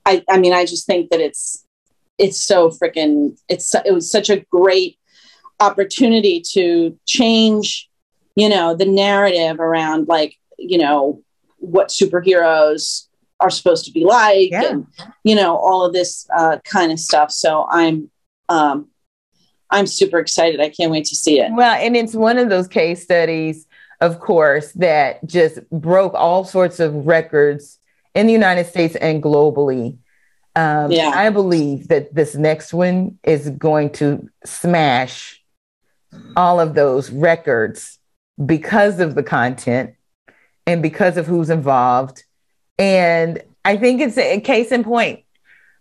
I 0.05 0.23
I 0.29 0.37
mean 0.39 0.53
I 0.53 0.65
just 0.65 0.85
think 0.85 1.09
that 1.11 1.19
it's 1.19 1.65
it's 2.17 2.39
so 2.39 2.69
freaking 2.69 3.37
it's 3.49 3.73
it 3.73 3.93
was 3.93 4.09
such 4.09 4.29
a 4.29 4.41
great 4.51 4.97
opportunity 5.59 6.41
to 6.53 6.97
change 7.05 7.89
you 8.35 8.49
know 8.49 8.75
the 8.75 8.85
narrative 8.85 9.59
around 9.59 10.07
like 10.07 10.35
you 10.57 10.77
know 10.77 11.21
what 11.57 11.87
superheroes 11.89 13.07
are 13.39 13.49
supposed 13.49 13.85
to 13.85 13.91
be 13.91 14.03
like 14.05 14.51
Yeah. 14.51 14.69
and 14.69 14.87
you 15.23 15.35
know 15.35 15.55
all 15.57 15.83
of 15.85 15.93
this 15.93 16.27
uh, 16.35 16.57
kind 16.63 16.91
of 16.91 16.99
stuff. 16.99 17.31
So 17.31 17.67
i'm 17.69 18.09
um 18.49 18.87
i'm 19.69 19.87
super 19.87 20.19
excited. 20.19 20.59
I 20.59 20.69
can't 20.69 20.91
wait 20.91 21.05
to 21.05 21.15
see 21.15 21.39
it. 21.39 21.51
Well, 21.51 21.73
and 21.75 21.95
it's 21.95 22.13
one 22.13 22.37
of 22.37 22.49
those 22.49 22.67
case 22.67 23.01
studies, 23.03 23.65
of 24.01 24.19
course, 24.19 24.71
that 24.73 25.25
just 25.25 25.67
broke 25.71 26.13
all 26.13 26.43
sorts 26.43 26.79
of 26.79 26.93
records 27.07 27.79
in 28.15 28.27
the 28.27 28.33
United 28.33 28.65
States 28.67 28.95
and 28.95 29.21
globally. 29.21 29.97
Um, 30.55 30.91
Yeah. 30.91 31.11
I 31.13 31.29
believe 31.29 31.87
that 31.87 32.13
this 32.13 32.35
next 32.35 32.73
one 32.73 33.17
is 33.23 33.49
going 33.49 33.89
to 33.93 34.29
smash 34.45 35.41
all 36.35 36.59
of 36.59 36.75
those 36.75 37.09
records 37.09 37.97
because 38.45 38.99
of 38.99 39.15
the 39.15 39.23
content 39.23 39.95
and 40.67 40.81
because 40.81 41.17
of 41.17 41.25
who's 41.25 41.49
involved. 41.49 42.23
And 42.77 43.41
I 43.65 43.77
think 43.77 44.01
it's 44.01 44.17
a 44.17 44.39
case 44.41 44.71
in 44.71 44.83
point. 44.83 45.21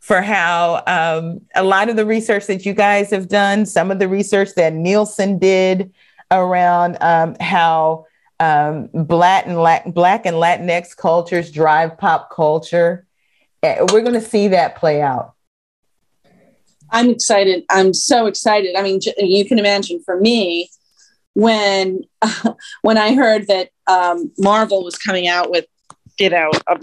for 0.00 0.20
how 0.20 0.82
um, 0.88 1.40
a 1.54 1.62
lot 1.62 1.88
of 1.88 1.94
the 1.94 2.04
research 2.04 2.46
that 2.48 2.66
you 2.66 2.72
guys 2.74 3.08
have 3.10 3.28
done, 3.28 3.64
some 3.64 3.88
of 3.92 4.00
the 4.00 4.08
research 4.08 4.48
that 4.56 4.72
Nielsen 4.72 5.38
did 5.38 5.92
around 6.32 6.96
um, 7.00 7.36
how 7.38 8.06
um, 8.42 8.88
black 8.92 9.46
and 9.46 9.56
black 9.94 10.26
and 10.26 10.36
Latinx 10.36 10.96
cultures 10.96 11.52
drive 11.52 11.96
pop 11.96 12.30
culture. 12.30 13.06
Eh, 13.62 13.78
we're 13.92 14.00
going 14.00 14.14
to 14.14 14.20
see 14.20 14.48
that 14.48 14.74
play 14.74 15.00
out. 15.00 15.34
I'm 16.90 17.08
excited. 17.08 17.64
I'm 17.70 17.94
so 17.94 18.26
excited. 18.26 18.74
I 18.76 18.82
mean, 18.82 19.00
you 19.18 19.44
can 19.44 19.58
imagine 19.58 20.02
for 20.04 20.20
me 20.20 20.70
when 21.34 22.02
uh, 22.20 22.54
when 22.82 22.98
I 22.98 23.14
heard 23.14 23.46
that 23.46 23.70
um, 23.86 24.32
Marvel 24.38 24.82
was 24.82 24.96
coming 24.96 25.28
out 25.28 25.50
with 25.50 25.66
you 26.18 26.30
know 26.30 26.50
a, 26.66 26.80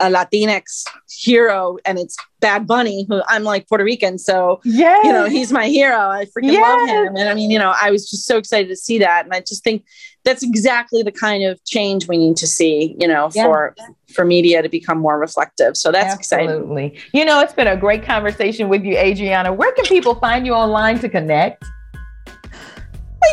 a 0.00 0.10
Latinx 0.10 0.84
hero, 1.10 1.76
and 1.84 1.98
it's 1.98 2.16
Bad 2.40 2.66
Bunny, 2.66 3.04
who 3.08 3.22
I'm 3.28 3.44
like 3.44 3.68
Puerto 3.68 3.84
Rican, 3.84 4.18
so 4.18 4.60
yeah, 4.64 5.02
you 5.04 5.12
know 5.12 5.26
he's 5.26 5.52
my 5.52 5.68
hero. 5.68 5.98
I 5.98 6.24
freaking 6.24 6.52
yes. 6.52 6.62
love 6.62 6.88
him, 6.88 7.16
and 7.16 7.28
I 7.28 7.34
mean, 7.34 7.50
you 7.50 7.58
know, 7.58 7.74
I 7.80 7.90
was 7.90 8.10
just 8.10 8.26
so 8.26 8.38
excited 8.38 8.68
to 8.68 8.76
see 8.76 8.98
that, 8.98 9.26
and 9.26 9.34
I 9.34 9.40
just 9.40 9.62
think 9.62 9.84
that's 10.24 10.42
exactly 10.42 11.02
the 11.02 11.12
kind 11.12 11.44
of 11.44 11.62
change 11.64 12.06
we 12.08 12.16
need 12.16 12.36
to 12.36 12.46
see, 12.46 12.96
you 12.98 13.08
know, 13.08 13.30
yeah. 13.34 13.44
for 13.44 13.74
for 14.14 14.24
media 14.24 14.62
to 14.62 14.68
become 14.68 14.98
more 14.98 15.18
reflective. 15.18 15.76
So 15.76 15.90
that's 15.90 16.14
Absolutely. 16.14 16.86
exciting. 16.86 17.02
You 17.12 17.24
know, 17.24 17.40
it's 17.40 17.54
been 17.54 17.68
a 17.68 17.76
great 17.76 18.04
conversation 18.04 18.68
with 18.68 18.84
you, 18.84 18.96
Adriana. 18.96 19.52
Where 19.52 19.72
can 19.72 19.84
people 19.86 20.14
find 20.16 20.46
you 20.46 20.52
online 20.52 20.98
to 21.00 21.08
connect? 21.08 21.64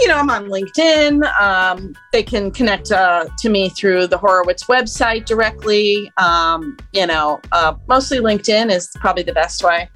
you 0.01 0.07
know, 0.07 0.17
I'm 0.17 0.29
on 0.29 0.45
LinkedIn. 0.45 1.23
Um, 1.39 1.93
they 2.11 2.23
can 2.23 2.51
connect 2.51 2.91
uh, 2.91 3.25
to 3.39 3.49
me 3.49 3.69
through 3.69 4.07
the 4.07 4.17
Horowitz 4.17 4.65
website 4.65 5.25
directly. 5.25 6.11
Um, 6.17 6.77
you 6.93 7.05
know, 7.05 7.41
uh, 7.51 7.75
mostly 7.87 8.19
LinkedIn 8.19 8.71
is 8.71 8.89
probably 8.95 9.23
the 9.23 9.33
best 9.33 9.63
way. 9.63 9.89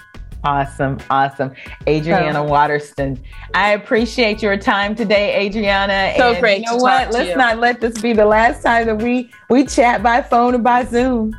Awesome. 0.43 0.99
Awesome. 1.09 1.53
Adriana 1.87 2.43
oh. 2.43 2.47
Waterston. 2.47 3.21
I 3.53 3.71
appreciate 3.71 4.41
your 4.41 4.57
time 4.57 4.93
today, 4.93 5.45
Adriana. 5.45 6.13
So 6.17 6.31
and 6.31 6.39
great. 6.39 6.59
You 6.63 6.71
know 6.71 6.77
what? 6.77 7.11
Let's 7.11 7.29
you. 7.29 7.35
not 7.37 7.59
let 7.59 7.79
this 7.79 7.99
be 8.01 8.13
the 8.13 8.25
last 8.25 8.61
time 8.61 8.87
that 8.87 8.97
we 8.97 9.31
we 9.49 9.65
chat 9.65 10.03
by 10.03 10.21
phone 10.21 10.55
or 10.55 10.59
by 10.59 10.83
Zoom. 10.85 11.33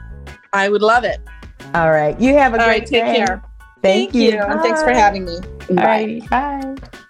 I 0.52 0.68
would 0.68 0.82
love 0.82 1.04
it. 1.04 1.20
All 1.74 1.90
right. 1.90 2.18
You 2.20 2.34
have 2.34 2.54
a 2.54 2.60
All 2.60 2.66
great 2.66 2.80
right, 2.80 2.86
take 2.86 3.04
day. 3.04 3.16
care. 3.16 3.42
Thank, 3.82 4.12
Thank 4.12 4.14
you. 4.14 4.32
you. 4.32 4.42
And 4.42 4.60
thanks 4.60 4.82
for 4.82 4.90
having 4.92 5.26
me. 5.26 5.38
Bye. 5.70 6.20
Right, 6.30 6.30
bye. 6.30 7.00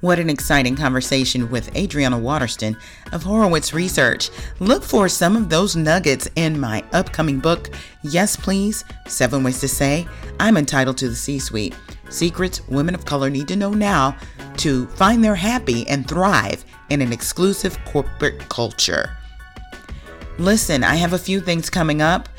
What 0.00 0.18
an 0.18 0.30
exciting 0.30 0.76
conversation 0.76 1.50
with 1.50 1.76
Adriana 1.76 2.18
Waterston 2.18 2.74
of 3.12 3.22
Horowitz 3.22 3.74
Research. 3.74 4.30
Look 4.58 4.82
for 4.82 5.10
some 5.10 5.36
of 5.36 5.50
those 5.50 5.76
nuggets 5.76 6.26
in 6.36 6.58
my 6.58 6.82
upcoming 6.92 7.38
book, 7.38 7.68
Yes 8.02 8.34
Please 8.34 8.82
Seven 9.06 9.42
Ways 9.42 9.60
to 9.60 9.68
Say 9.68 10.08
I'm 10.38 10.56
Entitled 10.56 10.96
to 10.98 11.10
the 11.10 11.14
C 11.14 11.38
Suite 11.38 11.76
Secrets 12.08 12.66
Women 12.66 12.94
of 12.94 13.04
Color 13.04 13.28
Need 13.28 13.48
to 13.48 13.56
Know 13.56 13.74
Now 13.74 14.16
to 14.56 14.86
Find 14.86 15.22
Their 15.22 15.34
Happy 15.34 15.86
and 15.86 16.08
Thrive 16.08 16.64
in 16.88 17.02
an 17.02 17.12
Exclusive 17.12 17.78
Corporate 17.84 18.38
Culture. 18.48 19.14
Listen, 20.38 20.82
I 20.82 20.94
have 20.94 21.12
a 21.12 21.18
few 21.18 21.42
things 21.42 21.68
coming 21.68 22.00
up. 22.00 22.30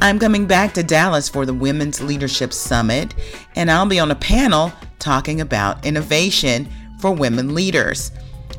I'm 0.00 0.20
coming 0.20 0.46
back 0.46 0.72
to 0.74 0.84
Dallas 0.84 1.28
for 1.28 1.44
the 1.44 1.54
Women's 1.54 2.00
Leadership 2.00 2.52
Summit, 2.52 3.14
and 3.56 3.68
I'll 3.68 3.86
be 3.86 3.98
on 3.98 4.12
a 4.12 4.16
panel 4.16 4.72
talking 5.00 5.40
about 5.40 5.84
innovation 5.84 6.68
for 7.04 7.12
women 7.12 7.54
leaders. 7.54 8.12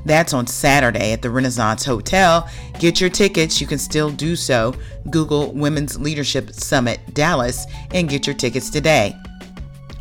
That's 0.05 0.31
on 0.31 0.45
Saturday 0.45 1.13
at 1.13 1.23
the 1.23 1.31
Renaissance 1.31 1.83
Hotel. 1.83 2.47
Get 2.77 3.01
your 3.01 3.09
tickets. 3.09 3.59
You 3.59 3.65
can 3.65 3.79
still 3.79 4.11
do 4.11 4.35
so. 4.35 4.75
Google 5.09 5.51
Women's 5.51 5.99
Leadership 5.99 6.53
Summit 6.53 6.99
Dallas 7.15 7.65
and 7.91 8.07
get 8.07 8.27
your 8.27 8.35
tickets 8.35 8.69
today. 8.69 9.15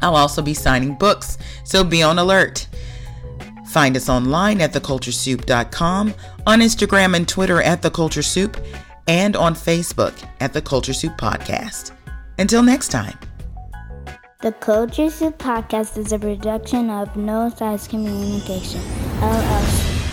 I'll 0.03 0.15
also 0.15 0.43
be 0.43 0.53
signing 0.53 0.95
books, 0.95 1.39
so 1.65 1.83
be 1.83 2.03
on 2.03 2.19
alert. 2.19 2.69
Find 3.71 3.97
us 3.97 4.11
online 4.11 4.61
at 4.61 4.75
theculturesoup.com, 4.75 6.15
on 6.47 6.61
Instagram 6.61 7.17
and 7.17 7.27
Twitter 7.27 7.63
at 7.63 7.81
The 7.81 7.91
Culture 7.91 8.21
Soup, 8.21 8.59
and 9.07 9.37
on 9.37 9.55
Facebook 9.55 10.13
at 10.41 10.53
The 10.53 10.61
Culture 10.61 10.93
Soup 10.93 11.17
Podcast. 11.17 11.93
Until 12.39 12.63
next 12.63 12.89
time. 12.89 13.19
The 14.45 14.53
Culture 14.53 15.09
Soup 15.09 15.39
Podcast 15.39 15.97
is 15.97 16.13
a 16.13 16.19
production 16.19 16.91
of 16.91 17.17
No 17.17 17.49
Silos 17.49 17.89
Communication, 17.89 18.79
LLC. 19.21 20.11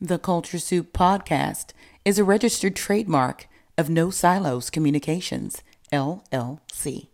The 0.00 0.20
Culture 0.20 0.60
Soup 0.60 0.92
Podcast 0.92 1.72
is 2.04 2.20
a 2.20 2.22
registered 2.22 2.76
trademark 2.76 3.48
of 3.76 3.90
No 3.90 4.10
Silos 4.10 4.70
Communications, 4.70 5.64
LLC. 5.92 7.08